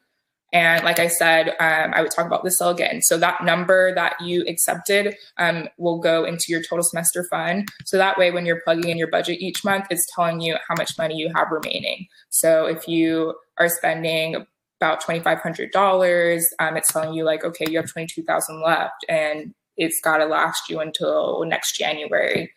And 0.53 0.85
like 0.85 0.99
I 0.99 1.09
said, 1.09 1.49
um, 1.61 1.93
I 1.95 2.03
would 2.03 2.11
talk 2.11 2.27
about 2.27 2.45
this 2.45 2.61
again. 2.61 3.01
So 3.03 3.17
that 3.19 3.43
number 3.43 3.95
that 3.95 4.21
you 4.21 4.45
accepted 4.47 5.15
um, 5.39 5.69
will 5.79 5.99
go 5.99 6.25
into 6.25 6.47
your 6.49 6.63
total 6.63 6.83
semester 6.83 7.25
fund. 7.31 7.69
So 7.87 7.97
that 7.97 8.19
way, 8.19 8.31
when 8.31 8.45
you're 8.45 8.61
plugging 8.63 8.91
in 8.91 8.99
your 8.99 9.11
budget 9.11 9.41
each 9.41 9.65
month, 9.65 9.87
it's 9.91 10.07
telling 10.15 10.41
you 10.41 10.57
how 10.69 10.75
much 10.77 10.99
money 10.99 11.17
you 11.17 11.31
have 11.35 11.49
remaining. 11.51 12.07
So 12.29 12.67
if 12.67 12.87
you 12.87 13.35
are 13.59 13.69
spending 13.69 14.47
about 14.81 15.03
$2,500, 15.03 16.43
um, 16.59 16.77
it's 16.77 16.93
telling 16.93 17.15
you 17.15 17.25
like, 17.25 17.45
okay, 17.45 17.67
you 17.69 17.79
have 17.79 17.91
22,000 17.91 18.61
left 18.61 19.05
and 19.09 19.55
it's 19.77 20.01
got 20.01 20.19
to 20.19 20.27
last 20.27 20.69
you 20.69 20.81
until 20.81 21.45
next 21.47 21.77
January. 21.79 22.53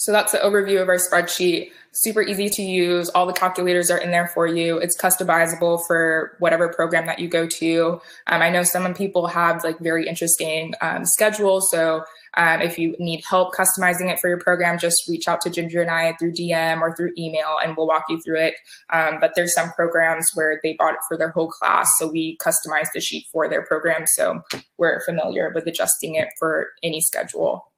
So 0.00 0.12
that's 0.12 0.32
the 0.32 0.38
overview 0.38 0.80
of 0.80 0.88
our 0.88 0.96
spreadsheet. 0.96 1.72
Super 1.92 2.22
easy 2.22 2.48
to 2.48 2.62
use. 2.62 3.10
All 3.10 3.26
the 3.26 3.34
calculators 3.34 3.90
are 3.90 3.98
in 3.98 4.10
there 4.12 4.28
for 4.28 4.46
you. 4.46 4.78
It's 4.78 4.96
customizable 4.96 5.86
for 5.86 6.36
whatever 6.38 6.72
program 6.72 7.04
that 7.04 7.18
you 7.18 7.28
go 7.28 7.46
to. 7.46 8.00
Um, 8.26 8.40
I 8.40 8.48
know 8.48 8.62
some 8.62 8.94
people 8.94 9.26
have 9.26 9.62
like 9.62 9.78
very 9.78 10.08
interesting 10.08 10.72
um, 10.80 11.04
schedules. 11.04 11.70
So 11.70 12.02
um, 12.38 12.62
if 12.62 12.78
you 12.78 12.96
need 12.98 13.22
help 13.28 13.54
customizing 13.54 14.10
it 14.10 14.18
for 14.20 14.28
your 14.28 14.40
program, 14.40 14.78
just 14.78 15.06
reach 15.06 15.28
out 15.28 15.42
to 15.42 15.50
Ginger 15.50 15.82
and 15.82 15.90
I 15.90 16.14
through 16.18 16.32
DM 16.32 16.80
or 16.80 16.96
through 16.96 17.12
email 17.18 17.58
and 17.62 17.76
we'll 17.76 17.86
walk 17.86 18.04
you 18.08 18.22
through 18.22 18.40
it. 18.40 18.54
Um, 18.90 19.18
but 19.20 19.32
there's 19.36 19.52
some 19.52 19.70
programs 19.72 20.30
where 20.32 20.60
they 20.62 20.76
bought 20.78 20.94
it 20.94 21.00
for 21.08 21.18
their 21.18 21.30
whole 21.30 21.50
class. 21.50 21.90
So 21.98 22.08
we 22.08 22.38
customize 22.38 22.88
the 22.94 23.02
sheet 23.02 23.26
for 23.30 23.50
their 23.50 23.66
program. 23.66 24.06
So 24.06 24.40
we're 24.78 25.04
familiar 25.04 25.52
with 25.54 25.66
adjusting 25.66 26.14
it 26.14 26.28
for 26.38 26.70
any 26.82 27.02
schedule. 27.02 27.69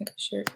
Think 0.00 0.10
I 0.10 0.14
shared. 0.16 0.50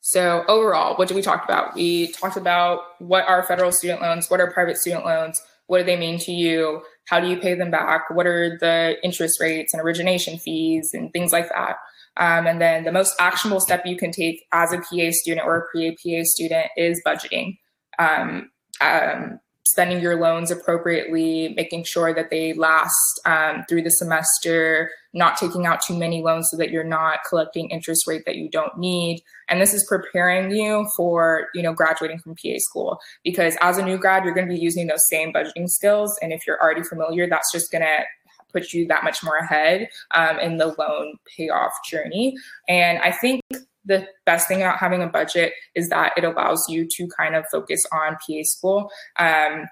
So 0.00 0.44
overall, 0.46 0.94
what 0.94 1.08
did 1.08 1.16
we 1.16 1.22
talk 1.22 1.44
about? 1.44 1.74
We 1.74 2.12
talked 2.12 2.36
about 2.36 2.82
what 3.00 3.26
are 3.26 3.42
federal 3.42 3.72
student 3.72 4.00
loans, 4.00 4.30
what 4.30 4.38
are 4.38 4.48
private 4.52 4.76
student 4.76 5.04
loans, 5.04 5.42
what 5.66 5.78
do 5.78 5.84
they 5.84 5.96
mean 5.96 6.20
to 6.20 6.30
you, 6.30 6.82
how 7.08 7.18
do 7.18 7.26
you 7.26 7.36
pay 7.36 7.54
them 7.54 7.72
back, 7.72 8.08
what 8.10 8.28
are 8.28 8.56
the 8.60 8.98
interest 9.02 9.40
rates 9.40 9.74
and 9.74 9.82
origination 9.82 10.38
fees 10.38 10.90
and 10.94 11.12
things 11.12 11.32
like 11.32 11.48
that. 11.48 11.78
Um, 12.16 12.46
and 12.46 12.60
then 12.60 12.84
the 12.84 12.92
most 12.92 13.16
actionable 13.18 13.58
step 13.58 13.84
you 13.84 13.96
can 13.96 14.12
take 14.12 14.44
as 14.52 14.72
a 14.72 14.78
PA 14.78 15.10
student 15.10 15.44
or 15.44 15.56
a 15.56 15.66
pre-PA 15.72 16.22
student 16.22 16.68
is 16.76 17.02
budgeting. 17.04 17.58
Um, 17.98 18.50
um, 18.80 19.40
spending 19.66 20.00
your 20.00 20.14
loans 20.20 20.52
appropriately, 20.52 21.52
making 21.56 21.82
sure 21.82 22.14
that 22.14 22.30
they 22.30 22.52
last 22.52 23.20
um, 23.24 23.64
through 23.68 23.82
the 23.82 23.90
semester, 23.90 24.92
not 25.12 25.36
taking 25.36 25.66
out 25.66 25.80
too 25.84 25.96
many 25.98 26.22
loans 26.22 26.48
so 26.48 26.56
that 26.56 26.70
you're 26.70 26.84
not 26.84 27.18
collecting 27.28 27.68
interest 27.70 28.06
rate 28.06 28.22
that 28.26 28.36
you 28.36 28.48
don't 28.48 28.78
need. 28.78 29.20
And 29.48 29.60
this 29.60 29.74
is 29.74 29.84
preparing 29.84 30.52
you 30.52 30.88
for, 30.96 31.48
you 31.52 31.62
know, 31.62 31.72
graduating 31.72 32.20
from 32.20 32.36
PA 32.36 32.58
school 32.58 33.00
because 33.24 33.56
as 33.60 33.76
a 33.76 33.84
new 33.84 33.98
grad, 33.98 34.24
you're 34.24 34.34
going 34.34 34.46
to 34.46 34.54
be 34.54 34.60
using 34.60 34.86
those 34.86 35.08
same 35.10 35.32
budgeting 35.32 35.68
skills. 35.68 36.16
And 36.22 36.32
if 36.32 36.46
you're 36.46 36.62
already 36.62 36.84
familiar, 36.84 37.28
that's 37.28 37.50
just 37.52 37.72
going 37.72 37.82
to 37.82 38.04
put 38.52 38.72
you 38.72 38.86
that 38.86 39.02
much 39.02 39.24
more 39.24 39.36
ahead 39.36 39.88
um, 40.14 40.38
in 40.38 40.58
the 40.58 40.74
loan 40.78 41.16
payoff 41.36 41.72
journey. 41.90 42.36
And 42.68 42.98
I 43.00 43.10
think 43.10 43.42
the 43.86 44.06
best 44.24 44.48
thing 44.48 44.62
about 44.62 44.78
having 44.78 45.02
a 45.02 45.06
budget 45.06 45.52
is 45.74 45.88
that 45.88 46.12
it 46.16 46.24
allows 46.24 46.64
you 46.68 46.86
to 46.96 47.08
kind 47.18 47.34
of 47.34 47.44
focus 47.50 47.84
on 47.92 48.16
PA 48.16 48.42
school. 48.42 48.90
Um, 49.18 49.66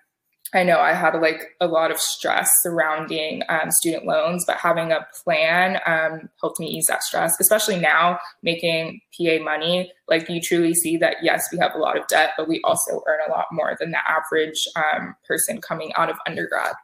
I 0.54 0.62
know 0.62 0.78
I 0.78 0.92
had 0.92 1.20
like 1.20 1.48
a 1.60 1.66
lot 1.66 1.90
of 1.90 1.98
stress 1.98 2.48
surrounding 2.62 3.42
um, 3.48 3.72
student 3.72 4.06
loans, 4.06 4.44
but 4.46 4.56
having 4.56 4.92
a 4.92 5.04
plan 5.24 5.80
um, 5.84 6.28
helped 6.40 6.60
me 6.60 6.68
ease 6.68 6.86
that 6.86 7.02
stress, 7.02 7.34
especially 7.40 7.78
now 7.78 8.20
making 8.42 9.00
PA 9.18 9.42
money. 9.42 9.90
Like 10.08 10.28
you 10.28 10.40
truly 10.40 10.72
see 10.74 10.96
that, 10.98 11.16
yes, 11.22 11.48
we 11.50 11.58
have 11.58 11.74
a 11.74 11.78
lot 11.78 11.98
of 11.98 12.06
debt, 12.06 12.30
but 12.36 12.48
we 12.48 12.60
also 12.62 13.02
earn 13.08 13.18
a 13.26 13.32
lot 13.32 13.46
more 13.50 13.76
than 13.80 13.90
the 13.90 13.98
average 14.08 14.68
um, 14.76 15.16
person 15.26 15.60
coming 15.60 15.92
out 15.94 16.08
of 16.08 16.16
undergrad. 16.24 16.74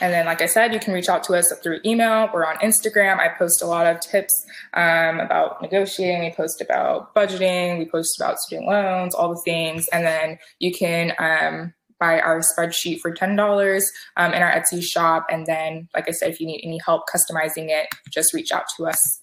And 0.00 0.12
then, 0.12 0.26
like 0.26 0.42
I 0.42 0.46
said, 0.46 0.74
you 0.74 0.80
can 0.80 0.92
reach 0.92 1.08
out 1.08 1.22
to 1.24 1.34
us 1.34 1.52
through 1.62 1.80
email. 1.84 2.28
We're 2.32 2.46
on 2.46 2.56
Instagram. 2.56 3.18
I 3.18 3.28
post 3.28 3.62
a 3.62 3.66
lot 3.66 3.86
of 3.86 4.00
tips 4.00 4.44
um, 4.74 5.20
about 5.20 5.62
negotiating. 5.62 6.20
We 6.20 6.32
post 6.32 6.60
about 6.60 7.14
budgeting. 7.14 7.78
We 7.78 7.86
post 7.86 8.18
about 8.18 8.38
student 8.40 8.68
loans, 8.68 9.14
all 9.14 9.30
the 9.30 9.40
things. 9.44 9.86
And 9.92 10.04
then 10.04 10.38
you 10.58 10.72
can 10.74 11.12
um, 11.18 11.74
buy 12.00 12.18
our 12.20 12.40
spreadsheet 12.40 13.00
for 13.00 13.14
$10 13.14 13.82
um, 14.16 14.32
in 14.32 14.42
our 14.42 14.52
Etsy 14.52 14.82
shop. 14.82 15.26
And 15.30 15.46
then, 15.46 15.88
like 15.94 16.08
I 16.08 16.12
said, 16.12 16.30
if 16.30 16.40
you 16.40 16.46
need 16.46 16.62
any 16.64 16.80
help 16.84 17.04
customizing 17.08 17.68
it, 17.68 17.86
just 18.10 18.34
reach 18.34 18.50
out 18.50 18.64
to 18.76 18.86
us. 18.86 19.20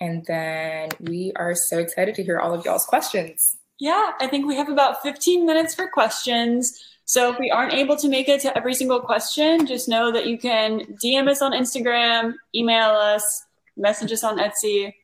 And 0.00 0.24
then 0.26 0.88
we 1.00 1.32
are 1.36 1.54
so 1.54 1.78
excited 1.78 2.14
to 2.16 2.24
hear 2.24 2.38
all 2.38 2.54
of 2.54 2.64
y'all's 2.64 2.86
questions. 2.86 3.56
Yeah, 3.78 4.12
I 4.20 4.26
think 4.28 4.46
we 4.46 4.56
have 4.56 4.68
about 4.68 5.02
15 5.02 5.44
minutes 5.44 5.74
for 5.74 5.88
questions. 5.88 6.84
So 7.04 7.32
if 7.32 7.38
we 7.38 7.50
aren't 7.50 7.74
able 7.74 7.96
to 7.96 8.08
make 8.08 8.28
it 8.28 8.40
to 8.42 8.56
every 8.56 8.74
single 8.74 9.00
question, 9.00 9.66
just 9.66 9.88
know 9.88 10.12
that 10.12 10.26
you 10.26 10.38
can 10.38 10.80
DM 11.02 11.28
us 11.28 11.42
on 11.42 11.52
Instagram, 11.52 12.34
email 12.54 12.90
us, 12.90 13.44
message 13.76 14.12
us 14.12 14.22
on 14.22 14.38
Etsy, 14.38 14.94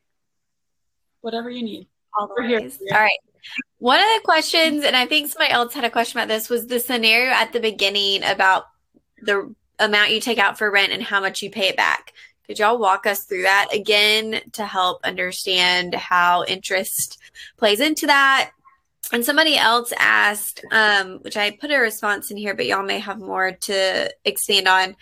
whatever 1.21 1.49
you 1.49 1.61
need. 1.61 1.87
We're 2.37 2.47
here. 2.47 2.59
All 2.91 2.99
right. 2.99 3.19
One 3.79 3.99
of 3.99 4.07
the 4.15 4.21
questions, 4.23 4.83
and 4.83 4.95
I 4.95 5.05
think 5.05 5.29
somebody 5.29 5.51
else 5.51 5.73
had 5.73 5.83
a 5.83 5.89
question 5.89 6.19
about 6.19 6.27
this, 6.27 6.49
was 6.49 6.67
the 6.67 6.79
scenario 6.79 7.31
at 7.31 7.53
the 7.53 7.59
beginning 7.59 8.23
about 8.23 8.65
the 9.21 9.53
amount 9.77 10.11
you 10.11 10.19
take 10.19 10.37
out 10.37 10.57
for 10.57 10.71
rent 10.71 10.91
and 10.91 11.03
how 11.03 11.19
much 11.19 11.41
you 11.41 11.49
pay 11.49 11.67
it 11.67 11.77
back. 11.77 12.13
Could 12.47 12.59
y'all 12.59 12.79
walk 12.79 13.05
us 13.05 13.25
through 13.25 13.43
that 13.43 13.67
again 13.71 14.41
to 14.53 14.65
help 14.65 15.01
understand 15.03 15.93
how 15.93 16.43
interest 16.45 17.19
plays 17.57 17.79
into 17.79 18.07
that? 18.07 18.51
And 19.11 19.25
somebody 19.25 19.57
else 19.57 19.91
asked, 19.97 20.63
um, 20.71 21.19
which 21.21 21.35
I 21.35 21.51
put 21.51 21.71
a 21.71 21.77
response 21.79 22.29
in 22.29 22.37
here, 22.37 22.53
but 22.53 22.67
y'all 22.67 22.83
may 22.83 22.99
have 22.99 23.19
more 23.19 23.51
to 23.51 24.13
expand 24.23 24.67
on. 24.67 24.95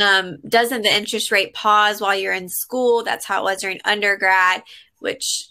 Um, 0.00 0.38
doesn't 0.48 0.82
the 0.82 0.92
interest 0.92 1.30
rate 1.30 1.54
pause 1.54 2.00
while 2.00 2.16
you're 2.16 2.32
in 2.32 2.48
school? 2.48 3.04
That's 3.04 3.24
how 3.24 3.42
it 3.42 3.44
was 3.44 3.60
during 3.60 3.80
undergrad, 3.84 4.64
which 4.98 5.48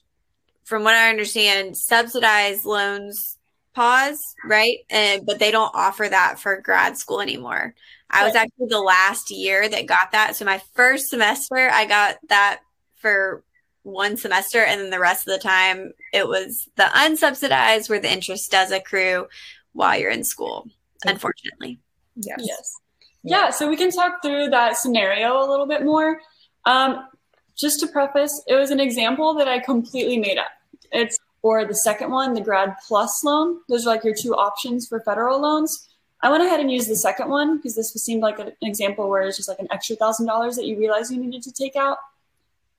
from 0.66 0.84
what 0.84 0.96
I 0.96 1.10
understand, 1.10 1.78
subsidized 1.78 2.66
loans 2.66 3.38
pause, 3.74 4.36
right? 4.46 4.80
And 4.90 5.26
but 5.26 5.40
they 5.40 5.52
don't 5.52 5.72
offer 5.74 6.08
that 6.08 6.40
for 6.40 6.60
grad 6.62 6.98
school 6.98 7.22
anymore. 7.22 7.74
I 8.10 8.26
was 8.26 8.36
actually 8.36 8.68
the 8.68 8.80
last 8.80 9.32
year 9.32 9.70
that 9.70 9.86
got 9.86 10.12
that. 10.12 10.36
So 10.36 10.44
my 10.44 10.62
first 10.74 11.10
semester, 11.10 11.70
I 11.72 11.86
got 11.86 12.18
that 12.28 12.60
for 12.96 13.44
one 13.84 14.18
semester, 14.18 14.64
and 14.64 14.80
then 14.80 14.90
the 14.90 15.00
rest 15.00 15.28
of 15.28 15.34
the 15.34 15.40
time, 15.40 15.94
it 16.14 16.28
was 16.28 16.70
the 16.76 16.84
unsubsidized 16.84 17.90
where 17.90 18.00
the 18.00 18.12
interest 18.12 18.52
does 18.52 18.72
accrue 18.72 19.28
while 19.74 20.00
you're 20.00 20.12
in 20.12 20.24
school. 20.24 20.68
Unfortunately, 21.06 21.80
yes, 22.16 22.38
yes, 22.40 22.76
yeah. 23.24 23.50
So 23.50 23.68
we 23.70 23.78
can 23.78 23.92
talk 23.92 24.22
through 24.22 24.50
that 24.50 24.78
scenario 24.78 25.40
a 25.40 25.48
little 25.50 25.68
bit 25.68 25.84
more. 25.84 26.20
Um, 26.66 27.08
just 27.58 27.80
to 27.80 27.88
preface, 27.88 28.44
it 28.48 28.56
was 28.56 28.72
an 28.72 28.80
example 28.80 29.34
that 29.36 29.48
I 29.48 29.60
completely 29.60 30.18
made 30.18 30.38
up. 30.38 30.52
It's 30.92 31.18
or 31.44 31.66
the 31.66 31.76
second 31.76 32.12
one, 32.12 32.34
the 32.34 32.42
grad 32.42 32.76
plus 32.88 33.24
loan. 33.24 33.60
Those 33.68 33.86
are 33.86 33.90
like 33.90 34.04
your 34.04 34.14
two 34.14 34.36
options 34.36 34.88
for 34.88 35.00
federal 35.02 35.42
loans. 35.42 35.90
I 36.24 36.30
went 36.30 36.44
ahead 36.44 36.60
and 36.60 36.72
used 36.72 36.90
the 36.90 36.96
second 36.96 37.30
one 37.30 37.58
because 37.58 37.76
this 37.76 37.94
seemed 37.94 38.22
like 38.22 38.38
an 38.38 38.52
example 38.62 39.10
where 39.10 39.24
it's 39.24 39.38
just 39.38 39.50
like 39.50 39.60
an 39.60 39.68
extra 39.72 39.96
thousand 39.96 40.28
dollars 40.28 40.56
that 40.56 40.66
you 40.66 40.78
realize 40.78 41.10
you 41.10 41.18
needed 41.18 41.42
to 41.44 41.52
take 41.52 41.76
out. 41.76 41.98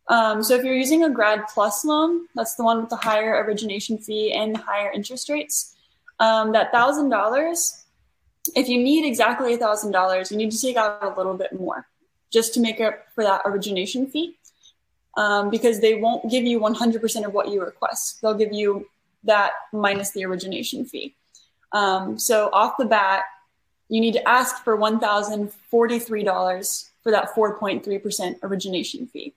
Um, 0.08 0.42
so 0.42 0.54
if 0.54 0.64
you're 0.64 0.74
using 0.74 1.04
a 1.04 1.10
grad 1.10 1.44
plus 1.52 1.84
loan, 1.84 2.26
that's 2.34 2.56
the 2.56 2.64
one 2.64 2.80
with 2.80 2.90
the 2.90 2.96
higher 2.96 3.44
origination 3.44 3.98
fee 3.98 4.32
and 4.32 4.56
higher 4.56 4.90
interest 4.90 5.28
rates. 5.28 5.76
Um, 6.18 6.52
that 6.52 6.72
thousand 6.72 7.08
dollars, 7.08 7.84
if 8.54 8.68
you 8.68 8.78
need 8.78 9.06
exactly 9.06 9.54
a 9.54 9.58
thousand 9.58 9.92
dollars, 9.92 10.30
you 10.30 10.36
need 10.36 10.50
to 10.50 10.60
take 10.60 10.76
out 10.76 11.02
a 11.02 11.16
little 11.16 11.34
bit 11.34 11.58
more 11.58 11.86
just 12.30 12.54
to 12.54 12.60
make 12.60 12.80
up 12.80 13.06
for 13.14 13.24
that 13.24 13.42
origination 13.44 14.06
fee 14.06 14.36
um, 15.16 15.50
because 15.50 15.80
they 15.80 15.94
won't 15.94 16.30
give 16.30 16.44
you 16.44 16.58
100% 16.58 17.24
of 17.24 17.32
what 17.32 17.48
you 17.48 17.62
request. 17.62 18.20
They'll 18.22 18.34
give 18.34 18.52
you 18.52 18.88
that 19.24 19.52
minus 19.72 20.10
the 20.10 20.24
origination 20.24 20.84
fee. 20.84 21.14
Um, 21.72 22.18
so 22.18 22.50
off 22.52 22.74
the 22.78 22.86
bat, 22.86 23.22
you 23.88 24.00
need 24.00 24.14
to 24.14 24.28
ask 24.28 24.64
for 24.64 24.76
$1,043 24.76 26.90
for 27.02 27.10
that 27.10 27.34
4.3% 27.34 28.36
origination 28.42 29.06
fee. 29.06 29.34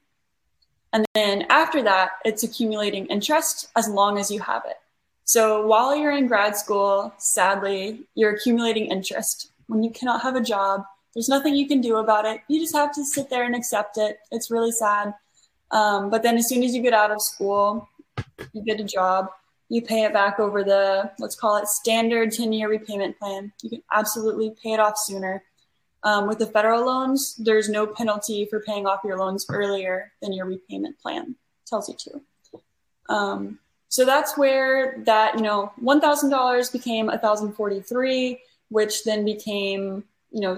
And 0.96 1.06
then 1.14 1.46
after 1.50 1.84
that, 1.84 2.12
it's 2.24 2.44
accumulating 2.44 3.06
interest 3.08 3.68
as 3.76 3.90
long 3.90 4.18
as 4.18 4.32
you 4.32 4.40
have 4.40 4.64
it. 4.66 4.78
So 5.26 5.68
while 5.68 5.94
you're 5.94 6.16
in 6.16 6.26
grad 6.26 6.56
school, 6.56 7.14
sadly, 7.18 8.06
you're 8.16 8.34
accumulating 8.36 8.86
interest. 8.86 9.52
When 9.68 9.84
you 9.84 9.90
cannot 9.90 10.22
have 10.22 10.38
a 10.38 10.42
job, 10.42 10.86
there's 11.14 11.28
nothing 11.28 11.54
you 11.54 11.68
can 11.68 11.82
do 11.82 11.98
about 11.98 12.24
it. 12.24 12.40
You 12.48 12.62
just 12.62 12.74
have 12.74 12.94
to 12.96 13.04
sit 13.04 13.30
there 13.30 13.44
and 13.44 13.58
accept 13.58 13.98
it. 13.98 14.20
It's 14.32 14.50
really 14.50 14.72
sad. 14.72 15.14
Um, 15.72 16.10
but 16.10 16.24
then 16.24 16.38
as 16.38 16.48
soon 16.48 16.64
as 16.64 16.74
you 16.74 16.82
get 16.82 16.94
out 16.94 17.12
of 17.12 17.22
school, 17.22 17.90
you 18.54 18.64
get 18.64 18.80
a 18.80 18.86
job, 18.86 19.28
you 19.68 19.82
pay 19.82 20.06
it 20.06 20.14
back 20.14 20.40
over 20.40 20.64
the, 20.64 21.12
let's 21.20 21.36
call 21.36 21.58
it 21.58 21.68
standard 21.68 22.32
10 22.32 22.54
year 22.54 22.70
repayment 22.70 23.20
plan. 23.20 23.52
You 23.62 23.70
can 23.70 23.84
absolutely 23.92 24.56
pay 24.64 24.72
it 24.72 24.80
off 24.80 24.94
sooner. 24.96 25.44
Um, 26.06 26.28
with 26.28 26.40
the 26.40 26.46
federal 26.46 26.86
loans, 26.86 27.36
there's 27.36 27.68
no 27.68 27.86
penalty 27.88 28.46
for 28.46 28.62
paying 28.62 28.86
off 28.86 29.02
your 29.04 29.18
loans 29.18 29.46
earlier 29.50 30.12
than 30.22 30.32
your 30.32 30.46
repayment 30.46 30.98
plan 31.00 31.36
tells 31.68 31.90
you 31.90 31.96
to. 31.98 33.14
Um, 33.14 33.60
so 33.90 34.06
that's 34.06 34.38
where 34.38 35.02
that, 35.06 35.36
you 35.36 35.42
know, 35.42 35.74
$1,000 35.82 36.72
became 36.72 37.08
1,043, 37.08 38.40
which 38.70 39.04
then 39.04 39.26
became, 39.26 40.04
you 40.32 40.42
know, 40.42 40.58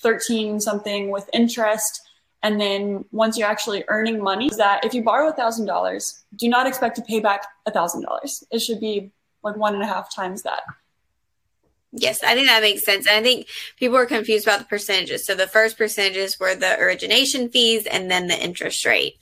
13 0.00 0.60
something 0.60 1.10
with 1.10 1.28
interest 1.32 2.08
and 2.42 2.60
then 2.60 3.04
once 3.10 3.36
you're 3.36 3.48
actually 3.48 3.84
earning 3.88 4.22
money, 4.22 4.50
that 4.56 4.84
if 4.84 4.94
you 4.94 5.02
borrow 5.02 5.28
a 5.28 5.32
thousand 5.32 5.66
dollars, 5.66 6.24
do 6.36 6.48
not 6.48 6.66
expect 6.66 6.96
to 6.96 7.02
pay 7.02 7.20
back 7.20 7.44
a 7.66 7.70
thousand 7.70 8.02
dollars. 8.02 8.44
It 8.50 8.60
should 8.60 8.80
be 8.80 9.10
like 9.42 9.56
one 9.56 9.74
and 9.74 9.82
a 9.82 9.86
half 9.86 10.14
times 10.14 10.42
that. 10.42 10.60
Yes, 11.92 12.22
I 12.22 12.34
think 12.34 12.48
that 12.48 12.62
makes 12.62 12.84
sense. 12.84 13.06
And 13.06 13.16
I 13.16 13.22
think 13.22 13.46
people 13.78 13.96
are 13.96 14.06
confused 14.06 14.46
about 14.46 14.58
the 14.58 14.66
percentages. 14.66 15.24
So 15.24 15.34
the 15.34 15.46
first 15.46 15.78
percentages 15.78 16.38
were 16.38 16.54
the 16.54 16.78
origination 16.78 17.48
fees 17.48 17.86
and 17.86 18.10
then 18.10 18.26
the 18.26 18.38
interest 18.38 18.84
rate. 18.84 19.16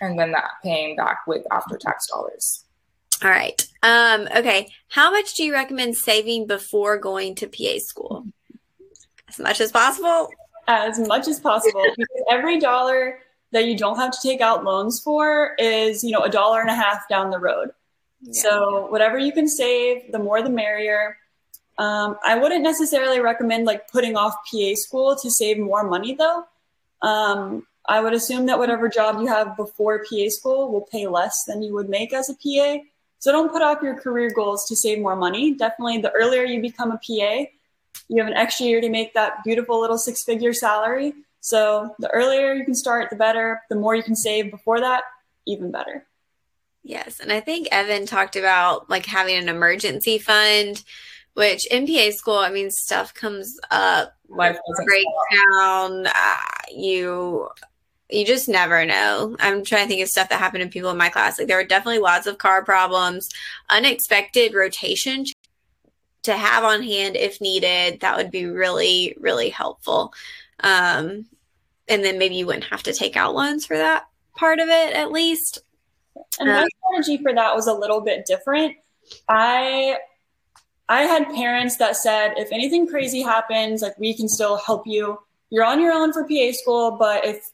And 0.00 0.18
then 0.18 0.32
that 0.32 0.50
paying 0.62 0.96
back 0.96 1.26
with 1.26 1.44
after 1.50 1.76
tax 1.76 2.06
dollars. 2.06 2.64
All 3.22 3.30
right. 3.30 3.66
Um, 3.82 4.28
okay. 4.36 4.68
How 4.88 5.10
much 5.10 5.34
do 5.34 5.44
you 5.44 5.52
recommend 5.52 5.96
saving 5.96 6.46
before 6.46 6.98
going 6.98 7.34
to 7.36 7.48
PA 7.48 7.78
school? 7.78 8.26
As 9.28 9.38
much 9.38 9.60
as 9.60 9.72
possible 9.72 10.28
as 10.66 10.98
much 10.98 11.28
as 11.28 11.40
possible 11.40 11.82
because 11.96 12.24
every 12.30 12.58
dollar 12.58 13.18
that 13.52 13.66
you 13.66 13.76
don't 13.76 13.96
have 13.96 14.10
to 14.10 14.18
take 14.22 14.40
out 14.40 14.64
loans 14.64 15.00
for 15.00 15.54
is, 15.58 16.02
you 16.02 16.10
know, 16.10 16.20
a 16.20 16.30
dollar 16.30 16.60
and 16.60 16.70
a 16.70 16.74
half 16.74 17.08
down 17.08 17.30
the 17.30 17.38
road. 17.38 17.70
Yeah. 18.22 18.42
So 18.42 18.86
whatever 18.88 19.18
you 19.18 19.32
can 19.32 19.48
save, 19.48 20.10
the 20.10 20.18
more 20.18 20.42
the 20.42 20.50
merrier. 20.50 21.16
Um, 21.76 22.16
I 22.24 22.38
wouldn't 22.38 22.62
necessarily 22.62 23.20
recommend 23.20 23.64
like 23.64 23.90
putting 23.90 24.16
off 24.16 24.34
PA 24.50 24.74
school 24.74 25.16
to 25.16 25.30
save 25.30 25.58
more 25.58 25.84
money 25.84 26.14
though. 26.14 26.44
Um, 27.02 27.66
I 27.86 28.00
would 28.00 28.14
assume 28.14 28.46
that 28.46 28.58
whatever 28.58 28.88
job 28.88 29.20
you 29.20 29.26
have 29.26 29.56
before 29.56 30.04
PA 30.04 30.28
school 30.28 30.72
will 30.72 30.82
pay 30.82 31.06
less 31.06 31.44
than 31.44 31.62
you 31.62 31.74
would 31.74 31.88
make 31.88 32.12
as 32.12 32.30
a 32.30 32.34
PA. 32.34 32.82
So 33.18 33.32
don't 33.32 33.52
put 33.52 33.62
off 33.62 33.82
your 33.82 33.94
career 33.94 34.30
goals 34.30 34.66
to 34.66 34.76
save 34.76 35.00
more 35.00 35.16
money. 35.16 35.54
Definitely 35.54 35.98
the 35.98 36.12
earlier 36.12 36.44
you 36.44 36.60
become 36.60 36.92
a 36.92 36.98
PA, 36.98 37.46
you 38.08 38.18
have 38.18 38.26
an 38.26 38.34
extra 38.34 38.66
year 38.66 38.80
to 38.80 38.88
make 38.88 39.14
that 39.14 39.42
beautiful 39.44 39.80
little 39.80 39.98
six 39.98 40.22
figure 40.22 40.52
salary. 40.52 41.14
So 41.40 41.94
the 41.98 42.08
earlier 42.10 42.54
you 42.54 42.64
can 42.64 42.74
start, 42.74 43.10
the 43.10 43.16
better. 43.16 43.62
The 43.68 43.76
more 43.76 43.94
you 43.94 44.02
can 44.02 44.16
save 44.16 44.50
before 44.50 44.80
that, 44.80 45.04
even 45.46 45.70
better. 45.70 46.06
Yes. 46.82 47.20
And 47.20 47.32
I 47.32 47.40
think 47.40 47.68
Evan 47.70 48.06
talked 48.06 48.36
about 48.36 48.88
like 48.90 49.06
having 49.06 49.36
an 49.36 49.48
emergency 49.48 50.18
fund, 50.18 50.82
which 51.34 51.66
in 51.66 51.86
PA 51.86 52.10
school, 52.10 52.38
I 52.38 52.50
mean, 52.50 52.70
stuff 52.70 53.12
comes 53.12 53.58
up, 53.70 54.14
life 54.28 54.58
breakdown, 54.84 56.06
uh, 56.06 56.36
you 56.72 57.48
you 58.10 58.24
just 58.24 58.48
never 58.48 58.84
know. 58.84 59.36
I'm 59.40 59.64
trying 59.64 59.84
to 59.84 59.88
think 59.88 60.02
of 60.02 60.08
stuff 60.08 60.28
that 60.28 60.38
happened 60.38 60.62
to 60.62 60.68
people 60.68 60.90
in 60.90 60.96
my 60.96 61.08
class. 61.08 61.38
Like 61.38 61.48
there 61.48 61.56
were 61.56 61.64
definitely 61.64 62.00
lots 62.00 62.26
of 62.26 62.38
car 62.38 62.64
problems, 62.64 63.28
unexpected 63.70 64.54
rotation 64.54 65.24
to 66.22 66.36
have 66.36 66.64
on 66.64 66.82
hand 66.82 67.16
if 67.16 67.40
needed. 67.40 68.00
That 68.00 68.16
would 68.16 68.30
be 68.30 68.46
really, 68.46 69.16
really 69.18 69.48
helpful. 69.48 70.12
Um, 70.60 71.26
and 71.88 72.04
then 72.04 72.18
maybe 72.18 72.36
you 72.36 72.46
wouldn't 72.46 72.64
have 72.64 72.82
to 72.84 72.92
take 72.92 73.16
out 73.16 73.34
loans 73.34 73.66
for 73.66 73.76
that 73.76 74.06
part 74.36 74.58
of 74.58 74.68
it 74.68 74.94
at 74.94 75.10
least. 75.10 75.60
And 76.38 76.48
my 76.48 76.62
um, 76.62 76.68
strategy 76.86 77.22
for 77.22 77.34
that 77.34 77.54
was 77.54 77.66
a 77.66 77.74
little 77.74 78.00
bit 78.00 78.26
different. 78.26 78.76
I 79.28 79.96
I 80.88 81.02
had 81.02 81.24
parents 81.34 81.76
that 81.78 81.96
said 81.96 82.34
if 82.36 82.52
anything 82.52 82.86
crazy 82.86 83.22
happens, 83.22 83.82
like 83.82 83.98
we 83.98 84.14
can 84.14 84.28
still 84.28 84.56
help 84.56 84.86
you. 84.86 85.18
You're 85.50 85.64
on 85.64 85.80
your 85.80 85.92
own 85.92 86.12
for 86.12 86.26
PA 86.26 86.52
school, 86.52 86.96
but 86.98 87.24
if 87.24 87.50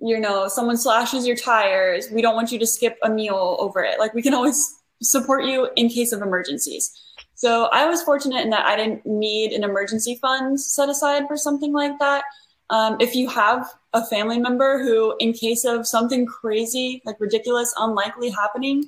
you 0.00 0.18
know 0.18 0.48
someone 0.48 0.76
slashes 0.76 1.26
your 1.26 1.36
tires, 1.36 2.08
we 2.12 2.22
don't 2.22 2.34
want 2.34 2.52
you 2.52 2.58
to 2.58 2.66
skip 2.66 2.98
a 3.02 3.10
meal 3.10 3.56
over 3.58 3.82
it. 3.82 3.98
Like 3.98 4.14
we 4.14 4.22
can 4.22 4.34
always 4.34 4.80
support 5.02 5.44
you 5.44 5.68
in 5.76 5.88
case 5.88 6.12
of 6.12 6.22
emergencies. 6.22 6.92
So 7.34 7.64
I 7.72 7.86
was 7.88 8.02
fortunate 8.02 8.44
in 8.44 8.50
that 8.50 8.66
I 8.66 8.76
didn't 8.76 9.04
need 9.04 9.52
an 9.52 9.64
emergency 9.64 10.18
fund 10.22 10.60
set 10.60 10.88
aside 10.88 11.26
for 11.26 11.36
something 11.36 11.72
like 11.72 11.98
that. 11.98 12.22
Um, 12.70 12.96
if 13.00 13.16
you 13.16 13.28
have 13.28 13.68
a 13.92 14.06
family 14.06 14.38
member 14.38 14.82
who, 14.82 15.16
in 15.18 15.32
case 15.32 15.64
of 15.64 15.86
something 15.86 16.24
crazy, 16.24 17.02
like 17.04 17.16
ridiculous, 17.18 17.74
unlikely 17.76 18.30
happening, 18.30 18.84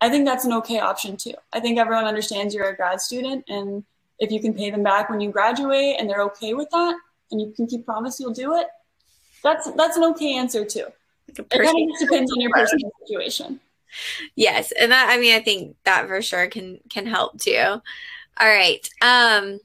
I 0.00 0.08
think 0.08 0.26
that's 0.26 0.44
an 0.44 0.52
okay 0.54 0.78
option 0.78 1.16
too. 1.16 1.34
I 1.52 1.60
think 1.60 1.78
everyone 1.78 2.04
understands 2.04 2.54
you're 2.54 2.68
a 2.68 2.76
grad 2.76 3.00
student, 3.00 3.44
and 3.48 3.84
if 4.18 4.30
you 4.30 4.40
can 4.40 4.54
pay 4.54 4.70
them 4.70 4.82
back 4.82 5.10
when 5.10 5.20
you 5.20 5.30
graduate 5.30 5.96
and 5.98 6.08
they're 6.08 6.22
okay 6.22 6.54
with 6.54 6.70
that, 6.70 6.96
and 7.30 7.40
you 7.40 7.52
can 7.54 7.66
keep 7.66 7.84
promise 7.84 8.20
you'll 8.20 8.32
do 8.32 8.56
it, 8.56 8.68
that's 9.42 9.70
that's 9.72 9.96
an 9.96 10.04
okay 10.04 10.36
answer 10.36 10.64
too. 10.64 10.86
It 11.28 11.48
kind 11.50 11.90
of 11.90 11.98
depends 11.98 12.32
on 12.32 12.40
your 12.40 12.50
personal 12.52 12.90
situation. 13.00 13.60
Yes, 14.34 14.72
and 14.72 14.92
that 14.92 15.08
I 15.10 15.18
mean 15.18 15.34
I 15.34 15.40
think 15.40 15.76
that 15.84 16.06
for 16.06 16.22
sure 16.22 16.46
can 16.46 16.80
can 16.88 17.06
help 17.06 17.40
too. 17.40 17.56
All 18.40 18.48
right. 18.48 18.88
Um 19.02 19.60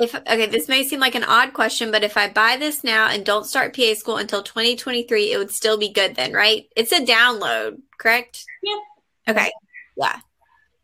if 0.00 0.14
okay, 0.14 0.46
this 0.46 0.68
may 0.68 0.82
seem 0.82 0.98
like 0.98 1.14
an 1.14 1.24
odd 1.24 1.52
question, 1.52 1.90
but 1.90 2.02
if 2.02 2.16
I 2.16 2.28
buy 2.28 2.56
this 2.56 2.82
now 2.82 3.08
and 3.08 3.24
don't 3.24 3.46
start 3.46 3.76
PA 3.76 3.94
school 3.94 4.16
until 4.16 4.42
2023, 4.42 5.32
it 5.32 5.38
would 5.38 5.50
still 5.50 5.76
be 5.76 5.90
good 5.90 6.14
then, 6.14 6.32
right? 6.32 6.66
It's 6.74 6.92
a 6.92 7.04
download, 7.04 7.80
correct? 7.98 8.44
Yeah. 8.62 8.78
Okay. 9.28 9.52
Yeah. 9.96 10.20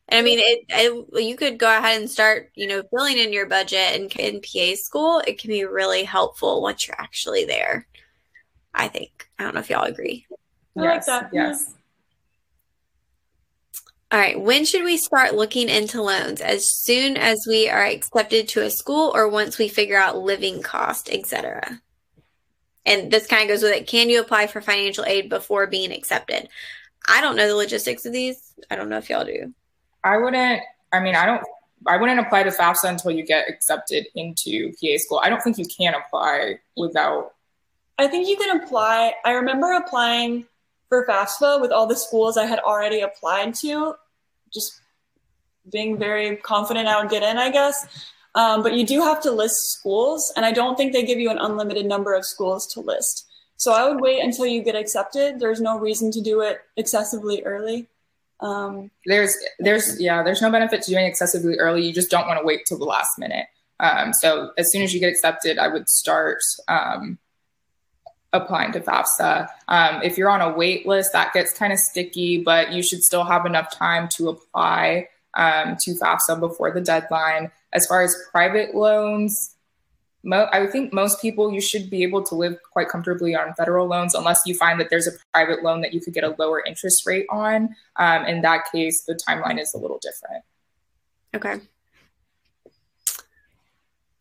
And 0.08 0.20
I 0.20 0.22
mean, 0.22 0.38
it, 0.38 0.64
it, 0.68 1.24
you 1.24 1.34
could 1.34 1.58
go 1.58 1.66
ahead 1.66 2.00
and 2.00 2.08
start, 2.08 2.52
you 2.54 2.68
know, 2.68 2.82
filling 2.90 3.18
in 3.18 3.32
your 3.32 3.46
budget 3.46 3.98
and 3.98 4.12
in 4.16 4.40
PA 4.40 4.76
school. 4.76 5.20
It 5.26 5.40
can 5.40 5.48
be 5.48 5.64
really 5.64 6.04
helpful 6.04 6.62
once 6.62 6.86
you're 6.86 7.00
actually 7.00 7.44
there. 7.44 7.86
I 8.72 8.88
think. 8.88 9.28
I 9.38 9.44
don't 9.44 9.54
know 9.54 9.60
if 9.60 9.70
y'all 9.70 9.84
agree. 9.84 10.26
I 10.78 10.82
yes, 10.82 11.08
like 11.08 11.22
that. 11.22 11.30
Yes. 11.32 11.74
All 14.16 14.22
right. 14.22 14.40
When 14.40 14.64
should 14.64 14.82
we 14.82 14.96
start 14.96 15.34
looking 15.34 15.68
into 15.68 16.00
loans? 16.00 16.40
As 16.40 16.72
soon 16.72 17.18
as 17.18 17.44
we 17.46 17.68
are 17.68 17.84
accepted 17.84 18.48
to 18.48 18.62
a 18.62 18.70
school 18.70 19.12
or 19.14 19.28
once 19.28 19.58
we 19.58 19.68
figure 19.68 19.98
out 19.98 20.16
living 20.16 20.62
cost, 20.62 21.10
etc. 21.12 21.82
And 22.86 23.10
this 23.10 23.26
kind 23.26 23.42
of 23.42 23.48
goes 23.48 23.62
with 23.62 23.72
it. 23.72 23.86
Can 23.86 24.08
you 24.08 24.22
apply 24.22 24.46
for 24.46 24.62
financial 24.62 25.04
aid 25.04 25.28
before 25.28 25.66
being 25.66 25.92
accepted? 25.92 26.48
I 27.06 27.20
don't 27.20 27.36
know 27.36 27.46
the 27.46 27.54
logistics 27.54 28.06
of 28.06 28.14
these. 28.14 28.54
I 28.70 28.76
don't 28.76 28.88
know 28.88 28.96
if 28.96 29.10
y'all 29.10 29.26
do. 29.26 29.52
I 30.02 30.16
wouldn't 30.16 30.62
I 30.94 31.00
mean 31.00 31.14
I 31.14 31.26
don't 31.26 31.42
I 31.86 31.98
wouldn't 31.98 32.18
apply 32.18 32.44
to 32.44 32.50
FAFSA 32.50 32.88
until 32.88 33.10
you 33.10 33.22
get 33.22 33.50
accepted 33.50 34.06
into 34.14 34.72
PA 34.80 34.96
school. 34.96 35.20
I 35.22 35.28
don't 35.28 35.42
think 35.42 35.58
you 35.58 35.66
can 35.66 35.92
apply 35.92 36.58
without 36.74 37.34
I 37.98 38.06
think 38.06 38.28
you 38.28 38.38
can 38.38 38.62
apply. 38.62 39.12
I 39.26 39.32
remember 39.32 39.72
applying 39.72 40.46
for 40.88 41.04
FAFSA 41.06 41.60
with 41.60 41.70
all 41.70 41.86
the 41.86 41.96
schools 41.96 42.38
I 42.38 42.46
had 42.46 42.60
already 42.60 43.00
applied 43.00 43.54
to, 43.56 43.94
just 44.56 44.80
being 45.70 45.98
very 45.98 46.36
confident 46.36 46.88
I 46.88 47.00
would 47.00 47.10
get 47.10 47.22
in, 47.22 47.38
I 47.38 47.50
guess. 47.50 47.86
Um, 48.34 48.62
but 48.62 48.74
you 48.74 48.84
do 48.84 49.00
have 49.00 49.20
to 49.22 49.30
list 49.30 49.56
schools, 49.78 50.32
and 50.36 50.44
I 50.44 50.52
don't 50.52 50.76
think 50.76 50.92
they 50.92 51.04
give 51.04 51.18
you 51.18 51.30
an 51.30 51.38
unlimited 51.38 51.86
number 51.86 52.14
of 52.14 52.24
schools 52.24 52.66
to 52.74 52.80
list. 52.80 53.26
So 53.56 53.72
I 53.72 53.88
would 53.88 54.00
wait 54.00 54.22
until 54.22 54.46
you 54.46 54.62
get 54.62 54.76
accepted. 54.76 55.40
There's 55.40 55.60
no 55.60 55.78
reason 55.78 56.10
to 56.12 56.20
do 56.20 56.42
it 56.42 56.60
excessively 56.76 57.42
early. 57.44 57.88
Um, 58.40 58.90
there's, 59.06 59.34
there's, 59.58 59.98
yeah, 59.98 60.22
there's 60.22 60.42
no 60.42 60.50
benefit 60.50 60.82
to 60.82 60.90
doing 60.90 61.06
excessively 61.06 61.56
early. 61.56 61.86
You 61.86 61.94
just 61.94 62.10
don't 62.10 62.26
want 62.26 62.38
to 62.38 62.44
wait 62.44 62.66
till 62.66 62.78
the 62.78 62.84
last 62.84 63.18
minute. 63.18 63.46
Um, 63.80 64.12
so 64.12 64.50
as 64.58 64.70
soon 64.70 64.82
as 64.82 64.92
you 64.92 65.00
get 65.00 65.08
accepted, 65.08 65.58
I 65.58 65.68
would 65.68 65.88
start 65.88 66.38
um, 66.68 67.18
applying 68.42 68.72
to 68.72 68.80
FAFSA. 68.80 69.48
Um, 69.68 70.02
if 70.02 70.16
you're 70.16 70.30
on 70.30 70.40
a 70.40 70.56
wait 70.56 70.86
list, 70.86 71.12
that 71.12 71.32
gets 71.32 71.52
kind 71.52 71.72
of 71.72 71.78
sticky, 71.78 72.42
but 72.42 72.72
you 72.72 72.82
should 72.82 73.02
still 73.02 73.24
have 73.24 73.46
enough 73.46 73.70
time 73.72 74.08
to 74.16 74.28
apply 74.28 75.08
um, 75.34 75.76
to 75.80 75.92
FAFSA 75.94 76.40
before 76.40 76.72
the 76.72 76.80
deadline. 76.80 77.50
As 77.72 77.86
far 77.86 78.02
as 78.02 78.16
private 78.32 78.74
loans, 78.74 79.56
mo- 80.24 80.48
I 80.52 80.66
think 80.66 80.92
most 80.92 81.20
people 81.20 81.52
you 81.52 81.60
should 81.60 81.88
be 81.88 82.02
able 82.02 82.22
to 82.24 82.34
live 82.34 82.58
quite 82.72 82.88
comfortably 82.88 83.34
on 83.34 83.54
federal 83.54 83.86
loans 83.86 84.14
unless 84.14 84.42
you 84.46 84.54
find 84.54 84.80
that 84.80 84.90
there's 84.90 85.06
a 85.06 85.12
private 85.32 85.62
loan 85.62 85.80
that 85.82 85.94
you 85.94 86.00
could 86.00 86.14
get 86.14 86.24
a 86.24 86.34
lower 86.38 86.62
interest 86.64 87.06
rate 87.06 87.26
on. 87.30 87.74
Um, 87.96 88.24
in 88.26 88.42
that 88.42 88.64
case, 88.72 89.04
the 89.04 89.14
timeline 89.14 89.60
is 89.60 89.72
a 89.74 89.78
little 89.78 90.00
different. 90.00 90.44
Okay. 91.34 91.60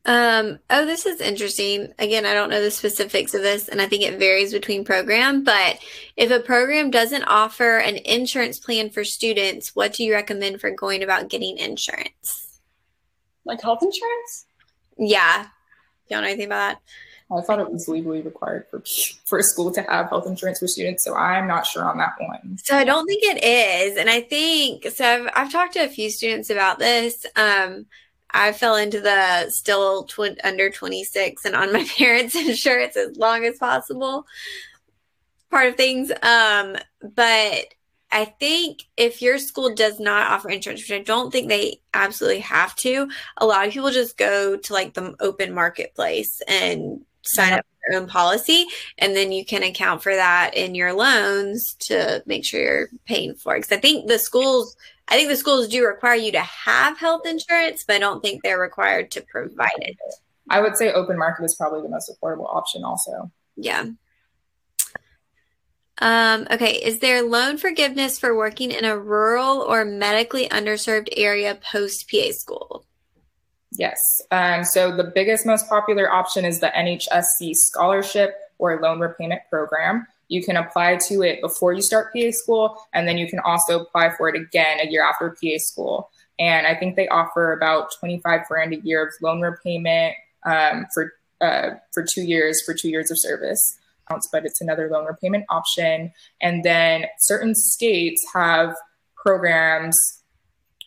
Um, 0.05 0.59
oh, 0.69 0.85
this 0.85 1.05
is 1.05 1.19
interesting. 1.19 1.93
Again, 1.97 2.25
I 2.25 2.33
don't 2.33 2.49
know 2.49 2.61
the 2.61 2.69
specifics 2.69 3.33
of 3.33 3.41
this, 3.41 3.67
and 3.67 3.81
I 3.81 3.87
think 3.87 4.03
it 4.03 4.19
varies 4.19 4.53
between 4.53 4.85
program. 4.85 5.43
But 5.43 5.79
if 6.15 6.29
a 6.29 6.39
program 6.39 6.91
doesn't 6.91 7.23
offer 7.23 7.77
an 7.77 7.97
insurance 7.97 8.59
plan 8.59 8.91
for 8.91 9.03
students, 9.03 9.75
what 9.75 9.93
do 9.93 10.03
you 10.03 10.13
recommend 10.13 10.61
for 10.61 10.69
going 10.69 11.01
about 11.01 11.29
getting 11.29 11.57
insurance? 11.57 12.59
Like 13.45 13.61
health 13.61 13.81
insurance? 13.81 14.45
Yeah. 14.97 15.43
You 16.07 16.15
don't 16.15 16.21
know 16.21 16.29
anything 16.29 16.47
about 16.47 16.75
that? 16.75 16.81
I 17.31 17.41
thought 17.41 17.59
it 17.59 17.71
was 17.71 17.87
legally 17.87 18.21
required 18.21 18.67
for 18.69 18.83
for 19.25 19.39
a 19.39 19.43
school 19.43 19.71
to 19.71 19.81
have 19.81 20.09
health 20.09 20.27
insurance 20.27 20.59
for 20.59 20.67
students, 20.67 21.03
so 21.03 21.15
I'm 21.15 21.47
not 21.47 21.65
sure 21.65 21.83
on 21.83 21.97
that 21.97 22.13
one. 22.19 22.59
So 22.63 22.77
I 22.77 22.83
don't 22.83 23.07
think 23.07 23.23
it 23.23 23.43
is, 23.43 23.97
and 23.97 24.11
I 24.11 24.21
think 24.21 24.85
so. 24.93 25.03
I've, 25.03 25.29
I've 25.33 25.51
talked 25.51 25.73
to 25.73 25.79
a 25.79 25.87
few 25.87 26.11
students 26.11 26.51
about 26.51 26.77
this. 26.77 27.25
Um, 27.35 27.87
I 28.35 28.51
fell 28.51 28.75
into 28.75 28.99
the 28.99 29.49
still 29.49 30.03
tw- 30.03 30.39
under 30.43 30.69
26 30.69 31.45
and 31.45 31.55
on 31.55 31.71
my 31.71 31.85
parents' 31.97 32.35
insurance 32.35 32.97
as 32.97 33.17
long 33.17 33.45
as 33.45 33.57
possible 33.57 34.25
part 35.55 35.69
of 35.69 35.77
things. 35.77 36.11
Um, 36.21 36.75
but 37.01 37.65
I 38.11 38.25
think 38.39 38.83
if 38.97 39.21
your 39.21 39.37
school 39.37 39.73
does 39.73 40.01
not 40.01 40.29
offer 40.29 40.49
insurance, 40.49 40.81
which 40.81 40.99
I 40.99 41.01
don't 41.01 41.31
think 41.31 41.47
they 41.47 41.79
absolutely 41.93 42.41
have 42.41 42.75
to, 42.77 43.09
a 43.37 43.45
lot 43.45 43.65
of 43.65 43.73
people 43.73 43.89
just 43.89 44.17
go 44.17 44.57
to 44.57 44.73
like 44.73 44.93
the 44.93 45.15
open 45.21 45.53
marketplace 45.53 46.41
and 46.47 47.05
sign 47.23 47.53
up 47.53 47.65
for 47.65 47.91
their 47.91 48.01
own 48.01 48.07
policy. 48.07 48.65
And 48.97 49.15
then 49.15 49.31
you 49.31 49.45
can 49.45 49.63
account 49.63 50.03
for 50.03 50.13
that 50.13 50.55
in 50.55 50.75
your 50.75 50.91
loans 50.91 51.75
to 51.87 52.21
make 52.25 52.43
sure 52.43 52.61
you're 52.61 52.89
paying 53.05 53.35
for 53.35 53.55
it. 53.55 53.59
Because 53.59 53.77
I 53.77 53.79
think 53.79 54.07
the 54.07 54.19
schools 54.19 54.75
I 55.07 55.15
think 55.15 55.29
the 55.29 55.35
schools 55.35 55.67
do 55.67 55.85
require 55.85 56.15
you 56.15 56.31
to 56.31 56.41
have 56.41 56.97
health 56.97 57.25
insurance, 57.25 57.83
but 57.85 57.97
I 57.97 57.99
don't 57.99 58.21
think 58.21 58.41
they're 58.41 58.59
required 58.59 59.11
to 59.11 59.21
provide 59.21 59.69
it. 59.77 59.97
I 60.49 60.61
would 60.61 60.77
say 60.77 60.91
open 60.91 61.17
market 61.17 61.43
is 61.43 61.55
probably 61.55 61.81
the 61.81 61.89
most 61.89 62.11
affordable 62.11 62.53
option, 62.53 62.83
also. 62.83 63.31
Yeah. 63.55 63.85
Um, 65.99 66.47
okay, 66.51 66.73
is 66.73 66.99
there 66.99 67.21
loan 67.21 67.57
forgiveness 67.57 68.19
for 68.19 68.35
working 68.35 68.71
in 68.71 68.83
a 68.83 68.97
rural 68.97 69.61
or 69.61 69.85
medically 69.85 70.49
underserved 70.49 71.09
area 71.15 71.55
post 71.55 72.09
PA 72.09 72.31
school? 72.31 72.85
Yes. 73.71 73.99
Um, 74.31 74.63
so 74.63 74.95
the 74.95 75.11
biggest, 75.15 75.45
most 75.45 75.69
popular 75.69 76.11
option 76.11 76.45
is 76.45 76.59
the 76.59 76.67
NHSC 76.67 77.55
scholarship 77.55 78.35
or 78.57 78.79
loan 78.81 78.99
repayment 78.99 79.41
program. 79.49 80.05
You 80.27 80.43
can 80.43 80.57
apply 80.57 80.97
to 81.07 81.21
it 81.21 81.41
before 81.41 81.73
you 81.73 81.81
start 81.81 82.13
PA 82.13 82.31
school, 82.31 82.77
and 82.93 83.07
then 83.07 83.17
you 83.17 83.27
can 83.27 83.39
also 83.39 83.81
apply 83.81 84.15
for 84.15 84.27
it 84.29 84.35
again 84.39 84.79
a 84.79 84.89
year 84.89 85.03
after 85.03 85.29
PA 85.29 85.57
school. 85.57 86.09
And 86.39 86.67
I 86.67 86.75
think 86.75 86.95
they 86.95 87.07
offer 87.07 87.53
about 87.53 87.89
25 87.99 88.47
grand 88.47 88.73
a 88.73 88.79
year 88.81 89.05
of 89.05 89.13
loan 89.21 89.41
repayment 89.41 90.15
um, 90.45 90.85
for 90.93 91.13
uh, 91.41 91.75
for 91.93 92.03
two 92.03 92.23
years 92.23 92.61
for 92.65 92.73
two 92.73 92.89
years 92.89 93.11
of 93.11 93.19
service. 93.19 93.77
But 94.31 94.45
it's 94.45 94.61
another 94.61 94.87
loan 94.89 95.05
repayment 95.05 95.45
option. 95.49 96.11
And 96.39 96.63
then 96.63 97.05
certain 97.19 97.55
states 97.55 98.23
have 98.33 98.75
programs 99.15 99.97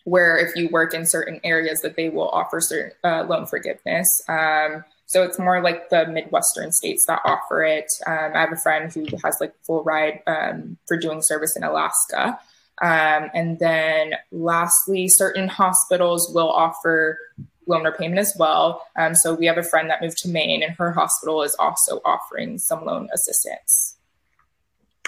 where 0.05 0.37
if 0.37 0.55
you 0.55 0.69
work 0.69 0.93
in 0.93 1.05
certain 1.05 1.39
areas 1.43 1.81
that 1.81 1.95
they 1.95 2.09
will 2.09 2.29
offer 2.29 2.61
certain 2.61 2.91
uh, 3.03 3.23
loan 3.23 3.45
forgiveness. 3.45 4.07
Um, 4.27 4.85
so 5.09 5.23
it's 5.23 5.39
more 5.39 5.59
like 5.59 5.89
the 5.89 6.05
Midwestern 6.05 6.71
states 6.71 7.05
that 7.07 7.21
offer 7.25 7.63
it. 7.63 7.91
Um, 8.05 8.31
I 8.35 8.41
have 8.41 8.51
a 8.51 8.55
friend 8.55 8.93
who 8.93 9.07
has 9.23 9.37
like 9.41 9.55
full 9.65 9.83
ride 9.83 10.21
um, 10.27 10.77
for 10.87 10.97
doing 10.97 11.23
service 11.23 11.55
in 11.57 11.63
Alaska. 11.63 12.39
Um, 12.79 13.31
and 13.33 13.57
then 13.57 14.13
lastly, 14.31 15.07
certain 15.07 15.47
hospitals 15.47 16.31
will 16.31 16.51
offer 16.51 17.17
loan 17.65 17.85
repayment 17.85 18.19
as 18.19 18.35
well. 18.37 18.83
Um, 18.95 19.15
so 19.15 19.33
we 19.33 19.47
have 19.47 19.57
a 19.57 19.63
friend 19.63 19.89
that 19.89 19.99
moved 20.03 20.19
to 20.19 20.29
Maine 20.29 20.61
and 20.61 20.75
her 20.75 20.91
hospital 20.91 21.41
is 21.41 21.55
also 21.57 22.01
offering 22.05 22.59
some 22.59 22.85
loan 22.85 23.09
assistance. 23.11 23.97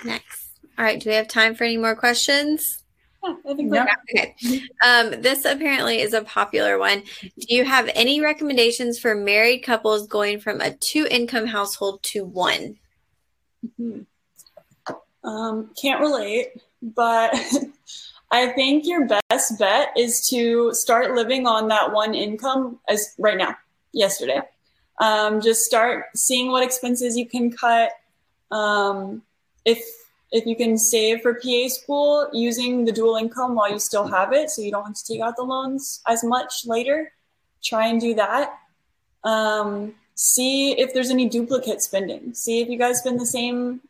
Nice. 0.03 0.49
All 0.79 0.85
right. 0.85 0.99
Do 0.99 1.11
we 1.11 1.15
have 1.15 1.27
time 1.27 1.53
for 1.53 1.63
any 1.63 1.77
more 1.77 1.95
questions? 1.95 2.80
Yeah, 3.23 3.35
I 3.47 3.53
think 3.53 3.73
yeah. 3.73 3.85
Okay. 4.09 4.35
Um, 4.83 5.21
this 5.21 5.45
apparently 5.45 6.01
is 6.01 6.13
a 6.13 6.23
popular 6.23 6.77
one. 6.77 7.03
Do 7.21 7.55
you 7.55 7.65
have 7.65 7.89
any 7.93 8.21
recommendations 8.21 8.99
for 8.99 9.15
married 9.15 9.59
couples 9.59 10.07
going 10.07 10.39
from 10.39 10.61
a 10.61 10.71
two 10.71 11.07
income 11.09 11.47
household 11.47 12.03
to 12.03 12.25
one? 12.25 12.77
Mm-hmm. 13.65 14.01
Um, 15.23 15.69
can't 15.79 16.01
relate, 16.01 16.47
but 16.81 17.35
I 18.31 18.47
think 18.47 18.85
your 18.87 19.07
best 19.29 19.59
bet 19.59 19.89
is 19.95 20.27
to 20.29 20.73
start 20.73 21.13
living 21.13 21.45
on 21.45 21.67
that 21.67 21.91
one 21.91 22.15
income 22.15 22.79
as 22.87 23.13
right 23.19 23.37
now, 23.37 23.55
yesterday. 23.91 24.41
Um, 24.99 25.41
just 25.41 25.61
start 25.61 26.05
seeing 26.15 26.49
what 26.51 26.63
expenses 26.63 27.17
you 27.17 27.27
can 27.27 27.51
cut. 27.51 27.91
Um, 28.51 29.21
if 29.65 29.83
if 30.31 30.45
you 30.45 30.55
can 30.55 30.77
save 30.77 31.21
for 31.21 31.33
PA 31.33 31.67
school 31.67 32.29
using 32.31 32.85
the 32.85 32.91
dual 32.91 33.17
income 33.17 33.55
while 33.55 33.71
you 33.71 33.79
still 33.79 34.07
have 34.07 34.31
it, 34.31 34.49
so 34.49 34.61
you 34.61 34.71
don't 34.71 34.85
have 34.85 34.95
to 34.95 35.05
take 35.05 35.21
out 35.21 35.35
the 35.35 35.43
loans 35.43 36.01
as 36.07 36.23
much 36.23 36.65
later, 36.65 37.11
try 37.61 37.87
and 37.87 37.99
do 37.99 38.13
that. 38.15 38.57
Um, 39.23 39.93
see 40.15 40.71
if 40.79 40.93
there's 40.93 41.09
any 41.09 41.27
duplicate 41.27 41.81
spending. 41.81 42.33
See 42.33 42.61
if 42.61 42.69
you 42.69 42.77
guys 42.77 42.99
spend 42.99 43.19
the 43.19 43.25
same, 43.25 43.81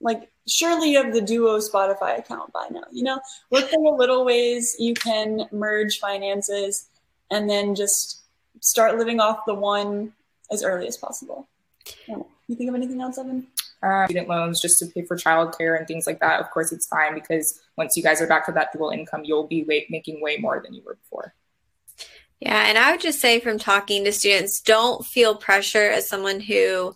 like, 0.00 0.30
surely 0.46 0.90
you 0.90 1.02
have 1.02 1.12
the 1.12 1.20
Duo 1.20 1.58
Spotify 1.58 2.18
account 2.18 2.52
by 2.52 2.68
now. 2.70 2.84
You 2.92 3.04
know, 3.04 3.20
look 3.50 3.68
for 3.70 3.76
the 3.76 3.96
little 3.96 4.24
ways 4.24 4.76
you 4.78 4.94
can 4.94 5.48
merge 5.52 6.00
finances 6.00 6.88
and 7.30 7.48
then 7.48 7.74
just 7.74 8.22
start 8.60 8.98
living 8.98 9.20
off 9.20 9.46
the 9.46 9.54
one 9.54 10.12
as 10.50 10.62
early 10.62 10.86
as 10.86 10.96
possible. 10.96 11.48
You 12.48 12.56
think 12.56 12.68
of 12.68 12.74
anything 12.74 13.00
else, 13.00 13.18
Evan? 13.18 13.46
Uh, 13.82 14.06
student 14.06 14.28
loans 14.28 14.60
just 14.60 14.78
to 14.78 14.86
pay 14.86 15.02
for 15.02 15.16
childcare 15.16 15.78
and 15.78 15.86
things 15.86 16.06
like 16.06 16.20
that, 16.20 16.40
of 16.40 16.50
course, 16.50 16.72
it's 16.72 16.86
fine 16.86 17.14
because 17.14 17.60
once 17.76 17.96
you 17.96 18.02
guys 18.02 18.20
are 18.20 18.26
back 18.26 18.46
to 18.46 18.52
that 18.52 18.72
dual 18.72 18.90
income, 18.90 19.22
you'll 19.24 19.46
be 19.46 19.64
way, 19.64 19.86
making 19.90 20.20
way 20.20 20.36
more 20.38 20.60
than 20.62 20.74
you 20.74 20.82
were 20.84 20.96
before. 20.96 21.34
Yeah, 22.40 22.66
and 22.66 22.78
I 22.78 22.92
would 22.92 23.00
just 23.00 23.20
say 23.20 23.40
from 23.40 23.58
talking 23.58 24.04
to 24.04 24.12
students, 24.12 24.60
don't 24.60 25.04
feel 25.04 25.34
pressure 25.34 25.90
as 25.90 26.08
someone 26.08 26.40
who 26.40 26.94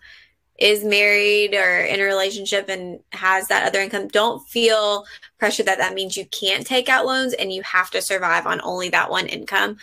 is 0.59 0.85
married 0.85 1.55
or 1.55 1.80
in 1.80 1.99
a 1.99 2.05
relationship 2.05 2.68
and 2.68 3.01
has 3.11 3.49
that 3.49 3.66
other 3.66 3.80
income. 3.80 4.07
Don't 4.07 4.47
feel 4.49 5.05
pressure 5.39 5.64
that 5.64 5.78
that 5.78 5.95
means 5.95 6.16
you 6.16 6.26
can't 6.26 6.64
take 6.66 6.89
out 6.89 7.07
loans 7.07 7.33
and 7.33 7.53
you 7.53 7.62
have 7.62 7.91
to 7.91 8.03
survive 8.03 8.47
on 8.47 8.61
only 8.62 8.89
that 8.91 9.11
one 9.11 9.26
income 9.26 9.78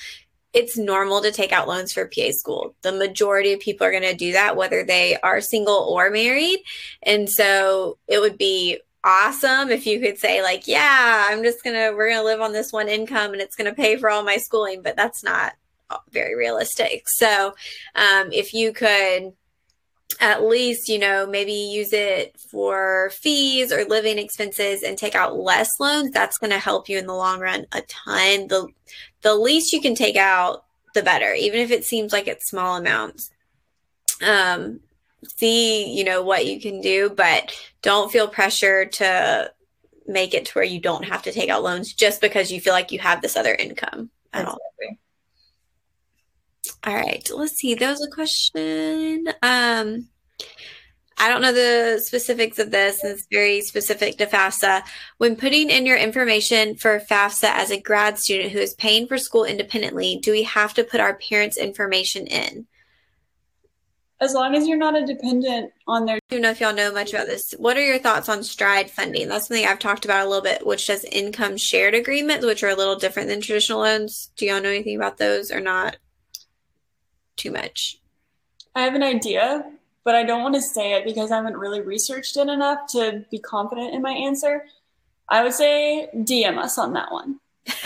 it's 0.53 0.77
normal 0.77 1.21
to 1.21 1.31
take 1.31 1.51
out 1.51 1.67
loans 1.67 1.93
for 1.93 2.07
PA 2.07 2.31
school. 2.31 2.75
The 2.81 2.91
majority 2.91 3.53
of 3.53 3.59
people 3.59 3.85
are 3.85 3.91
going 3.91 4.03
to 4.03 4.15
do 4.15 4.33
that, 4.33 4.55
whether 4.55 4.83
they 4.83 5.17
are 5.21 5.41
single 5.41 5.75
or 5.75 6.09
married. 6.09 6.59
And 7.03 7.29
so 7.29 7.97
it 8.07 8.19
would 8.19 8.37
be 8.37 8.79
awesome 9.03 9.69
if 9.69 9.85
you 9.85 9.99
could 9.99 10.17
say, 10.17 10.41
like, 10.41 10.67
yeah, 10.67 11.27
I'm 11.29 11.43
just 11.43 11.63
going 11.63 11.75
to, 11.75 11.95
we're 11.95 12.09
going 12.09 12.19
to 12.19 12.25
live 12.25 12.41
on 12.41 12.51
this 12.51 12.73
one 12.73 12.89
income 12.89 13.33
and 13.33 13.41
it's 13.41 13.55
going 13.55 13.69
to 13.69 13.75
pay 13.75 13.95
for 13.97 14.09
all 14.09 14.23
my 14.23 14.37
schooling. 14.37 14.81
But 14.81 14.95
that's 14.95 15.23
not 15.23 15.53
very 16.11 16.35
realistic. 16.35 17.03
So 17.07 17.53
um, 17.95 18.31
if 18.31 18.53
you 18.53 18.73
could 18.73 19.33
at 20.19 20.43
least, 20.43 20.89
you 20.89 20.99
know, 20.99 21.25
maybe 21.25 21.53
use 21.53 21.93
it 21.93 22.37
for 22.51 23.11
fees 23.13 23.71
or 23.71 23.85
living 23.85 24.17
expenses 24.17 24.83
and 24.83 24.97
take 24.97 25.15
out 25.15 25.37
less 25.37 25.79
loans, 25.79 26.11
that's 26.11 26.37
going 26.37 26.51
to 26.51 26.59
help 26.59 26.89
you 26.89 26.97
in 26.97 27.07
the 27.07 27.13
long 27.13 27.39
run 27.39 27.65
a 27.71 27.81
ton. 27.83 28.47
The 28.47 28.67
the 29.21 29.35
least 29.35 29.73
you 29.73 29.81
can 29.81 29.95
take 29.95 30.15
out, 30.15 30.65
the 30.95 31.03
better, 31.03 31.33
even 31.33 31.59
if 31.59 31.71
it 31.71 31.85
seems 31.85 32.11
like 32.11 32.27
it's 32.27 32.49
small 32.49 32.75
amounts. 32.75 33.29
Um, 34.25 34.79
see, 35.37 35.93
you 35.95 36.03
know, 36.03 36.23
what 36.23 36.45
you 36.45 36.59
can 36.59 36.81
do, 36.81 37.09
but 37.09 37.53
don't 37.81 38.11
feel 38.11 38.27
pressure 38.27 38.85
to 38.85 39.51
make 40.07 40.33
it 40.33 40.45
to 40.45 40.53
where 40.53 40.65
you 40.65 40.79
don't 40.79 41.03
have 41.03 41.23
to 41.23 41.31
take 41.31 41.49
out 41.49 41.63
loans 41.63 41.93
just 41.93 42.21
because 42.21 42.51
you 42.51 42.59
feel 42.59 42.73
like 42.73 42.91
you 42.91 42.99
have 42.99 43.21
this 43.21 43.37
other 43.37 43.53
income 43.53 44.09
at 44.33 44.45
all. 44.45 44.57
All 46.83 46.95
right, 46.95 47.29
let's 47.33 47.53
see. 47.53 47.75
There 47.75 47.89
was 47.89 48.05
a 48.05 48.09
question. 48.09 49.27
Um, 49.41 50.07
I 51.21 51.27
don't 51.27 51.41
know 51.41 51.51
the 51.51 51.99
specifics 52.01 52.59
of 52.59 52.71
this. 52.71 53.03
and 53.03 53.11
It's 53.11 53.27
very 53.29 53.61
specific 53.61 54.17
to 54.17 54.25
FAFSA. 54.25 54.83
When 55.17 55.35
putting 55.35 55.69
in 55.69 55.85
your 55.85 55.97
information 55.97 56.75
for 56.75 56.99
FAFSA 56.99 57.49
as 57.49 57.71
a 57.71 57.81
grad 57.81 58.17
student 58.17 58.53
who 58.53 58.59
is 58.59 58.73
paying 58.73 59.05
for 59.05 59.17
school 59.17 59.43
independently, 59.43 60.19
do 60.23 60.31
we 60.31 60.43
have 60.43 60.73
to 60.75 60.83
put 60.83 61.01
our 61.01 61.15
parents' 61.15 61.57
information 61.57 62.25
in? 62.25 62.67
As 64.21 64.33
long 64.33 64.55
as 64.55 64.67
you're 64.67 64.77
not 64.77 64.97
a 64.97 65.05
dependent 65.05 65.71
on 65.87 66.05
their. 66.05 66.17
I 66.17 66.19
don't 66.29 66.41
know 66.41 66.51
if 66.51 66.59
y'all 66.59 66.73
know 66.73 66.91
much 66.91 67.13
about 67.13 67.27
this. 67.27 67.53
What 67.57 67.77
are 67.77 67.85
your 67.85 67.99
thoughts 67.99 68.27
on 68.27 68.43
Stride 68.43 68.89
Funding? 68.89 69.29
That's 69.29 69.47
something 69.47 69.65
I've 69.65 69.79
talked 69.79 70.03
about 70.03 70.25
a 70.25 70.29
little 70.29 70.43
bit, 70.43 70.65
which 70.65 70.87
does 70.87 71.05
income 71.05 71.55
shared 71.55 71.95
agreements, 71.95 72.45
which 72.45 72.63
are 72.63 72.69
a 72.69 72.75
little 72.75 72.97
different 72.97 73.29
than 73.29 73.39
traditional 73.39 73.79
loans. 73.79 74.31
Do 74.35 74.45
y'all 74.45 74.61
know 74.61 74.69
anything 74.69 74.97
about 74.97 75.17
those 75.17 75.51
or 75.51 75.61
not? 75.61 75.97
Too 77.37 77.51
much. 77.51 77.97
I 78.75 78.83
have 78.83 78.93
an 78.93 79.03
idea, 79.03 79.63
but 80.09 80.15
I 80.15 80.23
don't 80.23 80.41
want 80.41 80.55
to 80.55 80.61
say 80.63 80.93
it 80.93 81.05
because 81.05 81.29
I 81.29 81.35
haven't 81.35 81.55
really 81.55 81.81
researched 81.81 82.35
it 82.35 82.49
enough 82.49 82.87
to 82.93 83.23
be 83.29 83.37
confident 83.37 83.93
in 83.93 84.01
my 84.01 84.09
answer. 84.09 84.65
I 85.29 85.43
would 85.43 85.53
say 85.53 86.09
DM 86.15 86.57
us 86.57 86.79
on 86.79 86.93
that 86.93 87.11
one. 87.11 87.39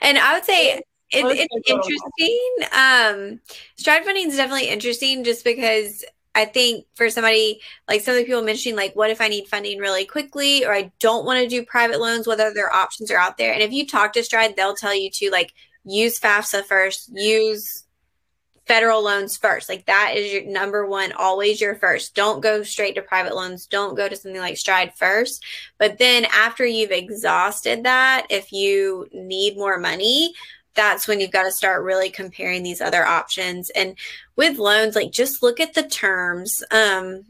and 0.00 0.16
I 0.16 0.32
would 0.32 0.46
say 0.46 0.76
it, 0.76 0.82
it's 1.12 1.68
interesting. 1.68 2.48
Um, 2.72 3.40
Stride 3.76 4.06
Funding 4.06 4.28
is 4.28 4.36
definitely 4.36 4.70
interesting 4.70 5.24
just 5.24 5.44
because 5.44 6.06
I 6.34 6.46
think 6.46 6.86
for 6.94 7.10
somebody 7.10 7.60
like 7.86 8.00
some 8.00 8.14
of 8.14 8.20
the 8.20 8.24
people 8.24 8.40
mentioning, 8.40 8.74
like, 8.74 8.96
what 8.96 9.10
if 9.10 9.20
I 9.20 9.28
need 9.28 9.46
funding 9.46 9.78
really 9.78 10.06
quickly 10.06 10.64
or 10.64 10.72
I 10.72 10.90
don't 11.00 11.26
want 11.26 11.42
to 11.42 11.48
do 11.50 11.66
private 11.66 12.00
loans, 12.00 12.26
whether 12.26 12.50
their 12.50 12.72
options 12.72 13.10
are 13.10 13.18
out 13.18 13.36
there. 13.36 13.52
And 13.52 13.60
if 13.60 13.72
you 13.72 13.86
talk 13.86 14.14
to 14.14 14.24
Stride, 14.24 14.56
they'll 14.56 14.74
tell 14.74 14.94
you 14.94 15.10
to 15.16 15.30
like 15.30 15.52
use 15.84 16.18
FAFSA 16.18 16.64
first, 16.64 17.10
use 17.12 17.84
federal 18.68 19.02
loans 19.02 19.36
first. 19.36 19.68
Like 19.68 19.86
that 19.86 20.12
is 20.14 20.32
your 20.32 20.44
number 20.44 20.86
one, 20.86 21.12
always 21.12 21.60
your 21.60 21.74
first. 21.74 22.14
Don't 22.14 22.42
go 22.42 22.62
straight 22.62 22.94
to 22.94 23.02
private 23.02 23.34
loans. 23.34 23.66
Don't 23.66 23.96
go 23.96 24.08
to 24.08 24.14
something 24.14 24.40
like 24.40 24.58
Stride 24.58 24.92
first. 24.94 25.42
But 25.78 25.98
then 25.98 26.26
after 26.26 26.64
you've 26.64 26.92
exhausted 26.92 27.84
that, 27.84 28.26
if 28.28 28.52
you 28.52 29.08
need 29.12 29.56
more 29.56 29.78
money, 29.78 30.34
that's 30.74 31.08
when 31.08 31.18
you've 31.18 31.32
got 31.32 31.44
to 31.44 31.50
start 31.50 31.82
really 31.82 32.10
comparing 32.10 32.62
these 32.62 32.80
other 32.80 33.04
options. 33.04 33.70
And 33.70 33.96
with 34.36 34.58
loans, 34.58 34.94
like 34.94 35.10
just 35.10 35.42
look 35.42 35.58
at 35.58 35.74
the 35.74 35.82
terms. 35.82 36.62
Um, 36.70 37.24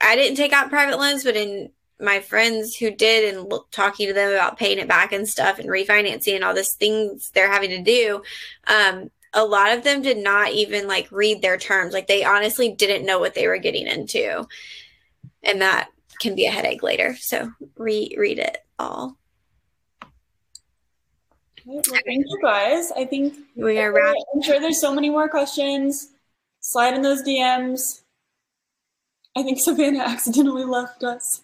I 0.00 0.14
didn't 0.14 0.36
take 0.36 0.52
out 0.52 0.70
private 0.70 0.98
loans, 0.98 1.24
but 1.24 1.36
in 1.36 1.70
my 2.00 2.20
friends 2.20 2.76
who 2.76 2.90
did 2.90 3.34
and 3.34 3.48
look, 3.50 3.70
talking 3.70 4.06
to 4.06 4.12
them 4.12 4.30
about 4.30 4.58
paying 4.58 4.78
it 4.78 4.86
back 4.86 5.12
and 5.12 5.28
stuff 5.28 5.58
and 5.58 5.68
refinancing 5.68 6.36
and 6.36 6.44
all 6.44 6.54
these 6.54 6.74
things 6.74 7.30
they're 7.30 7.50
having 7.50 7.70
to 7.70 7.82
do, 7.82 8.22
um, 8.68 9.10
a 9.34 9.44
lot 9.44 9.76
of 9.76 9.84
them 9.84 10.02
did 10.02 10.18
not 10.18 10.52
even 10.52 10.86
like 10.88 11.08
read 11.10 11.42
their 11.42 11.58
terms. 11.58 11.92
Like 11.92 12.06
they 12.06 12.24
honestly 12.24 12.72
didn't 12.72 13.06
know 13.06 13.18
what 13.18 13.34
they 13.34 13.46
were 13.46 13.58
getting 13.58 13.86
into. 13.86 14.46
And 15.42 15.60
that 15.60 15.90
can 16.20 16.34
be 16.34 16.46
a 16.46 16.50
headache 16.50 16.82
later. 16.82 17.16
So 17.20 17.52
re- 17.76 18.14
read 18.18 18.38
it 18.38 18.58
all. 18.78 19.16
Well, 21.64 21.82
thank 21.82 22.24
you 22.26 22.38
guys. 22.42 22.90
I 22.92 23.04
think 23.04 23.34
we 23.54 23.78
are 23.78 23.92
wrap- 23.92 24.14
I'm 24.34 24.40
sure 24.40 24.58
there's 24.58 24.80
so 24.80 24.94
many 24.94 25.10
more 25.10 25.28
questions. 25.28 26.08
Slide 26.60 26.94
in 26.94 27.02
those 27.02 27.22
DMs. 27.22 27.80
I 29.36 29.42
think 29.42 29.58
Savannah 29.60 30.00
accidentally 30.00 30.64
left 30.64 31.04
us. 31.04 31.42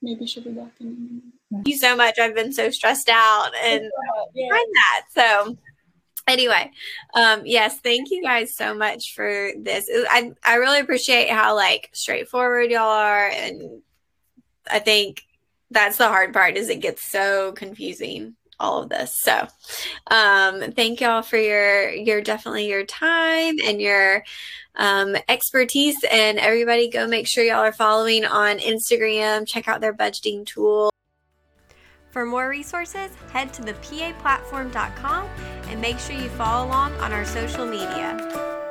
Maybe 0.00 0.26
she'll 0.26 0.44
be 0.44 0.50
back 0.50 0.72
in 0.80 0.86
a 0.86 0.90
minute. 0.90 1.35
Thank 1.52 1.68
you 1.68 1.76
so 1.76 1.96
much. 1.96 2.18
I've 2.18 2.34
been 2.34 2.52
so 2.52 2.70
stressed 2.70 3.08
out 3.08 3.50
and 3.62 3.90
yeah. 4.34 4.48
that. 4.50 5.06
So 5.10 5.56
anyway, 6.26 6.70
um, 7.14 7.42
yes, 7.44 7.78
thank 7.80 8.10
you 8.10 8.22
guys 8.22 8.56
so 8.56 8.74
much 8.74 9.14
for 9.14 9.52
this. 9.60 9.88
I 10.10 10.32
I 10.44 10.56
really 10.56 10.80
appreciate 10.80 11.30
how 11.30 11.54
like 11.54 11.90
straightforward 11.92 12.70
y'all 12.70 12.82
are, 12.82 13.28
and 13.28 13.82
I 14.70 14.80
think 14.80 15.24
that's 15.70 15.98
the 15.98 16.08
hard 16.08 16.32
part 16.32 16.56
is 16.56 16.68
it 16.68 16.80
gets 16.80 17.10
so 17.10 17.52
confusing 17.52 18.36
all 18.58 18.82
of 18.82 18.88
this. 18.88 19.14
So, 19.20 19.46
um, 20.08 20.72
thank 20.72 21.00
y'all 21.00 21.22
for 21.22 21.36
your 21.36 21.90
your 21.90 22.20
definitely 22.22 22.68
your 22.68 22.84
time 22.84 23.56
and 23.64 23.80
your 23.80 24.24
um, 24.76 25.16
expertise. 25.28 25.96
And 26.10 26.38
everybody, 26.38 26.88
go 26.88 27.06
make 27.06 27.28
sure 27.28 27.44
y'all 27.44 27.58
are 27.58 27.72
following 27.72 28.24
on 28.24 28.58
Instagram. 28.58 29.46
Check 29.46 29.68
out 29.68 29.80
their 29.80 29.94
budgeting 29.94 30.44
tool. 30.44 30.90
For 32.16 32.24
more 32.24 32.48
resources, 32.48 33.10
head 33.30 33.52
to 33.52 33.62
thepaplatform.com 33.62 35.26
and 35.68 35.80
make 35.82 35.98
sure 35.98 36.16
you 36.16 36.30
follow 36.30 36.66
along 36.66 36.94
on 36.94 37.12
our 37.12 37.26
social 37.26 37.66
media. 37.66 38.65